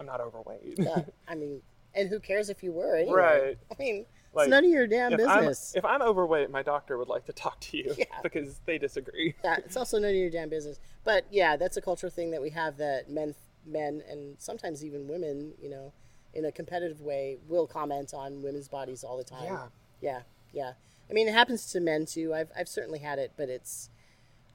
I'm 0.00 0.06
not 0.06 0.20
overweight. 0.20 0.74
Yeah. 0.78 1.04
I 1.28 1.36
mean, 1.36 1.62
and 1.96 2.08
who 2.08 2.20
cares 2.20 2.50
if 2.50 2.62
you 2.62 2.72
were 2.72 2.96
anyway? 2.96 3.14
Right. 3.14 3.58
I 3.70 3.74
mean, 3.82 4.06
Like, 4.34 4.44
it's 4.44 4.50
none 4.50 4.64
of 4.64 4.70
your 4.70 4.86
damn 4.86 5.12
if 5.14 5.20
I'm 5.26 5.38
business. 5.40 5.72
if 5.76 5.84
I'm 5.84 6.02
overweight, 6.02 6.50
my 6.50 6.62
doctor 6.62 6.98
would 6.98 7.08
like 7.08 7.24
to 7.26 7.32
talk 7.32 7.58
to 7.60 7.76
you 7.76 7.94
Yeah. 7.98 8.04
because 8.22 8.60
they 8.66 8.78
disagree. 8.78 9.34
yeah, 9.42 9.56
it's 9.58 9.76
also 9.76 9.98
none 9.98 10.10
of 10.10 10.16
your 10.16 10.30
damn 10.30 10.48
business. 10.48 10.78
But 11.04 11.24
yeah, 11.30 11.56
that's 11.56 11.76
a 11.76 11.80
cultural 11.80 12.10
thing 12.10 12.30
that 12.32 12.42
we 12.42 12.50
have 12.50 12.76
that 12.78 13.10
men, 13.10 13.34
men, 13.66 14.02
and 14.08 14.36
sometimes 14.38 14.84
even 14.84 15.08
women, 15.08 15.52
you 15.60 15.70
know, 15.70 15.92
in 16.34 16.44
a 16.44 16.52
competitive 16.52 17.00
way, 17.00 17.38
will 17.48 17.66
comment 17.66 18.12
on 18.14 18.42
women's 18.42 18.68
bodies 18.68 19.02
all 19.02 19.16
the 19.16 19.24
time. 19.24 19.44
Yeah. 19.44 19.66
yeah, 20.00 20.20
yeah. 20.52 20.72
I 21.08 21.12
mean, 21.14 21.28
it 21.28 21.32
happens 21.34 21.70
to 21.72 21.80
men 21.80 22.04
too. 22.04 22.34
I've 22.34 22.50
I've 22.58 22.68
certainly 22.68 22.98
had 22.98 23.18
it, 23.18 23.32
but 23.36 23.48
it's 23.48 23.88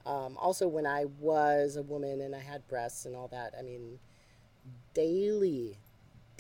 um, 0.06 0.38
also 0.38 0.68
when 0.68 0.86
I 0.86 1.06
was 1.20 1.76
a 1.78 1.82
woman 1.82 2.22
and 2.22 2.36
I 2.36 2.40
had 2.40 2.68
breasts 2.68 3.06
and 3.06 3.16
all 3.16 3.30
that. 3.30 3.54
I 3.58 3.62
mean, 3.62 4.00
daily, 4.94 5.78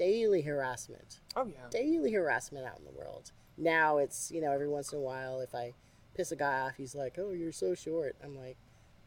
daily 0.02 0.42
harassment 0.42 1.20
Oh 1.36 1.46
yeah. 1.46 1.68
daily 1.70 2.12
harassment 2.12 2.66
out 2.66 2.80
in 2.80 2.86
the 2.86 2.92
world. 2.92 3.32
Now 3.56 4.00
it's, 4.00 4.32
you 4.32 4.42
know, 4.42 4.52
every 4.52 4.68
once 4.68 4.92
in 4.94 4.98
a 4.98 5.02
while, 5.02 5.42
if 5.42 5.54
I 5.54 5.74
piss 6.16 6.32
a 6.32 6.36
guy 6.36 6.62
off, 6.62 6.76
he's 6.76 6.96
like, 6.96 7.18
oh, 7.20 7.34
you're 7.34 7.52
so 7.52 7.76
short. 7.76 8.16
I'm 8.24 8.36
like, 8.36 8.58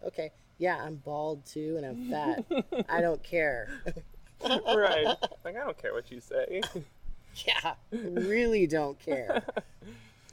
okay, 0.07 0.31
yeah, 0.59 0.77
I'm 0.81 0.95
bald 0.97 1.45
too 1.47 1.75
and 1.77 1.85
I'm 1.85 2.11
fat. 2.11 2.45
I 2.89 3.01
don't 3.01 3.21
care. 3.25 3.69
right. 4.49 5.05
Like 5.45 5.57
I 5.57 5.65
don't 5.65 5.77
care 5.77 5.93
what 5.95 6.13
you 6.13 6.21
say. 6.21 6.61
yeah, 7.45 7.75
really 7.91 8.69
don't 8.69 8.99
care. 9.01 9.43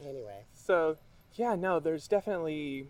Anyway, 0.08 0.42
So, 0.54 0.98
yeah, 1.34 1.56
no, 1.56 1.80
there's 1.80 2.08
definitely 2.08 2.86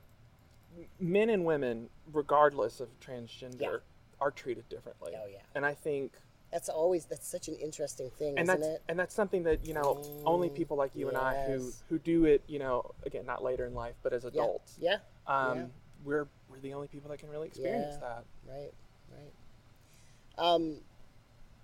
men 0.99 1.29
and 1.29 1.45
women, 1.45 1.89
regardless 2.11 2.81
of 2.81 2.89
transgender, 2.99 3.61
Yeah. 3.61 3.77
are 4.19 4.31
treated 4.31 4.67
differently. 4.67 5.13
Oh, 5.15 5.27
yeah. 5.31 5.39
And 5.55 5.65
I 5.65 5.73
think, 5.73 6.13
that's 6.51 6.69
always, 6.69 7.05
that's 7.05 7.27
such 7.27 7.47
an 7.47 7.55
interesting 7.55 8.09
thing, 8.17 8.37
and 8.37 8.49
isn't 8.49 8.61
that's 8.61 8.75
it? 8.75 8.81
and 8.89 8.99
that's 8.99 9.13
something 9.15 9.43
that 9.43 9.65
you 9.65 9.73
know 9.73 9.97
only 10.25 10.49
Mm, 10.49 10.55
people 10.55 10.77
like 10.77 10.91
you 10.95 11.07
and 11.09 11.17
I 11.17 11.35
who 11.45 11.71
who 11.89 11.99
do 11.99 12.25
it, 12.25 12.43
you 12.47 12.59
know, 12.59 12.91
again, 13.05 13.25
not 13.25 13.43
later 13.43 13.65
in 13.65 13.73
life, 13.73 13.95
but 14.03 14.13
as 14.13 14.23
Yeah, 14.25 14.41
adults, 14.41 14.77
yeah, 14.79 14.97
um, 15.27 15.57
yeah. 15.57 15.65
we're 16.03 16.27
we're 16.49 16.59
the 16.59 16.73
only 16.73 16.87
people 16.87 17.09
that 17.09 17.19
can 17.19 17.29
really 17.29 17.47
experience 17.47 17.95
Yeah. 17.95 18.07
that. 18.07 18.25
right, 18.47 18.71
right. 19.11 19.33
Um, 20.37 20.77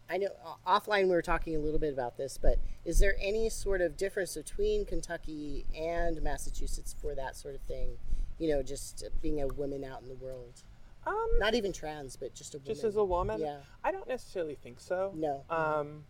I 0.09 0.17
know 0.17 0.29
offline 0.65 1.03
we 1.03 1.09
were 1.09 1.21
talking 1.21 1.55
a 1.55 1.59
little 1.59 1.79
bit 1.79 1.93
about 1.93 2.17
this, 2.17 2.37
but 2.37 2.59
is 2.85 2.99
there 2.99 3.15
any 3.21 3.49
sort 3.49 3.81
of 3.81 3.97
difference 3.97 4.35
between 4.35 4.85
Kentucky 4.85 5.65
and 5.75 6.21
Massachusetts 6.21 6.95
for 7.01 7.13
that 7.15 7.35
sort 7.35 7.55
of 7.55 7.61
thing? 7.61 7.97
You 8.39 8.49
know, 8.49 8.63
just 8.63 9.03
being 9.21 9.41
a 9.41 9.47
woman 9.47 9.83
out 9.83 10.01
in 10.01 10.07
the 10.07 10.15
world, 10.15 10.63
Um, 11.07 11.29
not 11.39 11.55
even 11.55 11.71
trans, 11.71 12.15
but 12.17 12.33
just 12.35 12.53
a 12.53 12.57
woman. 12.57 12.67
just 12.73 12.83
as 12.83 12.95
a 12.97 13.03
woman, 13.03 13.39
Yeah. 13.39 13.57
I 13.83 13.91
don't 13.91 14.07
necessarily 14.07 14.55
think 14.55 14.79
so. 14.79 15.13
No. 15.15 15.43
Um, 15.49 16.03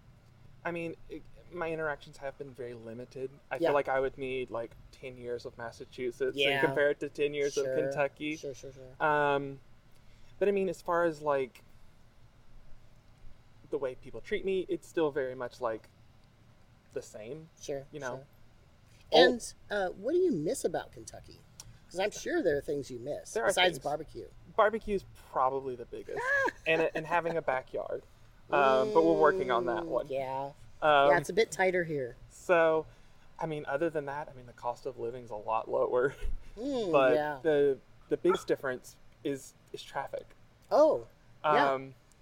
I 0.66 0.72
mean, 0.72 0.96
it, 1.10 1.22
my 1.54 1.70
interactions 1.72 2.18
have 2.18 2.38
been 2.38 2.50
very 2.52 2.74
limited. 2.74 3.30
I 3.52 3.56
Yeah. 3.56 3.68
feel 3.70 3.74
like 3.74 3.90
I 3.90 4.00
would 4.00 4.18
need 4.18 4.50
like 4.50 4.72
ten 4.92 5.16
years 5.18 5.46
of 5.46 5.58
Massachusetts 5.58 6.36
Yeah. 6.36 6.50
and 6.50 6.66
compare 6.66 6.90
it 6.90 7.00
to 7.02 7.10
ten 7.10 7.34
years 7.34 7.54
Sure, 7.54 7.72
of 7.72 7.78
Kentucky. 7.78 8.36
Sure, 8.38 8.54
sure, 8.56 8.72
sure. 8.74 9.06
Um, 9.08 9.60
but 10.40 10.48
I 10.48 10.52
mean, 10.52 10.68
as 10.68 10.82
far 10.82 11.04
as 11.06 11.22
like 11.22 11.64
the 13.70 13.78
way 13.78 13.96
people 13.96 14.22
treat 14.22 14.46
me, 14.46 14.66
it's 14.68 14.88
still 14.88 15.12
very 15.12 15.36
much 15.36 15.62
like 15.62 15.88
the 16.94 17.02
same. 17.02 17.50
Sure. 17.62 17.84
you 17.92 18.00
know. 18.00 18.24
sure. 19.14 19.26
And 19.26 19.54
uh, 19.70 19.88
what 19.90 20.14
do 20.14 20.18
you 20.18 20.32
miss 20.32 20.66
about 20.66 20.92
Kentucky? 20.92 21.40
Because 21.86 22.00
I'm 22.00 22.12
sure 22.12 22.42
there 22.42 22.58
are 22.58 22.62
things 22.62 22.90
you 22.92 23.00
miss 23.00 23.34
besides 23.34 23.56
things. 23.56 23.80
barbecue. 23.80 24.26
Barbecue 24.58 24.96
is 24.96 25.06
probably 25.32 25.76
the 25.76 25.86
biggest, 25.86 26.20
and 26.66 26.90
and 26.94 27.06
having 27.06 27.38
a 27.38 27.42
backyard. 27.42 28.02
Um, 28.50 28.92
but 28.94 29.06
we're 29.06 29.14
working 29.14 29.52
on 29.52 29.66
that 29.68 29.86
one. 29.86 30.08
Yeah. 30.10 30.50
Um, 30.82 31.10
yeah, 31.10 31.18
it's 31.18 31.30
a 31.30 31.34
bit 31.34 31.52
tighter 31.52 31.84
here. 31.84 32.16
so, 32.30 32.86
I 33.40 33.46
mean, 33.46 33.66
other 33.68 33.90
than 33.90 34.06
that, 34.06 34.30
I 34.32 34.38
mean, 34.38 34.46
the 34.46 34.54
cost 34.54 34.86
of 34.86 35.00
living's 35.00 35.32
a 35.32 35.36
lot 35.36 35.70
lower. 35.70 36.14
Mm, 36.60 36.92
but 36.92 37.14
yeah. 37.14 37.38
the 37.44 37.78
the 38.10 38.18
biggest 38.18 38.48
difference 38.48 38.96
is 39.24 39.54
is 39.74 39.84
traffic. 39.84 40.26
Oh, 40.72 41.06
Yeah. 41.44 41.76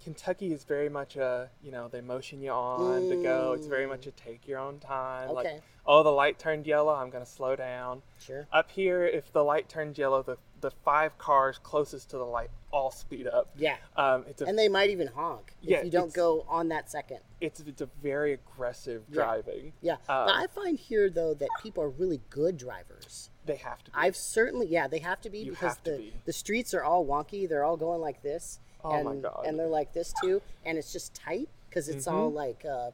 Um, 0.06 0.14
Kentucky 0.14 0.52
is 0.52 0.64
very 0.64 0.88
much 0.88 1.16
a 1.16 1.50
you 1.62 1.70
know 1.70 1.88
they 1.88 2.00
motion 2.00 2.40
you 2.40 2.50
on 2.50 3.08
to 3.08 3.16
go. 3.22 3.52
It's 3.52 3.66
very 3.66 3.86
Mm. 3.86 3.90
much 3.90 4.06
a 4.06 4.10
take 4.12 4.46
your 4.46 4.58
own 4.58 4.78
time. 4.78 5.30
Okay. 5.30 5.54
Like 5.54 5.62
oh 5.86 6.02
the 6.02 6.10
light 6.12 6.38
turned 6.38 6.66
yellow, 6.66 6.94
I'm 6.94 7.10
gonna 7.10 7.26
slow 7.26 7.56
down. 7.56 8.02
sure. 8.20 8.46
Up 8.52 8.70
here, 8.70 9.04
if 9.04 9.32
the 9.32 9.42
light 9.44 9.68
turns 9.68 9.98
yellow, 9.98 10.22
the 10.22 10.38
the 10.60 10.70
five 10.70 11.18
cars 11.18 11.58
closest 11.62 12.10
to 12.10 12.16
the 12.18 12.24
light 12.24 12.50
all 12.72 12.90
speed 12.90 13.26
up. 13.26 13.50
Yeah. 13.56 13.76
Um, 13.96 14.24
it's 14.26 14.40
a 14.40 14.46
And 14.46 14.58
they 14.58 14.68
might 14.68 14.88
even 14.90 15.06
honk 15.08 15.54
Yeah, 15.60 15.78
if 15.78 15.84
you 15.84 15.90
don't 15.90 16.12
go 16.14 16.44
on 16.48 16.68
that 16.68 16.90
second. 16.90 17.20
it's 17.40 17.60
it's 17.60 17.82
a 17.82 17.86
very 18.02 18.32
aggressive 18.32 19.04
Yeah. 19.08 19.14
driving. 19.14 19.72
Yeah. 19.82 19.94
Um, 19.94 20.26
but 20.26 20.34
I 20.34 20.46
find 20.46 20.78
here 20.78 21.10
though 21.10 21.34
that 21.34 21.48
people 21.62 21.82
are 21.82 21.90
really 21.90 22.20
good 22.30 22.56
drivers. 22.56 23.30
They 23.46 23.56
have 23.56 23.82
to. 23.84 23.90
Be. 23.90 23.96
I've 23.96 24.16
certainly 24.16 24.66
yeah, 24.66 24.88
they 24.88 24.98
have 24.98 25.20
to 25.22 25.30
be 25.30 25.38
You 25.40 25.52
because 25.52 25.76
to 25.78 25.90
the 25.92 25.96
be. 25.98 26.12
the 26.24 26.32
streets 26.32 26.74
are 26.74 26.82
all 26.82 27.06
wonky. 27.06 27.48
They're 27.48 27.64
all 27.64 27.76
going 27.76 28.00
like 28.00 28.22
this. 28.22 28.58
Oh 28.84 28.92
and, 28.94 29.04
my 29.04 29.14
God. 29.16 29.44
And 29.46 29.58
they're 29.58 29.66
like 29.68 29.92
this 29.92 30.12
too, 30.22 30.42
and 30.64 30.76
it's 30.78 30.92
just 30.92 31.14
tight 31.14 31.48
because 31.68 31.88
it's 31.88 32.06
all 32.06 32.30
like 32.30 32.64
uh, 32.64 32.90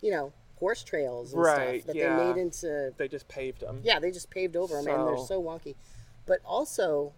you 0.00 0.10
know, 0.10 0.32
horse 0.58 0.82
trails 0.82 1.32
and 1.32 1.42
Mm-hmm. 1.42 1.60
Right, 1.60 1.82
stuff 1.82 1.94
that 1.94 1.96
yeah. 1.96 2.16
they 2.16 2.24
made 2.32 2.36
into 2.40 2.92
they 2.96 3.08
just 3.08 3.28
paved 3.28 3.60
them. 3.60 3.80
yeah, 3.82 3.98
they 3.98 4.10
just 4.10 4.30
paved 4.30 4.56
over 4.56 4.74
them 4.82 4.86
and 4.86 5.06
they're 5.08 5.16
So- 5.18 5.24
so 5.26 5.42
wonky. 5.42 5.74
But 6.26 6.38
also 6.44 7.12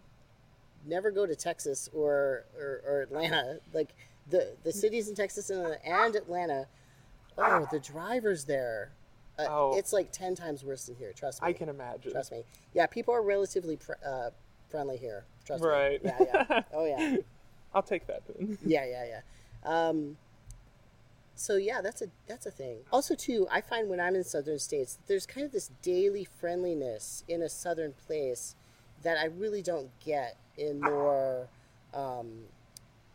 never 0.87 1.11
go 1.11 1.27
to 1.27 1.35
Texas 1.37 1.89
or 1.95 2.45
or, 2.59 2.83
or 2.87 3.01
Atlanta. 3.03 3.59
Like 3.73 3.95
the 4.31 4.53
the 4.63 4.73
cities 4.73 5.09
in 5.09 5.15
Texas 5.15 5.51
and, 5.51 5.77
and 5.85 6.15
Atlanta, 6.17 6.67
oh, 7.37 7.67
the 7.71 7.79
drivers 7.81 8.45
there. 8.47 8.93
Uh, 9.39 9.47
Oh. 9.49 9.77
It's 9.79 9.93
like 9.93 10.13
ten 10.13 10.35
times 10.35 10.65
worse 10.65 10.87
than 10.87 10.97
here. 10.97 11.13
Trust 11.13 11.43
me. 11.43 11.49
I 11.49 11.53
can 11.53 11.69
imagine. 11.69 12.13
Trust 12.13 12.33
me. 12.33 12.45
Yeah, 12.73 12.87
people 12.87 13.15
are 13.15 13.23
relatively 13.23 13.77
pr- 13.77 13.93
uh, 14.07 14.31
friendly 14.69 14.97
here. 14.97 15.25
Trust 15.45 15.63
Right. 15.65 16.03
me. 16.05 16.11
Right. 16.11 16.21
Yeah, 16.33 16.45
yeah. 16.51 16.63
Oh 16.73 16.85
yeah. 16.87 17.17
I'll 17.75 17.83
take 17.83 18.07
that 18.07 18.23
then. 18.27 18.59
Yeah, 18.65 18.85
yeah, 18.87 19.05
yeah. 19.05 19.21
Um, 19.65 20.17
so 21.35 21.57
yeah, 21.57 21.81
that's 21.81 22.01
a 22.03 22.07
that's 22.29 22.47
a 22.47 22.51
thing. 22.53 22.79
Also, 22.93 23.15
too, 23.17 23.49
I 23.51 23.61
find 23.61 23.89
when 23.89 23.99
I'm 24.01 24.15
in 24.15 24.23
southern 24.25 24.59
states, 24.61 24.99
there's 25.09 25.27
kind 25.27 25.45
of 25.45 25.51
this 25.53 25.71
daily 25.83 26.25
friendliness 26.25 27.25
in 27.27 27.43
a 27.43 27.49
southern 27.49 27.93
place 28.07 28.55
that 29.03 29.19
I 29.19 29.25
really 29.27 29.61
don't 29.63 29.91
get 30.05 30.37
in 30.57 30.81
more, 30.81 31.49
um, 31.93 32.45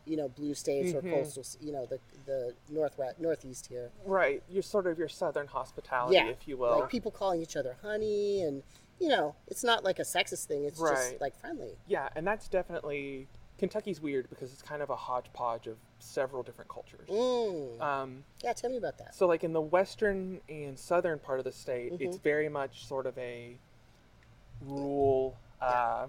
you 0.10 0.18
know, 0.18 0.28
blue 0.28 0.54
states 0.56 0.92
Mhm. 0.92 0.96
or 0.96 1.02
coastal 1.02 1.44
you 1.62 1.72
know, 1.72 1.86
the 1.86 2.00
the 2.26 2.56
northwest 2.70 3.20
northeast 3.20 3.68
here. 3.68 3.92
Right. 4.06 4.42
You're 4.50 4.64
sort 4.64 4.88
of 4.88 4.98
your 4.98 5.08
southern 5.08 5.48
hospitality, 5.48 6.16
Yeah, 6.16 6.28
if 6.28 6.48
you 6.48 6.58
will. 6.58 6.80
Like 6.80 6.90
people 6.90 7.12
calling 7.12 7.42
each 7.42 7.56
other 7.56 7.78
honey, 7.82 8.42
and 8.42 8.64
you 9.00 9.08
know, 9.10 9.36
it's 9.48 9.64
not 9.64 9.84
like 9.84 10.00
a 10.00 10.04
sexist 10.04 10.46
thing. 10.46 10.66
It's 10.66 10.80
just 10.80 11.22
like 11.22 11.36
friendly. 11.38 11.78
Yeah, 11.88 12.10
and 12.16 12.26
that's 12.28 12.48
definitely 12.50 13.28
Kentucky's 13.58 14.02
weird 14.02 14.30
because 14.30 14.52
it's 14.54 14.62
kind 14.62 14.82
of 14.82 14.90
a 14.90 14.96
hodgepodge 14.96 15.68
of 15.68 15.78
several 16.00 16.44
different 16.44 16.70
cultures. 16.70 17.08
Mm. 17.10 17.80
Um, 17.82 18.24
Yeah, 18.44 18.54
tell 18.54 18.70
me 18.70 18.78
about 18.78 18.98
that. 18.98 19.14
so, 19.14 19.28
like 19.28 19.44
in 19.44 19.54
the 19.54 19.62
western 19.62 20.42
and 20.50 20.78
southern 20.80 21.20
part 21.20 21.40
of 21.40 21.46
the 21.46 21.52
state, 21.52 21.94
Mm-hmm. 21.94 22.04
it's 22.04 22.18
very 22.18 22.50
much 22.50 22.86
sort 22.88 23.06
of 23.06 23.18
a 23.18 23.58
rural, 24.62 25.36
uh, 25.62 26.08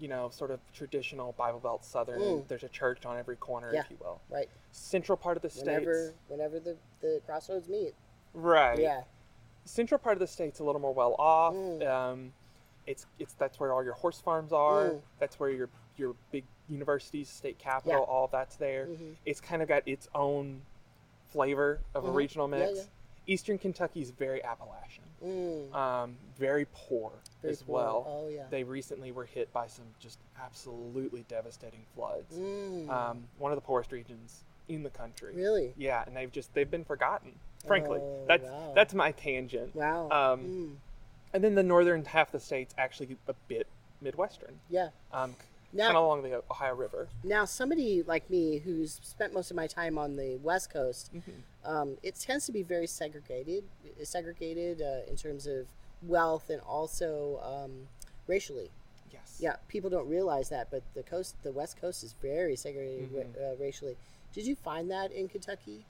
you 0.00 0.08
know, 0.08 0.30
sort 0.30 0.50
of 0.50 0.58
traditional 0.72 1.32
Bible 1.32 1.60
Belt 1.60 1.84
southern. 1.84 2.20
Mm. 2.20 2.48
There's 2.48 2.62
a 2.64 2.68
church 2.68 3.04
on 3.04 3.18
every 3.18 3.36
corner, 3.36 3.70
Yeah. 3.72 3.80
if 3.80 3.90
you 3.90 3.98
will. 4.00 4.20
Right. 4.30 4.48
Central 4.72 5.16
part 5.16 5.36
of 5.36 5.42
the 5.42 5.50
state. 5.50 5.66
Whenever 5.66 6.14
whenever 6.28 6.58
the 6.58 6.76
the 7.00 7.20
crossroads 7.26 7.68
meet. 7.68 7.94
right? 8.34 8.78
Yeah. 8.78 9.02
Central 9.64 9.98
part 9.98 10.14
of 10.14 10.20
the 10.20 10.26
state's 10.26 10.60
a 10.60 10.64
little 10.64 10.80
more 10.80 10.94
well 10.94 11.14
off. 11.18 11.54
Mm. 11.54 11.86
Um, 11.86 12.32
it's 12.86 13.06
it's 13.18 13.34
that's 13.34 13.60
where 13.60 13.72
all 13.74 13.84
your 13.84 13.92
horse 13.94 14.20
farms 14.20 14.52
are. 14.52 14.84
Mm. 14.90 15.02
That's 15.18 15.38
where 15.38 15.50
your 15.50 15.68
your 15.96 16.14
big 16.32 16.44
universities, 16.68 17.28
state 17.28 17.58
capital, 17.58 18.00
Yeah. 18.06 18.12
all 18.14 18.26
that's 18.28 18.56
there. 18.56 18.86
Mhm. 18.86 19.16
It's 19.26 19.40
kind 19.40 19.60
of 19.60 19.68
got 19.68 19.86
its 19.86 20.08
own 20.14 20.62
flavor 21.28 21.80
of 21.94 22.04
a 22.04 22.08
Mhm. 22.08 22.14
regional 22.14 22.48
Yeah, 22.50 22.58
mix. 22.66 22.78
yeah. 22.78 22.84
Eastern 23.30 23.58
Kentucky 23.58 24.00
is 24.02 24.10
very 24.10 24.42
Appalachian, 24.44 25.04
Mm, 25.24 25.72
um, 25.74 26.16
very 26.36 26.66
poor 26.72 27.12
very 27.42 27.52
as 27.52 27.62
poor. 27.62 27.74
well. 27.76 28.04
Oh 28.08 28.28
yeah. 28.28 28.46
They 28.50 28.64
recently 28.64 29.12
were 29.12 29.24
hit 29.24 29.52
by 29.52 29.68
some 29.68 29.84
just 30.00 30.18
absolutely 30.42 31.24
devastating 31.28 31.84
floods. 31.94 32.36
Mm, 32.36 32.88
Um, 32.90 33.24
one 33.38 33.52
of 33.52 33.56
the 33.56 33.60
poorest 33.62 33.92
regions 33.92 34.42
in 34.68 34.82
the 34.82 34.90
country. 34.90 35.32
really? 35.34 35.72
Yeah, 35.76 36.02
and 36.06 36.16
they've 36.16 36.32
just 36.32 36.52
they've 36.54 36.70
been 36.70 36.84
forgotten. 36.84 37.32
Frankly, 37.66 37.98
Oh, 38.02 38.24
that's 38.26 38.42
wow. 38.48 38.72
that's 38.74 38.94
my 38.94 39.12
tangent. 39.12 39.76
Wow. 39.76 40.08
Um, 40.10 40.40
Mm, 40.40 40.76
And 41.32 41.44
then 41.44 41.54
the 41.54 41.62
northern 41.62 42.04
half 42.06 42.28
of 42.28 42.32
the 42.32 42.40
state's 42.40 42.74
actually 42.76 43.16
a 43.28 43.34
bit 43.46 43.68
midwestern, 44.00 44.58
yeah. 44.68 44.88
um, 45.12 45.36
Now, 45.72 45.86
kind 45.86 45.96
of 45.96 46.04
along 46.04 46.22
the 46.22 46.42
Ohio 46.50 46.74
River. 46.74 47.08
Now, 47.22 47.44
somebody 47.44 48.02
like 48.02 48.28
me 48.28 48.58
who's 48.58 48.98
spent 49.02 49.32
most 49.32 49.50
of 49.50 49.56
my 49.56 49.66
time 49.66 49.98
on 49.98 50.16
the 50.16 50.36
West 50.42 50.72
Coast, 50.72 51.10
um, 51.64 51.96
it 52.02 52.16
tends 52.16 52.46
to 52.46 52.52
be 52.52 52.62
very 52.62 52.86
segregated, 52.86 53.64
segregated 54.02 54.82
uh, 54.82 55.08
in 55.08 55.16
terms 55.16 55.46
of 55.46 55.66
wealth 56.02 56.50
and 56.50 56.60
also 56.62 57.40
um, 57.42 57.86
racially. 58.26 58.70
Yes. 59.12 59.38
Yeah, 59.38 59.56
people 59.68 59.90
don't 59.90 60.08
realize 60.08 60.48
that, 60.48 60.68
but 60.70 60.82
the 60.94 61.02
coast, 61.02 61.36
the 61.42 61.52
West 61.52 61.80
Coast, 61.80 62.02
is 62.02 62.14
very 62.20 62.56
segregated 62.56 63.10
ra- 63.12 63.44
uh, 63.44 63.54
racially. 63.60 63.96
Did 64.32 64.46
you 64.46 64.56
find 64.56 64.90
that 64.90 65.12
in 65.12 65.28
Kentucky? 65.28 65.84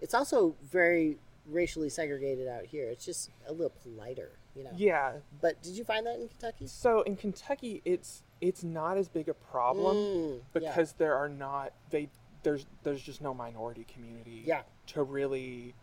It's 0.00 0.14
also 0.14 0.56
very 0.70 1.18
racially 1.46 1.88
segregated 1.88 2.48
out 2.48 2.64
here. 2.64 2.88
It's 2.88 3.04
just 3.04 3.30
a 3.46 3.52
little 3.52 3.72
politer, 3.82 4.30
you 4.56 4.64
know. 4.64 4.70
Yeah. 4.76 5.12
But 5.40 5.62
did 5.62 5.76
you 5.76 5.84
find 5.84 6.06
that 6.06 6.16
in 6.16 6.28
Kentucky? 6.28 6.66
So 6.66 7.02
in 7.02 7.16
Kentucky, 7.16 7.82
it's 7.84 8.22
it's 8.42 8.62
not 8.62 8.98
as 8.98 9.08
big 9.08 9.28
a 9.30 9.34
problem 9.34 9.96
Mm, 9.96 10.40
yeah. 10.52 10.68
because 10.68 10.92
there 10.94 11.14
are 11.14 11.28
not 11.30 11.72
they 11.88 12.10
there's 12.42 12.66
there's 12.82 13.00
just 13.00 13.22
no 13.22 13.32
minority 13.32 13.84
community 13.84 14.42
Yeah. 14.44 14.62
to 14.88 15.02
really 15.04 15.74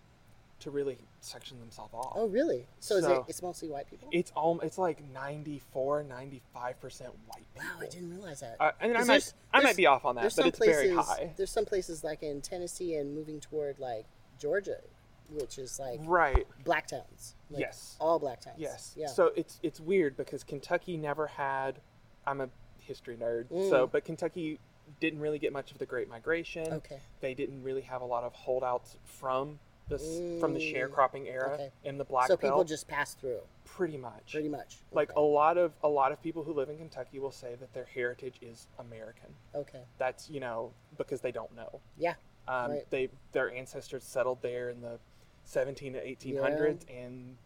to 0.59 0.69
really 0.71 0.97
section 1.21 1.57
themselves 1.61 1.93
off. 1.93 2.11
Oh, 2.15 2.27
really? 2.27 2.67
So, 2.81 2.97
is 2.97 3.05
it? 3.05 3.23
It's 3.29 3.41
mostly 3.41 3.69
white 3.69 3.89
people. 3.89 4.09
It's 4.11 4.29
all 4.35 4.59
it's 4.59 4.77
like 4.77 5.01
94 5.13 6.03
95 6.03 6.81
percent 6.81 7.11
white 7.27 7.45
people. 7.53 7.69
Wow, 7.77 7.85
I 7.85 7.87
didn't 7.87 8.09
realize 8.11 8.41
that. 8.41 8.57
Uh, 8.59 8.71
and 8.81 8.91
I 8.91 8.99
might 8.99 9.07
there's- 9.07 9.33
I 9.53 9.61
might 9.61 9.77
be 9.77 9.85
off 9.85 10.03
on 10.03 10.15
that, 10.15 10.33
but 10.35 10.47
it's 10.47 10.57
places, 10.57 10.75
very 10.75 10.93
high. 10.95 11.33
There's 11.37 11.49
some 11.49 11.63
places 11.65 12.03
like 12.03 12.23
in 12.23 12.41
Tennessee 12.41 12.95
and 12.95 13.15
moving 13.15 13.39
toward 13.39 13.79
like 13.79 14.05
Georgia, 14.37 14.81
which 15.29 15.57
is 15.57 15.79
like 15.79 16.01
Right. 16.03 16.45
black 16.65 16.87
towns. 16.87 17.35
Like, 17.49 17.61
Yes. 17.61 17.95
all 18.01 18.19
black 18.19 18.41
towns. 18.41 18.59
Yes. 18.59 18.93
Yeah. 18.97 19.07
So 19.07 19.27
it's 19.37 19.61
it's 19.63 19.79
weird 19.79 20.17
because 20.17 20.43
Kentucky 20.43 20.97
never 20.97 21.27
had. 21.27 21.79
I'm 22.27 22.41
a 22.41 22.49
history 22.79 23.17
nerd, 23.17 23.49
so 23.69 23.87
Mm. 23.87 23.91
but 23.91 24.03
Kentucky 24.05 24.59
didn't 24.99 25.19
really 25.19 25.37
get 25.39 25.53
much 25.53 25.71
of 25.71 25.77
the 25.77 25.85
Great 25.85 26.09
Migration. 26.09 26.73
okay. 26.73 26.99
They 27.21 27.33
didn't 27.33 27.61
really 27.63 27.81
have 27.81 28.01
a 28.01 28.05
lot 28.05 28.23
of 28.23 28.33
holdouts 28.33 28.97
from 29.05 29.59
this 29.87 30.19
from 30.39 30.53
the 30.53 30.59
Mm. 30.59 30.73
sharecropping 30.91 31.25
era 31.27 31.53
Okay. 31.53 31.71
in 31.83 31.97
the 31.97 32.03
Black 32.05 32.27
so 32.27 32.37
Belt. 32.37 32.41
people 32.53 32.63
just 32.63 32.87
pass 32.87 33.15
through, 33.15 33.41
pretty 33.65 33.97
much. 33.97 34.31
pretty 34.33 34.49
much. 34.49 34.77
Like 34.91 35.09
okay. 35.11 35.19
a 35.19 35.23
lot 35.23 35.57
of 35.57 35.73
a 35.83 35.87
lot 35.89 36.11
of 36.11 36.21
people 36.21 36.43
who 36.43 36.53
live 36.53 36.69
in 36.69 36.77
Kentucky 36.77 37.17
will 37.19 37.31
say 37.31 37.55
that 37.55 37.73
their 37.73 37.85
heritage 37.85 38.37
is 38.41 38.67
American. 38.77 39.33
okay. 39.55 39.83
That's 39.97 40.29
you 40.29 40.39
know 40.39 40.73
because 40.97 41.21
they 41.21 41.31
don't 41.31 41.55
know. 41.55 41.81
Yeah. 41.97 42.15
Um, 42.47 42.71
Right. 42.71 42.89
They 42.91 43.09
their 43.31 43.51
ancestors 43.51 44.03
settled 44.03 44.41
there 44.43 44.69
in 44.69 44.81
the 44.81 44.99
17 45.45 45.93
to 45.93 45.99
1800s, 46.07 46.85
and 46.89 47.37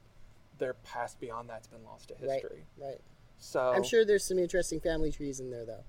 their 0.58 0.74
past 0.76 1.20
beyond 1.22 1.50
that's 1.50 1.68
been 1.68 1.84
lost 1.86 2.10
to 2.10 2.16
history. 2.16 2.28
Right. 2.30 2.42
history. 2.42 2.66
Right. 2.78 3.02
So 3.44 3.60
I'm 3.76 3.84
sure 3.84 4.06
there's 4.06 4.24
some 4.24 4.40
interesting 4.40 4.80
family 4.80 5.12
trees 5.12 5.40
in 5.42 5.52
there, 5.52 5.66
though. 5.66 5.84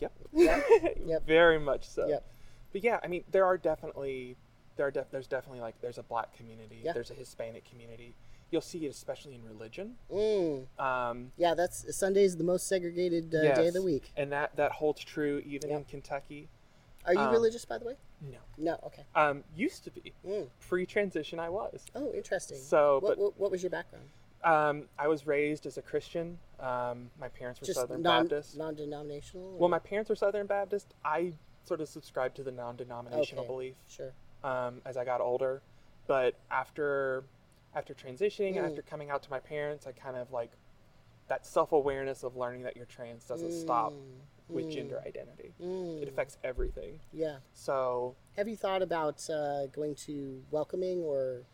Yep. 0.00 0.12
Yep. 1.06 1.26
Very 1.26 1.58
much 1.58 1.86
so. 1.86 2.06
Yep. 2.08 2.24
But 2.72 2.82
yeah, 2.84 2.98
I 3.02 3.08
mean, 3.08 3.24
there 3.30 3.44
are 3.44 3.58
definitely 3.58 4.36
there 4.76 4.86
are 4.86 4.90
def- 4.90 5.10
there's 5.10 5.26
definitely 5.26 5.60
like 5.60 5.78
there's 5.82 5.98
a 5.98 6.02
black 6.02 6.34
community, 6.36 6.80
Yeah. 6.82 6.92
there's 6.92 7.10
a 7.10 7.14
Hispanic 7.14 7.68
community. 7.68 8.14
You'll 8.50 8.62
see 8.62 8.86
it 8.86 8.88
especially 8.90 9.34
in 9.34 9.44
religion. 9.44 9.96
Mm. 10.10 10.66
Um, 10.80 11.32
Yeah, 11.36 11.54
that's 11.54 11.94
Sunday's 11.96 12.36
the 12.36 12.44
most 12.44 12.66
segregated 12.68 13.34
uh, 13.34 13.54
day 13.54 13.68
of 13.68 13.74
the 13.74 13.82
week. 13.82 14.10
and 14.16 14.32
that 14.32 14.56
that 14.56 14.72
holds 14.72 15.04
true 15.04 15.42
even 15.44 15.70
in 15.70 15.84
Kentucky. 15.84 16.48
Are 17.06 17.12
you 17.14 17.20
um, 17.20 17.32
religious, 17.32 17.64
by 17.64 17.76
the 17.78 17.84
way? 17.84 17.96
No. 18.22 18.38
No. 18.56 18.78
Okay. 18.86 19.02
Um, 19.14 19.44
used 19.54 19.84
to 19.84 19.90
be 19.90 20.12
Mm. 20.26 20.48
pre-transition. 20.68 21.38
I 21.38 21.48
was. 21.50 21.84
Oh, 21.94 22.12
interesting. 22.12 22.58
So, 22.58 22.98
what, 23.00 23.10
but 23.10 23.18
what, 23.18 23.38
what 23.40 23.50
was 23.50 23.62
your 23.62 23.70
background? 23.70 24.04
Um, 24.44 24.84
I 24.98 25.08
was 25.08 25.26
raised 25.26 25.66
as 25.66 25.76
a 25.78 25.82
Christian. 25.82 26.38
Um, 26.58 27.10
my 27.18 27.28
parents 27.28 27.60
were 27.60 27.66
Just 27.66 27.78
Southern 27.80 28.02
non, 28.02 28.24
Baptist. 28.24 28.56
non-denominational. 28.56 29.56
well, 29.58 29.68
my 29.68 29.78
parents 29.78 30.08
were 30.10 30.16
Southern 30.16 30.46
Baptist. 30.46 30.94
I 31.04 31.32
sort 31.64 31.80
of 31.80 31.88
subscribed 31.88 32.36
to 32.36 32.42
the 32.42 32.52
non-denominational 32.52 33.44
Okay. 33.44 33.52
belief. 33.52 33.74
sure. 33.88 34.12
um, 34.42 34.80
as 34.86 34.96
I 34.96 35.04
got 35.04 35.20
older. 35.20 35.60
But 36.06 36.34
after 36.50 37.24
after 37.74 37.94
transitioning, 37.94 38.54
Mm. 38.56 38.68
after 38.68 38.82
coming 38.82 39.10
out 39.10 39.22
to 39.22 39.30
my 39.30 39.38
parents, 39.38 39.86
I 39.86 39.92
kind 39.92 40.16
of 40.16 40.32
like 40.32 40.50
that 41.28 41.46
self 41.46 41.70
awareness 41.72 42.24
of 42.24 42.36
learning 42.36 42.62
that 42.62 42.76
you're 42.76 42.86
trans 42.86 43.24
doesn't 43.24 43.52
stop 43.52 43.92
Mm, 43.92 44.18
with 44.48 44.64
mm, 44.66 44.70
gender 44.72 45.00
identity. 45.06 45.52
mm. 45.60 46.02
It 46.02 46.08
affects 46.08 46.36
everything. 46.42 46.98
Yeah. 47.12 47.36
So 47.52 48.16
Have 48.36 48.48
you 48.48 48.56
thought 48.56 48.82
about 48.82 49.28
uh, 49.30 49.66
going 49.66 49.94
to 50.06 50.42
welcoming 50.50 51.02
or 51.02 51.44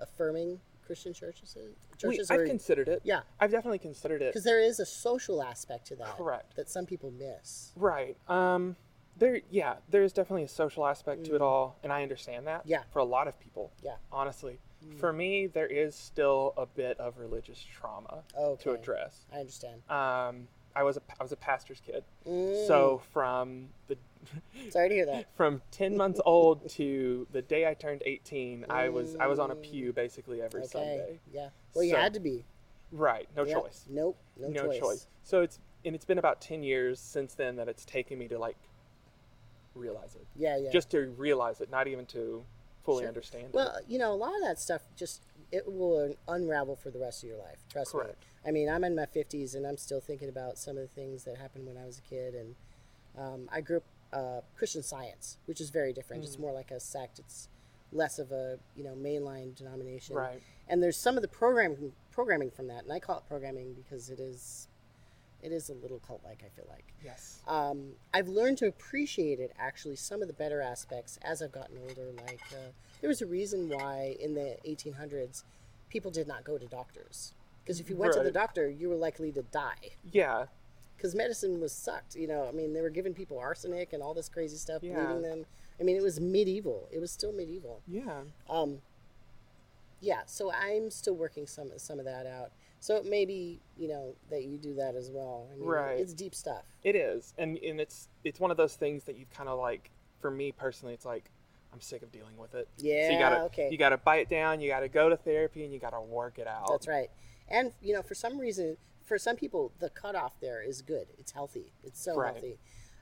affirming 0.00 0.60
Christian 0.92 1.14
churches? 1.14 1.56
we, 2.04 2.20
I've 2.28 2.38
or 2.40 2.46
considered 2.46 2.86
it. 2.86 3.00
yeah, 3.02 3.20
I've 3.40 3.50
definitely 3.50 3.78
considered 3.78 4.20
it. 4.20 4.28
because 4.32 4.44
there 4.44 4.60
is 4.60 4.78
a 4.78 4.84
social 4.84 5.42
aspect 5.42 5.86
to 5.86 5.96
that. 5.96 6.18
Correct. 6.18 6.54
That 6.56 6.68
some 6.68 6.84
people 6.84 7.10
miss. 7.10 7.72
Right. 7.76 8.16
Um. 8.28 8.76
There. 9.16 9.40
Yeah. 9.50 9.76
There 9.88 10.02
is 10.02 10.12
definitely 10.12 10.42
a 10.42 10.48
social 10.48 10.86
aspect 10.86 11.24
to 11.24 11.34
it 11.34 11.40
Mm. 11.40 11.44
all, 11.44 11.78
and 11.82 11.90
I 11.90 12.02
understand 12.02 12.46
that. 12.46 12.62
Yeah. 12.66 12.82
For 12.92 12.98
a 12.98 13.04
lot 13.04 13.26
of 13.26 13.40
people. 13.40 13.72
Yeah. 13.82 13.96
Honestly, 14.10 14.58
Mm. 14.84 14.98
for 14.98 15.12
me, 15.14 15.46
there 15.46 15.66
is 15.66 15.94
still 15.94 16.52
a 16.58 16.66
bit 16.66 16.98
of 17.00 17.16
religious 17.18 17.62
trauma 17.62 18.24
Okay. 18.36 18.62
to 18.64 18.72
address. 18.72 19.24
I 19.32 19.38
understand. 19.40 19.80
Um. 19.88 20.48
I 20.74 20.82
was 20.82 20.98
a 20.98 21.02
I 21.18 21.22
was 21.22 21.32
a 21.32 21.36
pastor's 21.36 21.80
kid. 21.80 22.04
Mm. 22.26 22.66
So 22.66 23.00
from 23.12 23.70
the 23.88 23.96
sorry 24.70 24.88
to 24.88 24.94
hear 24.94 25.06
that. 25.06 25.26
from 25.36 25.62
10 25.72 25.96
months 25.96 26.20
old 26.24 26.68
to 26.70 27.26
the 27.32 27.42
day 27.42 27.66
I 27.68 27.74
turned 27.74 28.02
18, 28.06 28.66
I 28.70 28.88
was 28.88 29.16
I 29.16 29.26
was 29.26 29.38
on 29.38 29.50
a 29.50 29.54
Mm. 29.56 29.62
pew 29.62 29.92
basically 29.92 30.40
every 30.42 30.60
Okay. 30.60 30.68
Sunday. 30.68 31.20
Yeah. 31.32 31.48
Well, 31.74 31.84
you 31.84 31.90
So- 31.92 31.96
had 32.00 32.14
to 32.14 32.20
be. 32.20 32.44
Right, 32.90 33.28
no 33.36 33.44
Yep. 33.44 33.62
choice. 33.62 33.84
Nope. 33.88 34.16
No, 34.36 34.48
No, 34.48 34.72
choice. 34.78 35.06
So 35.22 35.40
it's 35.42 35.58
and 35.84 35.94
it's 35.94 36.04
been 36.04 36.18
about 36.18 36.40
10 36.40 36.62
years 36.62 37.00
since 37.00 37.34
then 37.34 37.56
that 37.56 37.68
it's 37.68 37.84
taken 37.84 38.18
me 38.18 38.28
to 38.28 38.38
like 38.38 38.56
realize 39.74 40.14
it. 40.14 40.26
Yeah. 40.36 40.56
Yeah. 40.56 40.70
Just 40.70 40.90
to 40.90 41.10
realize 41.10 41.60
it, 41.60 41.70
not 41.70 41.88
even 41.88 42.06
to 42.06 42.44
fully 42.84 43.02
Sure. 43.02 43.08
understand 43.08 43.46
it. 43.46 43.54
Well, 43.54 43.78
you 43.88 43.98
know, 43.98 44.12
a 44.12 44.14
lot 44.16 44.34
of 44.34 44.42
that 44.42 44.58
stuff 44.58 44.82
just 44.96 45.22
it 45.50 45.70
will 45.70 46.14
unravel 46.28 46.76
for 46.76 46.90
the 46.90 46.98
rest 46.98 47.22
of 47.22 47.28
your 47.28 47.38
life. 47.38 47.58
Trust 47.68 47.92
Correct. 47.92 48.10
me. 48.20 48.48
I 48.48 48.50
mean, 48.52 48.68
I'm 48.70 48.84
in 48.84 48.94
my 48.96 49.04
50s 49.06 49.54
and 49.54 49.66
I'm 49.66 49.76
still 49.76 50.00
thinking 50.00 50.28
about 50.30 50.56
some 50.58 50.76
of 50.78 50.82
the 50.82 50.88
things 50.88 51.24
that 51.24 51.36
happened 51.36 51.66
when 51.66 51.76
I 51.76 51.84
was 51.84 51.98
a 51.98 52.02
kid. 52.02 52.34
And 52.34 52.54
um, 53.18 53.48
I 53.52 53.60
grew 53.60 53.76
up 53.78 53.84
uh, 54.12 54.40
Christian 54.56 54.82
Science, 54.82 55.38
which 55.46 55.60
is 55.60 55.70
very 55.70 55.92
different. 55.92 56.24
It's 56.24 56.36
Mm. 56.36 56.40
more 56.40 56.52
like 56.52 56.70
a 56.70 56.80
sect. 56.80 57.18
It's 57.18 57.48
less 57.92 58.18
of 58.18 58.32
a 58.32 58.58
you 58.76 58.84
know 58.84 58.94
mainline 58.94 59.54
denomination. 59.54 60.16
Right. 60.16 60.42
And 60.68 60.82
there's 60.82 60.96
some 60.96 61.16
of 61.16 61.22
the 61.22 61.28
programming 61.28 61.92
programming 62.10 62.50
from 62.50 62.66
that, 62.68 62.84
and 62.84 62.92
I 62.92 63.00
call 63.00 63.18
it 63.18 63.24
programming 63.26 63.74
because 63.74 64.10
it 64.10 64.20
is 64.20 64.68
it 65.42 65.50
is 65.50 65.68
a 65.70 65.74
little 65.74 65.98
cult 65.98 66.22
like. 66.24 66.42
I 66.46 66.48
feel 66.54 66.66
like 66.68 66.84
Yes. 67.04 67.40
um, 67.48 67.94
I've 68.14 68.28
learned 68.28 68.58
to 68.58 68.66
appreciate 68.68 69.40
it 69.40 69.52
actually 69.58 69.96
some 69.96 70.22
of 70.22 70.28
the 70.28 70.34
better 70.34 70.60
aspects 70.60 71.18
as 71.22 71.42
I've 71.42 71.50
gotten 71.52 71.78
older. 71.78 72.12
Like 72.26 72.40
uh, 72.52 72.70
there 73.00 73.08
was 73.08 73.22
a 73.22 73.26
reason 73.26 73.68
why 73.68 74.16
in 74.20 74.34
the 74.34 74.56
1800s 74.66 75.42
people 75.88 76.10
did 76.10 76.28
not 76.28 76.44
go 76.44 76.58
to 76.58 76.66
doctors 76.66 77.34
because 77.64 77.80
if 77.80 77.90
you 77.90 77.96
went 77.96 78.12
to 78.14 78.22
the 78.22 78.30
doctor, 78.30 78.68
you 78.70 78.88
were 78.88 78.96
likely 78.96 79.30
to 79.32 79.42
die 79.42 79.90
Yeah. 80.12 80.46
Because 81.02 81.16
medicine 81.16 81.60
was 81.60 81.72
sucked. 81.72 82.14
You 82.14 82.28
know, 82.28 82.46
I 82.48 82.52
mean, 82.52 82.72
they 82.72 82.80
were 82.80 82.90
giving 82.90 83.12
people 83.12 83.38
arsenic 83.38 83.92
and 83.92 84.02
all 84.02 84.14
this 84.14 84.28
crazy 84.28 84.56
stuff, 84.56 84.84
Yeah. 84.84 85.04
bleeding 85.04 85.22
them. 85.22 85.46
I 85.80 85.82
mean, 85.82 85.96
it 85.96 86.02
was 86.02 86.20
medieval. 86.20 86.88
It 86.92 87.00
was 87.00 87.10
still 87.10 87.32
medieval. 87.32 87.82
Yeah. 87.88 88.22
Um, 88.48 88.82
yeah, 90.00 90.22
so 90.26 90.52
I'm 90.52 90.90
still 90.90 91.14
working 91.14 91.46
some 91.46 91.76
some 91.76 91.98
of 91.98 92.04
that 92.04 92.26
out. 92.26 92.52
So 92.78 92.96
it 92.96 93.04
may 93.04 93.24
be, 93.24 93.60
you 93.76 93.88
know, 93.88 94.14
that 94.30 94.44
you 94.44 94.58
do 94.58 94.74
that 94.74 94.94
as 94.94 95.10
well. 95.10 95.48
I 95.52 95.56
mean, 95.56 95.68
Right. 95.68 95.98
It's 96.00 96.12
deep 96.12 96.34
stuff. 96.34 96.64
It 96.84 96.94
is. 96.94 97.34
And 97.36 97.58
and 97.58 97.80
it's 97.80 98.08
it's 98.22 98.38
one 98.38 98.52
of 98.52 98.56
those 98.56 98.76
things 98.76 99.04
that 99.04 99.16
you 99.16 99.26
kind 99.34 99.48
of 99.48 99.58
like 99.58 99.90
for 100.20 100.30
me 100.30 100.52
personally 100.52 100.94
it's 100.94 101.04
like 101.04 101.30
I'm 101.72 101.80
sick 101.80 102.02
of 102.02 102.12
dealing 102.12 102.36
with 102.36 102.54
it. 102.54 102.68
Yeah. 102.78 103.08
So 103.08 103.12
you 103.12 103.18
gotta 103.18 103.40
okay. 103.44 103.68
you 103.70 103.78
gotta 103.78 103.96
bite 103.96 104.20
it 104.20 104.28
down, 104.28 104.60
you 104.60 104.68
gotta 104.68 104.88
go 104.88 105.08
to 105.08 105.16
therapy 105.16 105.64
and 105.64 105.72
you 105.72 105.80
gotta 105.80 106.00
work 106.00 106.38
it 106.38 106.46
out. 106.46 106.68
That's 106.70 106.86
right. 106.86 107.10
And 107.48 107.72
you 107.80 107.92
know, 107.92 108.02
for 108.02 108.14
some 108.14 108.38
reason, 108.38 108.76
for 109.12 109.18
some 109.18 109.36
people, 109.36 109.70
the 109.78 109.90
cutoff 109.90 110.40
there 110.40 110.62
is 110.62 110.80
good. 110.80 111.06
It's 111.18 111.32
healthy. 111.32 111.70
It's 111.82 112.00
so 112.02 112.16
Right. 112.16 112.32
healthy. 112.32 112.58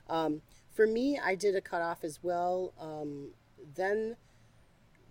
Um, 0.07 0.41
for 0.69 0.85
me, 0.85 1.17
I 1.17 1.35
did 1.35 1.55
a 1.55 1.61
cutoff 1.61 2.03
as 2.03 2.21
well. 2.21 2.73
Um, 2.77 3.33
then 3.75 4.17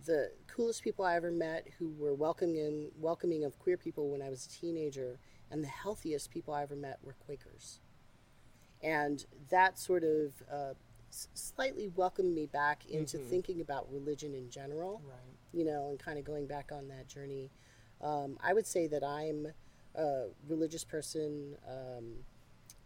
the 0.04 0.30
coolest 0.46 0.82
people 0.82 1.06
I 1.06 1.16
ever 1.16 1.30
met 1.30 1.68
who 1.78 1.88
were 1.92 2.12
welcoming 2.14 2.92
welcoming 2.98 3.44
of 3.44 3.58
queer 3.58 3.78
people 3.78 4.10
when 4.10 4.20
I 4.20 4.28
was 4.28 4.44
a 4.44 4.50
teenager, 4.50 5.18
and 5.50 5.64
the 5.64 5.68
healthiest 5.68 6.30
people 6.30 6.52
I 6.52 6.64
ever 6.64 6.76
met 6.76 7.02
were 7.02 7.14
Quakers. 7.14 7.80
And 8.82 9.24
that 9.48 9.78
sort 9.78 10.04
of 10.04 10.42
uh, 10.50 10.74
slightly 11.08 11.88
welcomed 11.88 12.34
me 12.34 12.44
back 12.44 12.84
into 12.90 13.16
Mhm. 13.16 13.26
thinking 13.30 13.60
about 13.62 13.90
religion 13.90 14.34
in 14.34 14.50
general. 14.50 15.00
Right. 15.02 15.16
you 15.52 15.64
know, 15.64 15.88
and 15.88 15.98
kind 15.98 16.16
of 16.18 16.24
going 16.24 16.46
back 16.46 16.70
on 16.70 16.86
that 16.88 17.08
journey. 17.08 17.50
Um, 18.00 18.38
I 18.40 18.52
would 18.52 18.66
say 18.68 18.86
that 18.86 19.02
I'm 19.02 19.52
a 19.94 20.26
religious 20.48 20.84
person. 20.84 21.56
Um, 21.68 22.24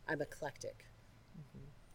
I'm 0.09 0.21
eclectic. 0.21 0.87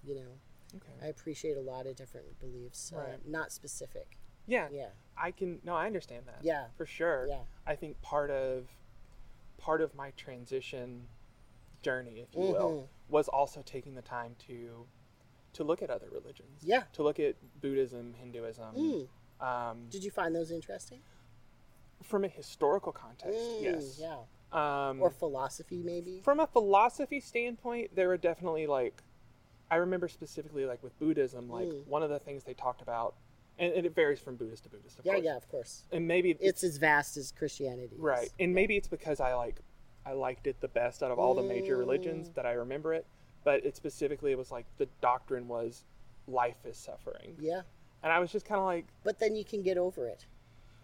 You 0.06 0.16
know, 0.16 0.32
Okay. 0.78 0.92
I 1.06 1.08
appreciate 1.08 1.58
a 1.58 1.62
lot 1.62 1.86
of 1.88 1.96
different 1.96 2.40
beliefs, 2.40 2.94
uh, 2.96 3.18
not 3.26 3.52
specific. 3.52 4.18
yeah. 4.48 4.68
Yeah, 4.72 4.90
I 5.18 5.32
can. 5.32 5.60
No, 5.64 5.76
I 5.76 5.86
understand 5.88 6.26
that. 6.28 6.40
Yeah. 6.44 6.68
For 6.78 6.86
sure. 6.86 7.26
yeah. 7.28 7.42
I 7.68 7.76
think 7.76 8.02
part 8.02 8.30
of 8.32 8.68
part 9.58 9.82
of 9.82 9.94
my 9.94 10.12
transition 10.12 11.08
journey, 11.82 12.20
if 12.22 12.34
you 12.34 12.42
will, 12.54 12.72
Mhm. 12.72 12.88
was 13.12 13.28
also 13.28 13.62
taking 13.62 13.96
the 13.96 14.02
time 14.02 14.36
to 14.48 14.88
to 15.54 15.64
look 15.64 15.82
at 15.82 15.90
other 15.90 16.08
religions. 16.10 16.62
Yeah. 16.64 16.84
To 16.94 17.04
look 17.04 17.20
at 17.20 17.36
Buddhism, 17.60 18.14
Hinduism. 18.14 18.76
Mm. 18.76 19.10
Um, 19.42 19.88
Did 19.90 20.04
you 20.04 20.12
find 20.12 20.36
those 20.36 20.52
interesting? 20.52 21.02
from 22.04 22.24
a 22.24 22.28
historical 22.30 22.92
context, 22.94 23.38
Mm, 23.38 23.62
yes. 23.62 24.00
Yeah. 24.00 24.24
Um, 24.52 25.02
Or 25.02 25.12
philosophy, 25.12 25.82
maybe. 25.84 26.22
from 26.24 26.40
a 26.40 26.48
philosophy 26.48 27.20
standpoint, 27.20 27.96
there 27.96 28.08
were 28.08 28.18
definitely 28.18 28.66
like, 28.68 29.04
I 29.70 29.76
remember 29.76 30.08
specifically 30.08 30.66
like 30.66 30.82
with 30.82 30.98
Buddhism, 30.98 31.50
like 31.50 31.68
Mm. 31.68 31.86
one 31.88 32.02
of 32.02 32.10
the 32.10 32.20
things 32.20 32.44
they 32.44 32.56
talked 32.56 32.82
about, 32.82 33.16
and, 33.60 33.72
and 33.74 33.86
it 33.86 33.94
varies 33.94 34.20
from 34.20 34.36
Buddhist 34.38 34.64
to 34.64 34.70
Buddhist, 34.70 34.98
of 34.98 35.06
yeah, 35.06 35.14
course. 35.14 35.26
yeah, 35.26 35.36
of 35.36 35.48
course. 35.50 35.86
And 35.92 36.08
maybe 36.08 36.36
It's 36.40 36.64
as 36.64 36.78
vast 36.78 37.18
as 37.18 37.32
Christianity. 37.32 37.96
is. 37.96 38.02
Right. 38.02 38.30
And 38.40 38.54
maybe 38.56 38.76
it's 38.78 38.88
because 38.88 39.20
I 39.20 39.34
like 39.36 39.62
I 40.06 40.14
liked 40.14 40.48
it 40.48 40.60
the 40.62 40.68
best 40.70 41.04
out 41.04 41.12
of 41.12 41.20
all 41.20 41.36
the 41.36 41.44
major 41.44 41.78
religions 41.78 42.30
Mm. 42.30 42.34
that 42.36 42.46
I 42.48 42.54
remember 42.54 42.94
it. 42.94 43.06
But 43.44 43.64
it 43.66 43.76
specifically 43.76 44.32
it 44.32 44.38
was 44.38 44.50
like 44.50 44.66
the 44.78 44.88
doctrine 45.02 45.48
was 45.48 45.84
life 46.28 46.66
is 46.66 46.78
suffering. 46.78 47.36
Yeah, 47.40 47.62
And 48.02 48.12
I 48.12 48.20
was 48.20 48.32
just 48.32 48.46
kinda 48.48 48.64
like 48.64 48.88
but 49.04 49.20
then 49.20 49.36
you 49.36 49.46
can 49.46 49.62
get 49.62 49.78
over 49.78 50.08
it, 50.08 50.26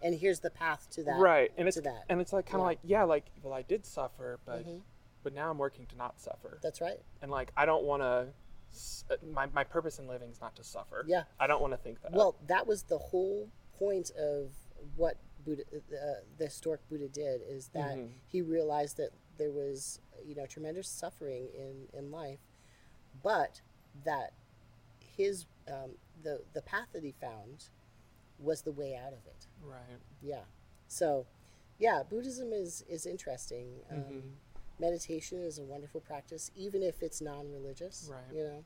and 0.02 0.14
here's 0.14 0.40
the 0.40 0.50
path 0.50 0.88
to 0.90 1.02
that. 1.04 1.18
Right. 1.18 1.52
And 1.56 1.66
it's 1.68 1.80
that. 1.80 2.04
and 2.08 2.20
it's 2.20 2.32
like 2.32 2.46
kinda 2.46 2.58
Yeah. 2.60 2.66
like, 2.66 2.78
yeah, 2.84 3.02
like 3.04 3.26
well 3.42 3.52
I 3.54 3.62
did 3.62 3.84
suffer, 3.86 4.38
but 4.44 4.66
Mhm. 4.66 4.82
but 5.22 5.32
now 5.34 5.50
I'm 5.50 5.58
working 5.58 5.86
to 5.86 5.96
not 5.96 6.20
suffer. 6.20 6.58
That's 6.62 6.80
right. 6.80 7.00
And 7.22 7.30
like 7.30 7.52
I 7.56 7.66
don't 7.66 7.84
wanna 7.84 8.32
my, 9.22 9.46
my 9.46 9.64
purpose 9.64 9.98
in 9.98 10.06
living 10.06 10.30
is 10.30 10.40
not 10.40 10.54
to 10.56 10.64
suffer. 10.64 11.04
Yeah. 11.06 11.24
I 11.40 11.46
don't 11.46 11.62
want 11.62 11.72
to 11.72 11.78
think 11.78 12.02
that. 12.02 12.12
Well, 12.12 12.36
that 12.46 12.66
was 12.66 12.82
the 12.82 12.98
whole 12.98 13.48
point 13.78 14.10
of 14.10 14.52
what 14.96 15.16
Buddha, 15.44 15.62
uh, 15.74 16.20
the 16.36 16.44
historic 16.44 16.86
Buddha 16.88 17.08
did 17.08 17.40
is 17.42 17.68
that 17.68 17.96
Mhm. 17.96 18.12
he 18.26 18.42
realized 18.42 18.98
that 18.98 19.10
there 19.38 19.50
was, 19.52 20.00
you 20.24 20.34
know, 20.34 20.44
tremendous 20.44 20.88
suffering 20.88 21.48
in, 21.54 21.88
in 21.94 22.10
life, 22.10 22.40
but 23.22 23.62
that 24.04 24.34
his 24.98 25.46
um, 25.68 25.96
the 26.22 26.44
the 26.52 26.62
path 26.62 26.88
that 26.92 27.02
he 27.02 27.12
found 27.12 27.70
was 28.38 28.62
the 28.62 28.72
way 28.72 28.94
out 28.96 29.12
of 29.12 29.26
it. 29.26 29.46
right. 29.62 29.98
Yeah. 30.22 30.40
So, 30.88 31.26
yeah, 31.78 32.02
Buddhism 32.08 32.52
is 32.52 32.82
is 32.88 33.06
interesting. 33.06 33.80
Um, 33.90 33.96
Mhm. 33.98 34.22
Meditation 34.78 35.38
is 35.42 35.58
a 35.58 35.62
wonderful 35.64 36.00
practice, 36.02 36.50
even 36.54 36.82
if 36.82 37.02
it's 37.02 37.20
non-religious. 37.22 38.10
Right. 38.12 38.20
You 38.36 38.44
know, 38.44 38.64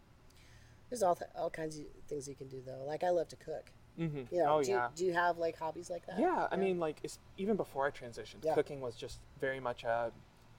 there's 0.89 1.03
all 1.05 1.15
th- 1.15 1.31
all 1.37 1.51
kinds 1.51 1.79
of 1.79 1.87
things 2.09 2.29
you 2.29 2.35
can 2.35 2.49
do 2.49 2.61
though. 2.67 2.83
Like 2.85 3.05
I 3.05 3.11
love 3.11 3.29
to 3.29 3.37
cook. 3.37 3.73
hmm 3.97 4.23
You 4.31 4.39
know, 4.43 4.57
oh 4.59 4.63
do, 4.63 4.71
yeah. 4.71 4.89
you, 4.89 4.97
do 4.97 5.05
you 5.07 5.13
have 5.13 5.39
like 5.39 5.57
hobbies 5.57 5.89
like 5.89 6.05
that? 6.07 6.19
Yeah, 6.19 6.49
I 6.51 6.57
mean, 6.57 6.79
like 6.81 6.99
it's, 7.05 7.19
even 7.39 7.57
before 7.57 7.87
I 7.87 7.91
transitioned, 7.91 8.45
Yeah. 8.45 8.55
cooking 8.55 8.81
was 8.81 8.97
just 8.97 9.21
very 9.39 9.61
much 9.61 9.85
a. 9.85 10.13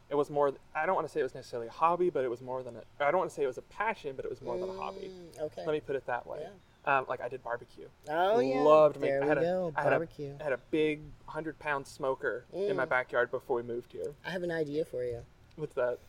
It 0.09 0.15
was 0.15 0.29
more. 0.29 0.53
I 0.75 0.85
don't 0.85 0.95
want 0.95 1.07
to 1.07 1.11
say 1.13 1.19
it 1.21 1.23
was 1.23 1.35
necessarily 1.35 1.67
a 1.67 1.71
hobby, 1.71 2.09
but 2.09 2.23
it 2.25 2.29
was 2.29 2.41
more 2.41 2.63
than 2.63 2.75
a. 2.77 2.83
I 3.03 3.11
don't 3.11 3.19
want 3.19 3.29
to 3.29 3.35
say 3.35 3.43
it 3.43 3.47
was 3.47 3.57
a 3.57 3.61
passion, 3.63 4.15
but 4.15 4.25
it 4.25 4.29
was 4.31 4.41
more 4.41 4.57
than 4.57 4.69
a 4.69 4.73
hobby. 4.73 5.09
Mm, 5.09 5.39
Okay. 5.41 5.65
Let 5.65 5.71
me 5.73 5.79
put 5.79 5.95
it 5.95 6.05
that 6.05 6.25
way. 6.27 6.47
Um, 6.85 7.05
like 7.07 7.21
I 7.21 7.29
did 7.29 7.43
barbecue. 7.43 7.87
oh 8.09 8.39
yeah. 8.39 8.59
Loved. 8.61 8.99
There 8.99 9.19
I 9.21 9.23
we 9.23 9.29
had 9.29 9.37
a- 9.37 9.41
go. 9.41 9.73
I 9.75 9.81
had 9.83 9.87
a- 9.93 9.97
Barbecue. 9.97 10.33
I 10.39 10.43
had 10.43 10.53
a 10.53 10.59
big 10.71 11.01
hundred 11.27 11.59
pound 11.59 11.85
smoker 11.85 12.45
in 12.51 12.75
my 12.75 12.85
Mm. 12.85 12.89
backyard 12.89 13.29
before 13.29 13.57
we 13.57 13.63
moved 13.63 13.91
here. 13.91 14.13
I 14.25 14.31
have 14.31 14.41
an 14.43 14.51
idea 14.51 14.83
for 14.85 15.03
you. 15.03 15.23
What's 15.57 15.75
that? 15.75 15.99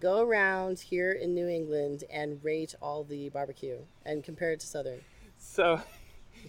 Go 0.00 0.20
around 0.20 0.80
here 0.80 1.12
in 1.12 1.32
New 1.32 1.48
England 1.48 2.04
and 2.10 2.42
rate 2.44 2.74
all 2.82 3.04
the 3.04 3.28
barbecue 3.30 3.78
and 4.04 4.22
compare 4.24 4.52
it 4.52 4.60
to 4.60 4.66
Southern. 4.66 5.00
So, 5.38 5.80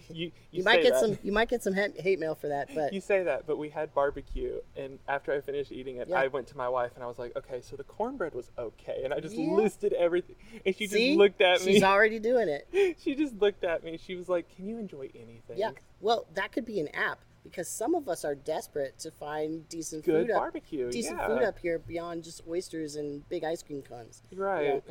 you 0.08 0.14
you, 0.26 0.32
You, 0.50 0.64
might 0.64 0.82
get 0.82 0.92
that. 0.94 1.00
some. 1.00 1.18
You 1.22 1.32
might 1.32 1.48
get 1.48 1.62
some 1.62 1.74
hate 1.74 2.18
mail 2.18 2.34
for 2.34 2.48
that, 2.48 2.68
but 2.74 2.92
You 2.92 3.00
say 3.00 3.22
that, 3.24 3.46
but 3.46 3.58
we 3.58 3.68
had 3.68 3.92
barbecue, 3.94 4.60
and 4.76 4.98
after 5.08 5.32
I 5.32 5.40
finished 5.40 5.72
eating 5.72 5.96
it, 5.96 6.08
Yeah. 6.08 6.16
I 6.20 6.26
went 6.28 6.46
to 6.48 6.56
my 6.56 6.68
wife 6.68 6.92
and 6.94 7.04
I 7.04 7.06
was 7.06 7.18
like, 7.18 7.36
"Okay, 7.36 7.60
so 7.60 7.76
the 7.76 7.84
cornbread 7.84 8.34
was 8.34 8.50
okay," 8.58 9.02
and 9.04 9.12
I 9.14 9.20
just 9.20 9.34
Yeah. 9.36 9.50
listed 9.52 9.92
everything, 9.92 10.36
and 10.64 10.74
she 10.76 10.86
see, 10.86 11.08
just 11.10 11.18
looked 11.18 11.40
at 11.40 11.64
me. 11.64 11.74
she's 11.74 11.82
already 11.94 12.18
doing 12.18 12.48
it. 12.48 12.96
she 13.00 13.14
just 13.14 13.34
looked 13.40 13.64
at 13.64 13.82
me. 13.84 13.96
She 13.98 14.14
was 14.14 14.28
like, 14.28 14.54
"Can 14.56 14.66
you 14.68 14.78
enjoy 14.78 15.10
anything?" 15.14 15.56
Yeah. 15.56 15.72
Well, 16.00 16.26
that 16.34 16.52
could 16.52 16.64
be 16.64 16.80
an 16.80 16.88
app 16.88 17.20
because 17.44 17.68
some 17.68 17.94
of 17.94 18.08
us 18.08 18.24
are 18.24 18.34
desperate 18.34 18.98
to 18.98 19.10
find 19.10 19.66
decent 19.68 20.04
Good 20.04 20.26
food 20.26 20.30
up, 20.32 20.38
barbecue. 20.38 20.90
decent 20.90 21.18
yeah. 21.18 21.26
food 21.28 21.42
up 21.42 21.58
here 21.58 21.78
beyond 21.78 22.22
just 22.24 22.42
oysters 22.46 22.96
and 22.96 23.26
big 23.30 23.42
ice 23.42 23.62
cream 23.62 23.80
cones. 23.82 24.22
Right. 24.34 24.82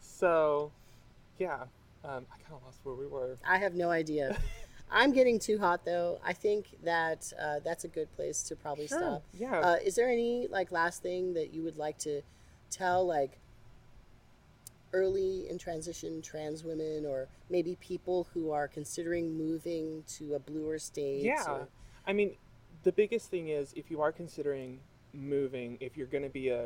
so, 0.00 0.72
yeah. 1.38 1.64
Um, 2.04 2.26
I 2.32 2.36
kind 2.42 2.54
of 2.54 2.62
lost 2.64 2.80
where 2.82 2.94
we 2.94 3.06
were. 3.06 3.36
I 3.46 3.58
have 3.58 3.74
no 3.74 3.90
idea. 3.90 4.38
I'm 4.90 5.12
getting 5.12 5.38
too 5.38 5.58
hot 5.58 5.84
though. 5.84 6.18
I 6.24 6.32
think 6.32 6.66
that 6.84 7.32
uh, 7.40 7.60
that's 7.64 7.84
a 7.84 7.88
good 7.88 8.10
place 8.16 8.42
to 8.44 8.56
probably 8.56 8.86
Sure. 8.88 8.98
stop. 8.98 9.22
Yeah. 9.38 9.60
Uh, 9.60 9.76
is 9.84 9.94
there 9.94 10.08
any 10.10 10.48
like 10.48 10.72
last 10.72 11.02
thing 11.02 11.34
that 11.34 11.52
you 11.54 11.62
would 11.62 11.76
like 11.76 11.98
to 11.98 12.22
tell 12.70 13.06
like 13.06 13.38
early 14.92 15.48
in 15.48 15.56
transition 15.58 16.20
trans 16.20 16.64
women 16.64 17.06
or 17.06 17.28
maybe 17.48 17.76
people 17.80 18.26
who 18.34 18.50
are 18.50 18.66
considering 18.66 19.32
moving 19.36 20.02
to 20.18 20.34
a 20.34 20.38
bluer 20.38 20.78
state? 20.78 21.22
yeah. 21.22 21.44
or- 21.48 21.68
I 22.06 22.12
mean, 22.12 22.34
the 22.82 22.92
biggest 22.92 23.30
thing 23.30 23.48
is 23.48 23.72
if 23.76 23.90
you 23.90 24.00
are 24.00 24.10
considering 24.10 24.80
moving, 25.12 25.76
if 25.80 25.96
you're 25.96 26.06
going 26.08 26.24
to 26.24 26.30
be 26.30 26.48
a, 26.48 26.64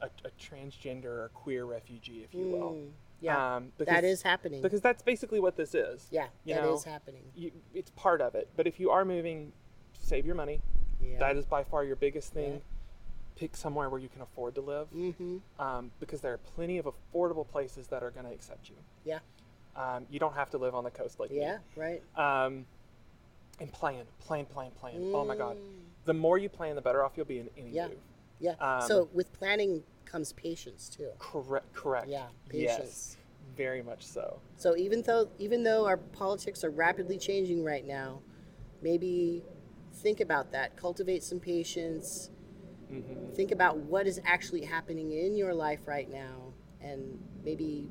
a, 0.00 0.06
a 0.24 0.30
transgender 0.40 1.04
or 1.04 1.30
queer 1.34 1.64
refugee, 1.66 2.24
if 2.24 2.34
you 2.34 2.46
will. 2.48 2.78
Mm, 3.22 3.24
yeah, 3.24 3.56
Um, 3.56 3.72
because, 3.78 3.94
that 3.94 4.04
is 4.04 4.22
happening. 4.22 4.62
because 4.62 4.80
that's 4.80 5.02
basically 5.02 5.40
what 5.40 5.56
this 5.56 5.74
is. 5.74 6.08
yeah, 6.10 6.26
you 6.44 6.54
that 6.54 6.62
know, 6.64 6.74
is 6.74 6.84
happening. 6.84 7.22
You, 7.34 7.52
it's 7.74 7.90
part 7.90 8.20
of 8.20 8.34
it. 8.34 8.48
But 8.56 8.66
if 8.66 8.80
you 8.80 8.90
are 8.90 9.04
moving, 9.04 9.52
save 9.94 10.26
your 10.26 10.34
money. 10.34 10.60
Yeah. 11.00 11.18
That 11.18 11.36
is 11.36 11.46
by 11.46 11.64
far 11.64 11.84
your 11.84 11.96
biggest 11.96 12.32
thing. 12.32 12.54
Yeah. 12.54 12.58
Pick 13.36 13.56
somewhere 13.56 13.88
where 13.88 14.00
you 14.00 14.08
can 14.08 14.22
afford 14.22 14.54
to 14.56 14.60
live. 14.60 14.88
mm-hmm. 14.94 15.38
um, 15.58 15.90
because 16.00 16.20
there 16.20 16.32
are 16.32 16.38
plenty 16.38 16.78
of 16.78 16.86
affordable 16.86 17.46
places 17.48 17.86
that 17.88 18.02
are 18.02 18.10
going 18.10 18.26
to 18.26 18.32
accept 18.32 18.68
you. 18.68 18.76
Yeah. 19.04 19.18
Um, 19.74 20.06
you 20.10 20.18
don't 20.20 20.34
have 20.34 20.50
to 20.50 20.58
live 20.58 20.74
on 20.74 20.84
the 20.84 20.90
coast 20.90 21.18
like 21.18 21.30
Yeah, 21.32 21.58
right. 21.76 22.02
Um, 22.16 22.66
and 23.58 23.72
plan, 23.72 24.04
plan, 24.20 24.44
plan, 24.44 24.70
plan. 24.72 24.94
Oh 25.14 25.24
my 25.24 25.34
God. 25.36 25.56
Mm, 25.56 25.60
The 26.04 26.12
more 26.14 26.36
you 26.36 26.48
plan, 26.50 26.74
the 26.74 26.82
better 26.82 27.02
off 27.02 27.12
you'll 27.16 27.24
be 27.26 27.38
in 27.38 27.48
any 27.56 27.70
Yeah. 27.70 27.88
move. 27.88 27.98
Yeah. 28.38 28.54
Um, 28.60 28.86
so 28.86 29.08
with 29.14 29.32
planning 29.32 29.82
comes 30.04 30.32
patience 30.32 30.88
too. 30.88 31.10
Correct. 31.18 31.72
Correct. 31.72 32.08
Yeah, 32.08 32.26
Yes. 32.52 32.76
patience. 32.78 33.16
Very 33.56 33.82
much 33.82 34.02
so. 34.06 34.40
So 34.56 34.76
even 34.76 35.02
though 35.02 35.28
even 35.38 35.62
though 35.62 35.86
our 35.86 35.96
politics 35.98 36.64
are 36.64 36.70
rapidly 36.70 37.18
changing 37.18 37.62
right 37.64 37.86
now, 37.86 38.20
maybe 38.80 39.44
think 39.94 40.20
about 40.20 40.52
that. 40.52 40.76
Cultivate 40.76 41.22
some 41.22 41.38
patience. 41.40 42.30
hmm 42.88 43.00
Think 43.34 43.50
about 43.50 43.76
what 43.78 44.06
is 44.06 44.20
actually 44.24 44.64
happening 44.64 45.12
in 45.12 45.36
your 45.36 45.54
life 45.54 45.86
right 45.86 46.10
now, 46.10 46.52
and 46.80 47.18
maybe 47.44 47.88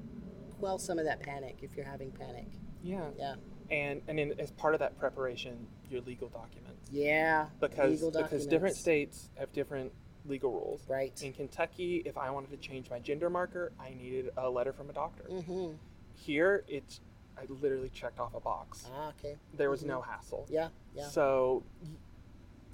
quell 0.60 0.78
some 0.78 1.00
of 1.00 1.06
that 1.06 1.20
panic 1.22 1.58
if 1.62 1.76
you're 1.76 1.86
having 1.86 2.12
panic. 2.12 2.48
Yeah. 2.84 3.10
Yeah. 3.18 3.36
And 3.70 4.02
and 4.08 4.20
in, 4.20 4.40
as 4.40 4.52
part 4.52 4.74
of 4.74 4.80
that 4.80 4.98
preparation, 5.00 5.66
your 5.90 6.02
legal 6.02 6.28
documents. 6.30 6.90
Yeah. 6.92 7.48
Because 7.60 8.02
because 8.02 8.46
different 8.48 8.76
states 8.76 9.30
have 9.38 9.52
different 9.54 9.92
legal 10.26 10.52
rules. 10.52 10.82
Right. 10.88 11.20
In 11.24 11.34
Kentucky, 11.34 12.02
if 12.06 12.18
I 12.18 12.30
wanted 12.30 12.52
to 12.52 12.58
change 12.58 12.90
my 12.90 13.00
gender 13.00 13.30
marker, 13.30 13.72
I 13.80 13.94
needed 13.94 14.30
a 14.38 14.50
letter 14.50 14.74
from 14.74 14.90
a 14.90 14.94
doctor. 14.94 15.24
Mm-hmm. 15.30 15.74
Here, 16.16 16.64
it's 16.68 17.02
I 17.38 17.46
literally 17.62 17.90
checked 17.90 18.20
off 18.20 18.34
a 18.36 18.40
box. 18.40 18.88
Ah, 18.94 19.10
okay. 19.18 19.36
There 19.56 19.70
was 19.72 19.84
Mhm. 19.84 19.88
no 19.88 20.02
hassle. 20.02 20.46
Yeah. 20.50 20.70
Yeah. 20.94 21.08
So 21.08 21.64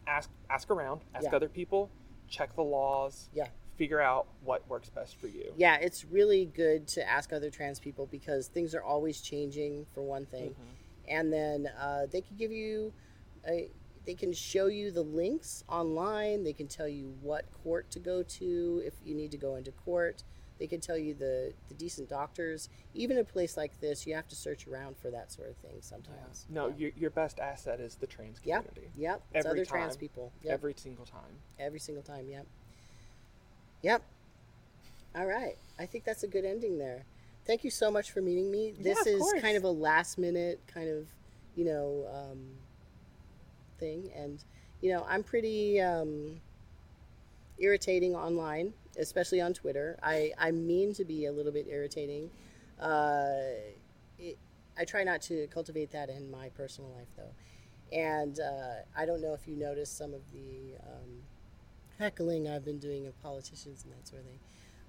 ask 0.06 0.30
ask 0.50 0.70
around, 0.70 1.02
ask 1.14 1.26
Yeah. 1.26 1.36
other 1.36 1.48
people, 1.50 1.90
check 2.28 2.54
the 2.56 2.64
laws, 2.64 3.30
Yeah. 3.34 3.48
figure 3.76 4.02
out 4.02 4.28
what 4.44 4.68
works 4.68 4.90
best 4.90 5.16
for 5.18 5.28
you. 5.28 5.54
Yeah, 5.56 5.78
it's 5.78 6.04
really 6.06 6.46
good 6.46 6.88
to 6.90 7.08
ask 7.08 7.32
other 7.32 7.50
trans 7.52 7.80
people 7.80 8.08
because 8.08 8.48
things 8.48 8.74
are 8.74 8.82
always 8.84 9.22
changing 9.22 9.86
for 9.94 10.02
one 10.02 10.26
thing. 10.26 10.52
Mhm. 10.52 10.74
and 11.10 11.32
then 11.32 11.68
uh, 11.80 12.06
they 12.08 12.20
can 12.20 12.36
give 12.36 12.52
you 12.52 12.92
a, 13.48 13.72
they 14.08 14.16
can 14.16 14.34
show 14.34 14.66
you 14.68 14.90
the 14.90 15.04
links 15.04 15.64
online 15.70 16.44
they 16.44 16.54
can 16.54 16.68
tell 16.68 16.88
you 16.88 17.14
what 17.22 17.46
court 17.64 17.92
to 17.92 18.00
go 18.00 18.24
to 18.24 18.82
if 18.86 18.94
you 19.06 19.14
need 19.14 19.30
to 19.30 19.38
go 19.38 19.56
into 19.56 19.72
court 19.72 20.24
they 20.60 20.66
can 20.66 20.80
tell 20.80 20.98
you 20.98 21.14
the, 21.14 21.54
the 21.68 21.76
decent 21.76 22.10
doctors 22.10 22.70
even 22.96 23.20
a 23.20 23.24
place 23.24 23.56
like 23.58 23.80
this 23.80 24.08
you 24.08 24.16
have 24.16 24.28
to 24.28 24.36
search 24.36 24.66
around 24.66 24.98
for 24.98 25.12
that 25.12 25.32
sort 25.32 25.50
of 25.50 25.56
thing 25.58 25.74
Yeah. 25.76 25.82
sometimes 25.82 26.46
No, 26.50 26.70
yeah. 26.70 26.74
your, 26.78 26.92
your 26.98 27.10
best 27.12 27.40
asset 27.40 27.80
is 27.80 27.96
the 27.96 28.08
trans 28.08 28.40
community. 28.40 28.90
yep 28.96 29.22
it's 29.34 29.46
every 29.46 29.60
other 29.62 29.66
trans 29.66 29.96
people 29.98 30.32
yep. 30.44 30.54
every, 30.54 30.74
single 30.76 31.06
time. 31.06 31.22
every 31.60 31.80
single 31.80 32.04
time 32.04 32.28
yep 32.30 32.48
yep 33.84 34.02
all 35.16 35.26
right 35.28 35.58
i 35.78 35.86
think 35.86 36.06
that's 36.06 36.24
a 36.24 36.28
good 36.28 36.46
ending 36.46 36.80
there 36.80 37.04
thank 37.48 37.64
you 37.64 37.72
so 37.72 37.90
much 37.90 38.12
for 38.12 38.22
meeting 38.22 38.52
me. 38.52 38.74
Yeah, 38.78 38.94
This 38.94 39.02
of 39.02 39.08
is 39.08 39.34
kind 39.42 39.56
of 39.58 39.64
a 39.64 39.70
last 39.72 40.18
minute 40.18 40.60
kind 40.68 40.90
of, 40.90 41.08
you 41.56 41.64
know, 41.64 42.06
um, 42.14 42.40
thing. 43.80 44.12
And, 44.16 44.44
you 44.82 44.92
know, 44.92 45.06
I'm 45.08 45.24
pretty 45.24 45.82
um, 45.82 46.40
irritating 47.58 48.16
online, 48.16 48.74
especially 48.98 49.42
on 49.42 49.54
Twitter. 49.54 49.98
I, 50.02 50.32
I 50.38 50.52
mean 50.52 50.94
to 50.96 51.06
be 51.06 51.26
a 51.26 51.32
little 51.32 51.52
bit 51.52 51.68
irritating. 51.70 52.30
Uh, 52.80 53.30
it, 54.20 54.38
I 54.78 54.86
try 54.86 55.04
not 55.04 55.22
to 55.24 55.48
cultivate 55.48 55.92
that 55.92 56.10
in 56.10 56.30
my 56.30 56.50
personal 56.50 56.92
life, 56.92 57.08
though. 57.16 57.34
And 57.98 58.40
uh, 58.40 58.84
I 58.96 59.06
don't 59.06 59.22
know 59.22 59.34
if 59.34 59.48
you 59.48 59.56
noticed 59.56 59.98
some 59.98 60.14
of 60.14 60.22
the 60.34 60.76
um, 60.84 61.24
heckling 61.98 62.48
I've 62.48 62.66
been 62.66 62.80
doing 62.80 63.08
of 63.08 63.20
politicians 63.22 63.84
and 63.84 63.94
that 63.94 64.08
sort 64.08 64.22
of 64.22 64.28
thing. 64.28 64.40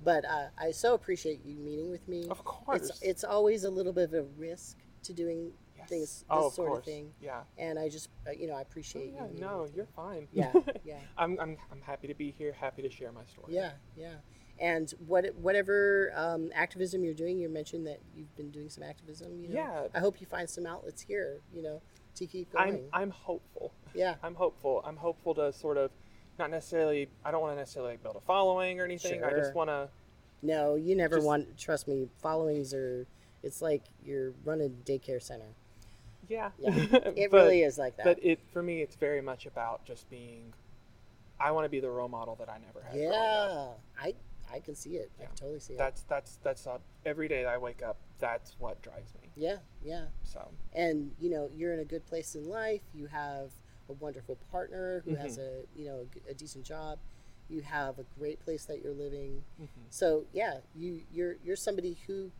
But 0.05 0.25
uh, 0.25 0.47
I 0.59 0.71
so 0.71 0.95
appreciate 0.95 1.45
you 1.45 1.57
meeting 1.57 1.91
with 1.91 2.07
me. 2.09 2.29
Of 2.29 2.45
course. 2.45 2.91
It's 2.91 3.03
it's 3.03 3.25
always 3.25 3.65
a 3.65 3.71
little 3.71 3.93
bit 3.93 4.05
of 4.05 4.15
a 4.15 4.23
risk 4.37 4.77
to 5.05 5.13
doing. 5.13 5.53
Things 5.89 6.01
this 6.21 6.25
oh, 6.31 6.51
sort 6.51 6.69
course. 6.69 6.79
of 6.81 6.85
thing, 6.85 7.13
Yeah. 7.21 7.41
and 7.59 7.79
I 7.79 7.89
just 7.89 8.09
uh, 8.27 8.31
you 8.33 8.47
know 8.47 8.55
I 8.55 8.59
Oh, 8.59 8.63
appreciate 8.63 9.13
yeah, 9.15 9.27
you. 9.33 9.41
no, 9.41 9.67
you're 9.75 9.87
fine. 9.97 10.29
Yeah, 10.33 10.53
yeah, 10.85 10.99
I'm, 11.17 11.39
I'm, 11.41 11.57
I'm 11.73 11.81
happy 11.81 12.07
to 12.09 12.15
be 12.15 12.31
here, 12.31 12.53
happy 12.53 12.83
to 12.83 12.91
share 12.91 13.13
my 13.13 13.25
story. 13.25 13.55
yeah, 13.55 13.73
yeah. 13.97 14.15
And 14.61 14.93
what 15.07 15.25
whatever 15.37 16.13
um, 16.17 16.51
activism 16.55 17.05
you're 17.05 17.15
doing, 17.15 17.39
you 17.39 17.49
mentioned 17.49 17.87
that 17.87 18.01
you've 18.17 18.35
been 18.37 18.51
doing 18.51 18.69
some 18.69 18.83
activism. 18.83 19.41
You 19.41 19.49
know? 19.51 19.55
Yeah. 19.55 19.87
I 19.95 20.01
hope 20.01 20.21
you 20.21 20.27
find 20.27 20.51
some 20.51 20.67
outlets 20.67 21.01
here. 21.01 21.41
You 21.55 21.63
know, 21.63 21.81
to 22.17 22.27
keep 22.27 22.51
going. 22.53 22.89
I'm, 22.93 23.03
I'm 23.05 23.11
hopeful. 23.11 23.73
yeah, 23.95 24.17
I'm 24.23 24.35
hopeful. 24.35 24.83
I'm 24.85 24.97
hopeful 24.97 25.33
to 25.37 25.53
sort 25.53 25.77
of, 25.77 25.93
not 26.41 26.51
necessarily, 26.51 27.09
I 27.25 27.31
don't 27.31 27.41
want 27.41 27.53
to 27.53 27.57
necessarily 27.57 27.99
build 28.03 28.17
a 28.17 28.21
following 28.21 28.81
or 28.81 28.85
anything. 28.85 29.23
I 29.23 29.31
just 29.31 29.55
want 29.55 29.71
to, 29.71 29.89
no, 30.43 30.75
you 30.75 30.97
never 30.97 31.17
Just- 31.19 31.27
want. 31.27 31.57
Trust 31.57 31.87
me, 31.87 32.09
followings 32.21 32.75
are. 32.75 33.07
It's 33.45 33.63
like 33.63 33.85
you're 34.05 34.33
running 34.45 34.67
a 34.67 34.91
daycare 34.91 35.23
center. 35.23 35.55
Yeah. 36.29 36.51
Yeah, 36.59 36.71
It 37.17 37.31
But- 37.31 37.37
really 37.39 37.63
is 37.63 37.79
like 37.79 37.97
that. 37.97 38.05
But 38.05 38.19
it, 38.25 38.39
for 38.53 38.63
me, 38.63 38.83
it's 38.83 38.97
very 38.97 39.21
much 39.21 39.47
about 39.47 39.85
just 39.85 40.09
being, 40.11 40.53
I 41.41 41.51
want 41.53 41.65
to 41.65 41.69
be 41.69 41.81
the 41.81 41.91
role 41.91 42.09
model 42.09 42.35
that 42.37 42.49
I 42.49 42.59
never 42.59 42.83
had. 42.87 42.99
yeah, 42.99 43.69
I 44.01 44.15
I 44.53 44.61
can 44.61 44.75
see 44.75 44.97
it. 44.97 45.11
I 45.19 45.23
Yeah. 45.23 45.27
can 45.29 45.37
totally 45.37 45.61
see 45.61 45.75
it. 45.75 45.79
That's, 45.79 46.03
that's, 46.09 46.39
that's, 46.43 46.67
uh, 46.67 46.79
every 47.05 47.29
day 47.29 47.43
that 47.43 47.53
I 47.53 47.59
wake 47.59 47.83
up, 47.83 47.99
that's 48.19 48.57
what 48.59 48.81
drives 48.81 49.13
me. 49.23 49.29
yeah, 49.37 49.57
yeah. 49.85 50.07
So, 50.25 50.49
and 50.73 51.13
you 51.21 51.29
know 51.31 51.51
you're 51.55 51.75
in 51.75 51.81
a 51.81 51.85
good 51.85 52.05
place 52.07 52.35
in 52.35 52.49
life 52.49 52.81
you 52.95 53.07
have 53.07 53.51
a 53.89 53.93
wonderful 53.95 54.37
partner 54.51 55.03
who 55.05 55.15
has 55.15 55.39
Mhm. 55.39 55.43
a 55.43 55.79
you 55.79 55.85
know 55.87 56.07
a 56.29 56.35
decent 56.35 56.65
job 56.65 56.99
you 57.49 57.61
have 57.63 57.99
a 57.99 58.05
great 58.19 58.41
place 58.41 58.65
that 58.67 58.83
you're 58.83 58.93
living 58.93 59.43
mhm. 59.63 59.69
so 59.89 60.25
yeah 60.33 60.59
you 60.75 61.03
you're 61.13 61.37
you're 61.45 61.57
somebody 61.57 61.97
who 62.07 62.31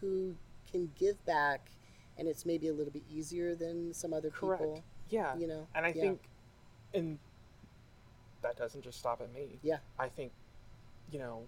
who 0.00 0.34
can 0.70 0.90
give 0.98 1.22
back 1.26 1.70
and 2.18 2.28
it's 2.28 2.46
maybe 2.46 2.68
a 2.68 2.72
little 2.72 2.92
bit 2.92 3.02
easier 3.10 3.54
than 3.54 3.92
some 3.92 4.12
other 4.12 4.30
correct. 4.30 4.62
people 4.62 4.84
Yeah. 5.08 5.36
you 5.36 5.46
know 5.46 5.66
And 5.74 5.84
I 5.86 5.90
Yeah. 5.90 6.00
think, 6.02 6.20
and 6.92 7.18
that 8.42 8.56
doesn't 8.56 8.82
just 8.82 8.98
stop 8.98 9.20
at 9.20 9.32
me. 9.32 9.58
yeah 9.62 9.78
I 9.98 10.08
think, 10.08 10.32
you 11.10 11.18
know, 11.18 11.46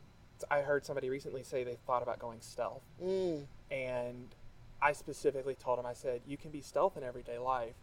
I 0.50 0.60
heard 0.62 0.84
somebody 0.84 1.08
recently 1.10 1.42
say 1.42 1.64
they 1.64 1.76
thought 1.86 2.02
about 2.02 2.18
going 2.18 2.40
stealth, 2.40 2.82
mm, 3.02 3.46
and 3.70 4.34
I 4.82 4.92
specifically 4.92 5.54
told 5.54 5.78
him 5.78 5.86
I 5.86 5.94
said, 5.94 6.20
you 6.26 6.36
can 6.36 6.50
be 6.50 6.60
stealth 6.60 6.96
in 6.96 7.02
everyday 7.02 7.38
life, 7.38 7.74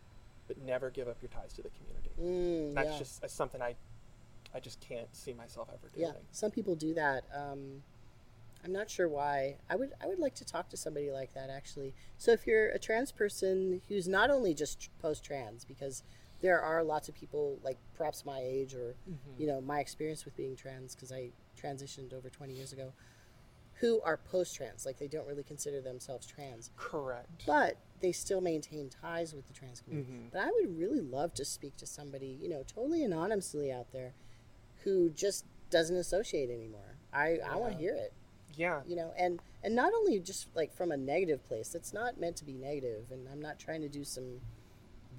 but 0.48 0.58
never 0.60 0.90
give 0.92 1.08
up 1.08 1.18
your 1.22 1.30
ties 1.30 1.54
to 1.54 1.64
the 1.64 1.70
community. 1.70 2.12
mm, 2.20 2.76
That's 2.76 2.92
yeah. 2.94 2.98
just 3.00 3.30
something 3.36 3.62
I, 3.62 3.76
I 4.54 4.60
just 4.60 4.80
can't 4.82 5.08
see 5.16 5.34
myself 5.34 5.70
ever 5.70 5.90
doing. 5.94 6.08
yeah 6.08 6.20
some 6.32 6.52
people 6.52 6.76
do 6.76 6.94
that 6.94 7.24
um 7.34 7.82
i'm 8.64 8.72
not 8.72 8.90
sure 8.90 9.08
why 9.10 9.56
i 9.70 9.76
would 9.76 9.92
i 10.02 10.08
would 10.08 10.20
like 10.20 10.34
to 10.36 10.46
talk 10.46 10.70
to 10.70 10.78
somebody 10.78 11.12
like 11.12 11.34
that 11.34 11.50
actually 11.50 11.94
so 12.18 12.32
if 12.32 12.46
you're 12.48 12.70
a 12.70 12.80
trans 12.80 13.12
person 13.12 13.82
who's 13.88 14.08
not 14.08 14.30
only 14.30 14.54
just 14.54 14.90
post 15.02 15.24
trans 15.24 15.64
because 15.66 16.04
there 16.42 16.62
are 16.62 16.84
lots 16.84 17.08
of 17.10 17.16
people 17.16 17.58
like 17.64 17.78
perhaps 17.96 18.26
my 18.26 18.40
age 18.42 18.74
or 18.74 18.96
Mhm. 19.10 19.40
you 19.40 19.48
know 19.48 19.62
my 19.62 19.80
experience 19.80 20.26
with 20.26 20.36
being 20.36 20.56
trans 20.56 20.96
because 20.96 21.12
i 21.12 21.32
transitioned 21.62 22.14
over 22.14 22.30
20 22.30 22.54
years 22.54 22.74
ago 22.74 22.94
who 23.80 24.00
are 24.02 24.18
post 24.18 24.56
trans 24.56 24.86
like 24.86 24.98
they 24.98 25.08
don't 25.08 25.28
really 25.28 25.44
consider 25.44 25.82
themselves 25.82 26.26
trans 26.28 26.70
Correct. 26.78 27.44
but 27.46 27.78
they 28.02 28.12
still 28.12 28.42
maintain 28.42 28.90
ties 28.90 29.34
with 29.34 29.48
the 29.48 29.54
trans 29.54 29.80
community. 29.80 30.12
Mhm. 30.12 30.32
But 30.32 30.42
I 30.42 30.52
would 30.52 30.78
really 30.78 31.00
love 31.00 31.34
to 31.36 31.46
speak 31.46 31.78
to 31.78 31.86
somebody, 31.86 32.38
you 32.42 32.50
know, 32.50 32.62
totally 32.68 33.02
anonymously 33.02 33.72
out 33.72 33.94
there 33.94 34.14
who 34.84 35.10
just 35.10 35.46
doesn't 35.70 35.96
associate 35.96 36.50
anymore. 36.50 36.98
I, 37.14 37.38
I 37.38 37.56
want 37.56 37.72
to 37.74 37.78
hear 37.80 37.94
it, 37.96 38.12
Yeah. 38.56 38.82
you 38.86 38.96
know, 38.96 39.12
and, 39.18 39.40
and 39.64 39.76
not 39.76 39.94
only 39.94 40.20
just 40.20 40.48
like 40.56 40.74
from 40.74 40.92
a 40.92 40.98
negative 40.98 41.46
place, 41.48 41.76
it's 41.76 41.94
not 41.94 42.20
meant 42.20 42.36
to 42.38 42.46
be 42.46 42.54
negative, 42.54 43.06
and 43.12 43.28
I'm 43.32 43.42
not 43.42 43.60
trying 43.60 43.82
to 43.82 43.90
do 43.90 44.04
some 44.04 44.40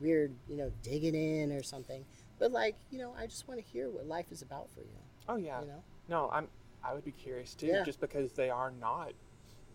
weird, 0.01 0.35
you 0.49 0.57
know, 0.57 0.70
digging 0.82 1.14
in 1.14 1.53
or 1.53 1.62
something, 1.62 2.05
but 2.39 2.53
like, 2.53 2.76
you 2.91 2.99
know, 2.99 3.14
I 3.18 3.26
just 3.26 3.47
want 3.49 3.61
to 3.61 3.66
hear 3.66 3.91
what 3.91 4.07
life 4.07 4.26
is 4.32 4.43
about 4.43 4.70
for 4.72 4.80
you, 4.80 4.99
Oh 5.28 5.37
yeah. 5.37 5.61
you 5.61 5.66
know? 5.68 5.82
No, 6.09 6.30
I'm. 6.32 6.49
I 6.87 6.93
would 6.93 7.05
be 7.05 7.12
curious 7.12 7.55
too, 7.55 7.66
Yeah. 7.68 7.82
just 7.82 7.99
because 8.01 8.32
they 8.35 8.51
are 8.51 8.70
not, 8.70 9.12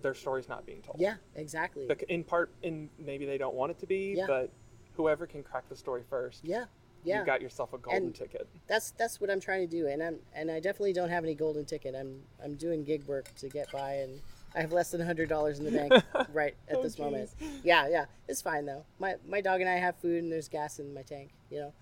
their 0.04 0.14
story's 0.14 0.48
not 0.48 0.64
being 0.66 0.82
told. 0.84 0.98
Yeah, 1.00 1.16
exactly. 1.36 1.90
In 2.08 2.24
part, 2.24 2.52
in 2.62 2.88
maybe 3.00 3.26
they 3.26 3.40
don't 3.40 3.56
want 3.56 3.72
it 3.72 3.80
to 3.80 3.88
be, 3.88 4.14
Yeah. 4.16 4.28
but 4.28 4.52
whoever 4.94 5.26
can 5.26 5.42
crack 5.42 5.68
the 5.70 5.76
story 5.76 6.04
first, 6.08 6.44
Yeah, 6.46 6.66
yeah. 7.04 7.20
you 7.20 7.26
got 7.26 7.42
yourself 7.42 7.74
a 7.74 7.78
golden 7.78 8.04
And- 8.06 8.16
ticket. 8.16 8.48
that's 8.68 8.92
that's 8.92 9.20
what 9.22 9.30
I'm 9.30 9.40
trying 9.40 9.68
to 9.68 9.78
do, 9.78 9.88
and 9.88 10.02
I'm 10.04 10.20
and 10.34 10.50
I 10.52 10.60
definitely 10.60 10.94
don't 10.94 11.10
have 11.10 11.24
any 11.24 11.36
golden 11.36 11.66
ticket. 11.66 11.96
I'm 11.96 12.22
I'm 12.44 12.56
doing 12.56 12.84
gig 12.84 13.04
work 13.06 13.34
to 13.38 13.50
get 13.50 13.72
by, 13.72 13.94
and 13.96 14.22
I 14.56 14.62
have 14.62 14.72
less 14.72 14.92
than 14.92 15.02
hundred 15.02 15.30
dollars 15.30 15.60
in 15.60 15.66
the 15.66 15.72
bank 15.72 15.94
right 16.34 16.56
at 16.70 16.78
Oh, 16.78 16.84
this 16.84 16.98
moment. 17.00 17.30
Yeah, 17.64 17.88
yeah, 17.90 18.06
it's 18.28 18.42
fine 18.42 18.66
though. 18.66 18.84
My 19.00 19.16
my 19.28 19.42
dog 19.42 19.62
and 19.62 19.70
I 19.70 19.76
have 19.76 19.96
food, 19.98 20.24
and 20.24 20.32
there's 20.32 20.48
gas 20.50 20.80
in 20.80 20.94
my 20.94 21.02
tank, 21.04 21.30
you 21.50 21.60
know. 21.60 21.74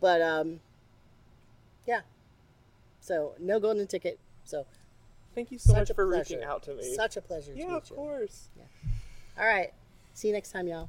But 0.00 0.20
um, 0.22 0.60
yeah. 1.86 2.00
So 3.00 3.34
no 3.38 3.58
golden 3.60 3.86
ticket. 3.86 4.18
So 4.44 4.66
Thank 5.34 5.52
you 5.52 5.58
so 5.58 5.72
much 5.72 5.88
for 5.94 6.06
pleasure. 6.06 6.34
reaching 6.34 6.42
out 6.44 6.62
to 6.64 6.74
me. 6.74 6.94
such 6.94 7.16
a 7.16 7.20
pleasure 7.20 7.52
to 7.52 7.58
yeah, 7.58 7.76
of 7.76 7.88
course. 7.88 8.48
All 9.38 9.46
right, 9.46 9.72
see 10.14 10.28
you 10.28 10.34
next 10.34 10.50
time, 10.50 10.66
y'all. 10.66 10.88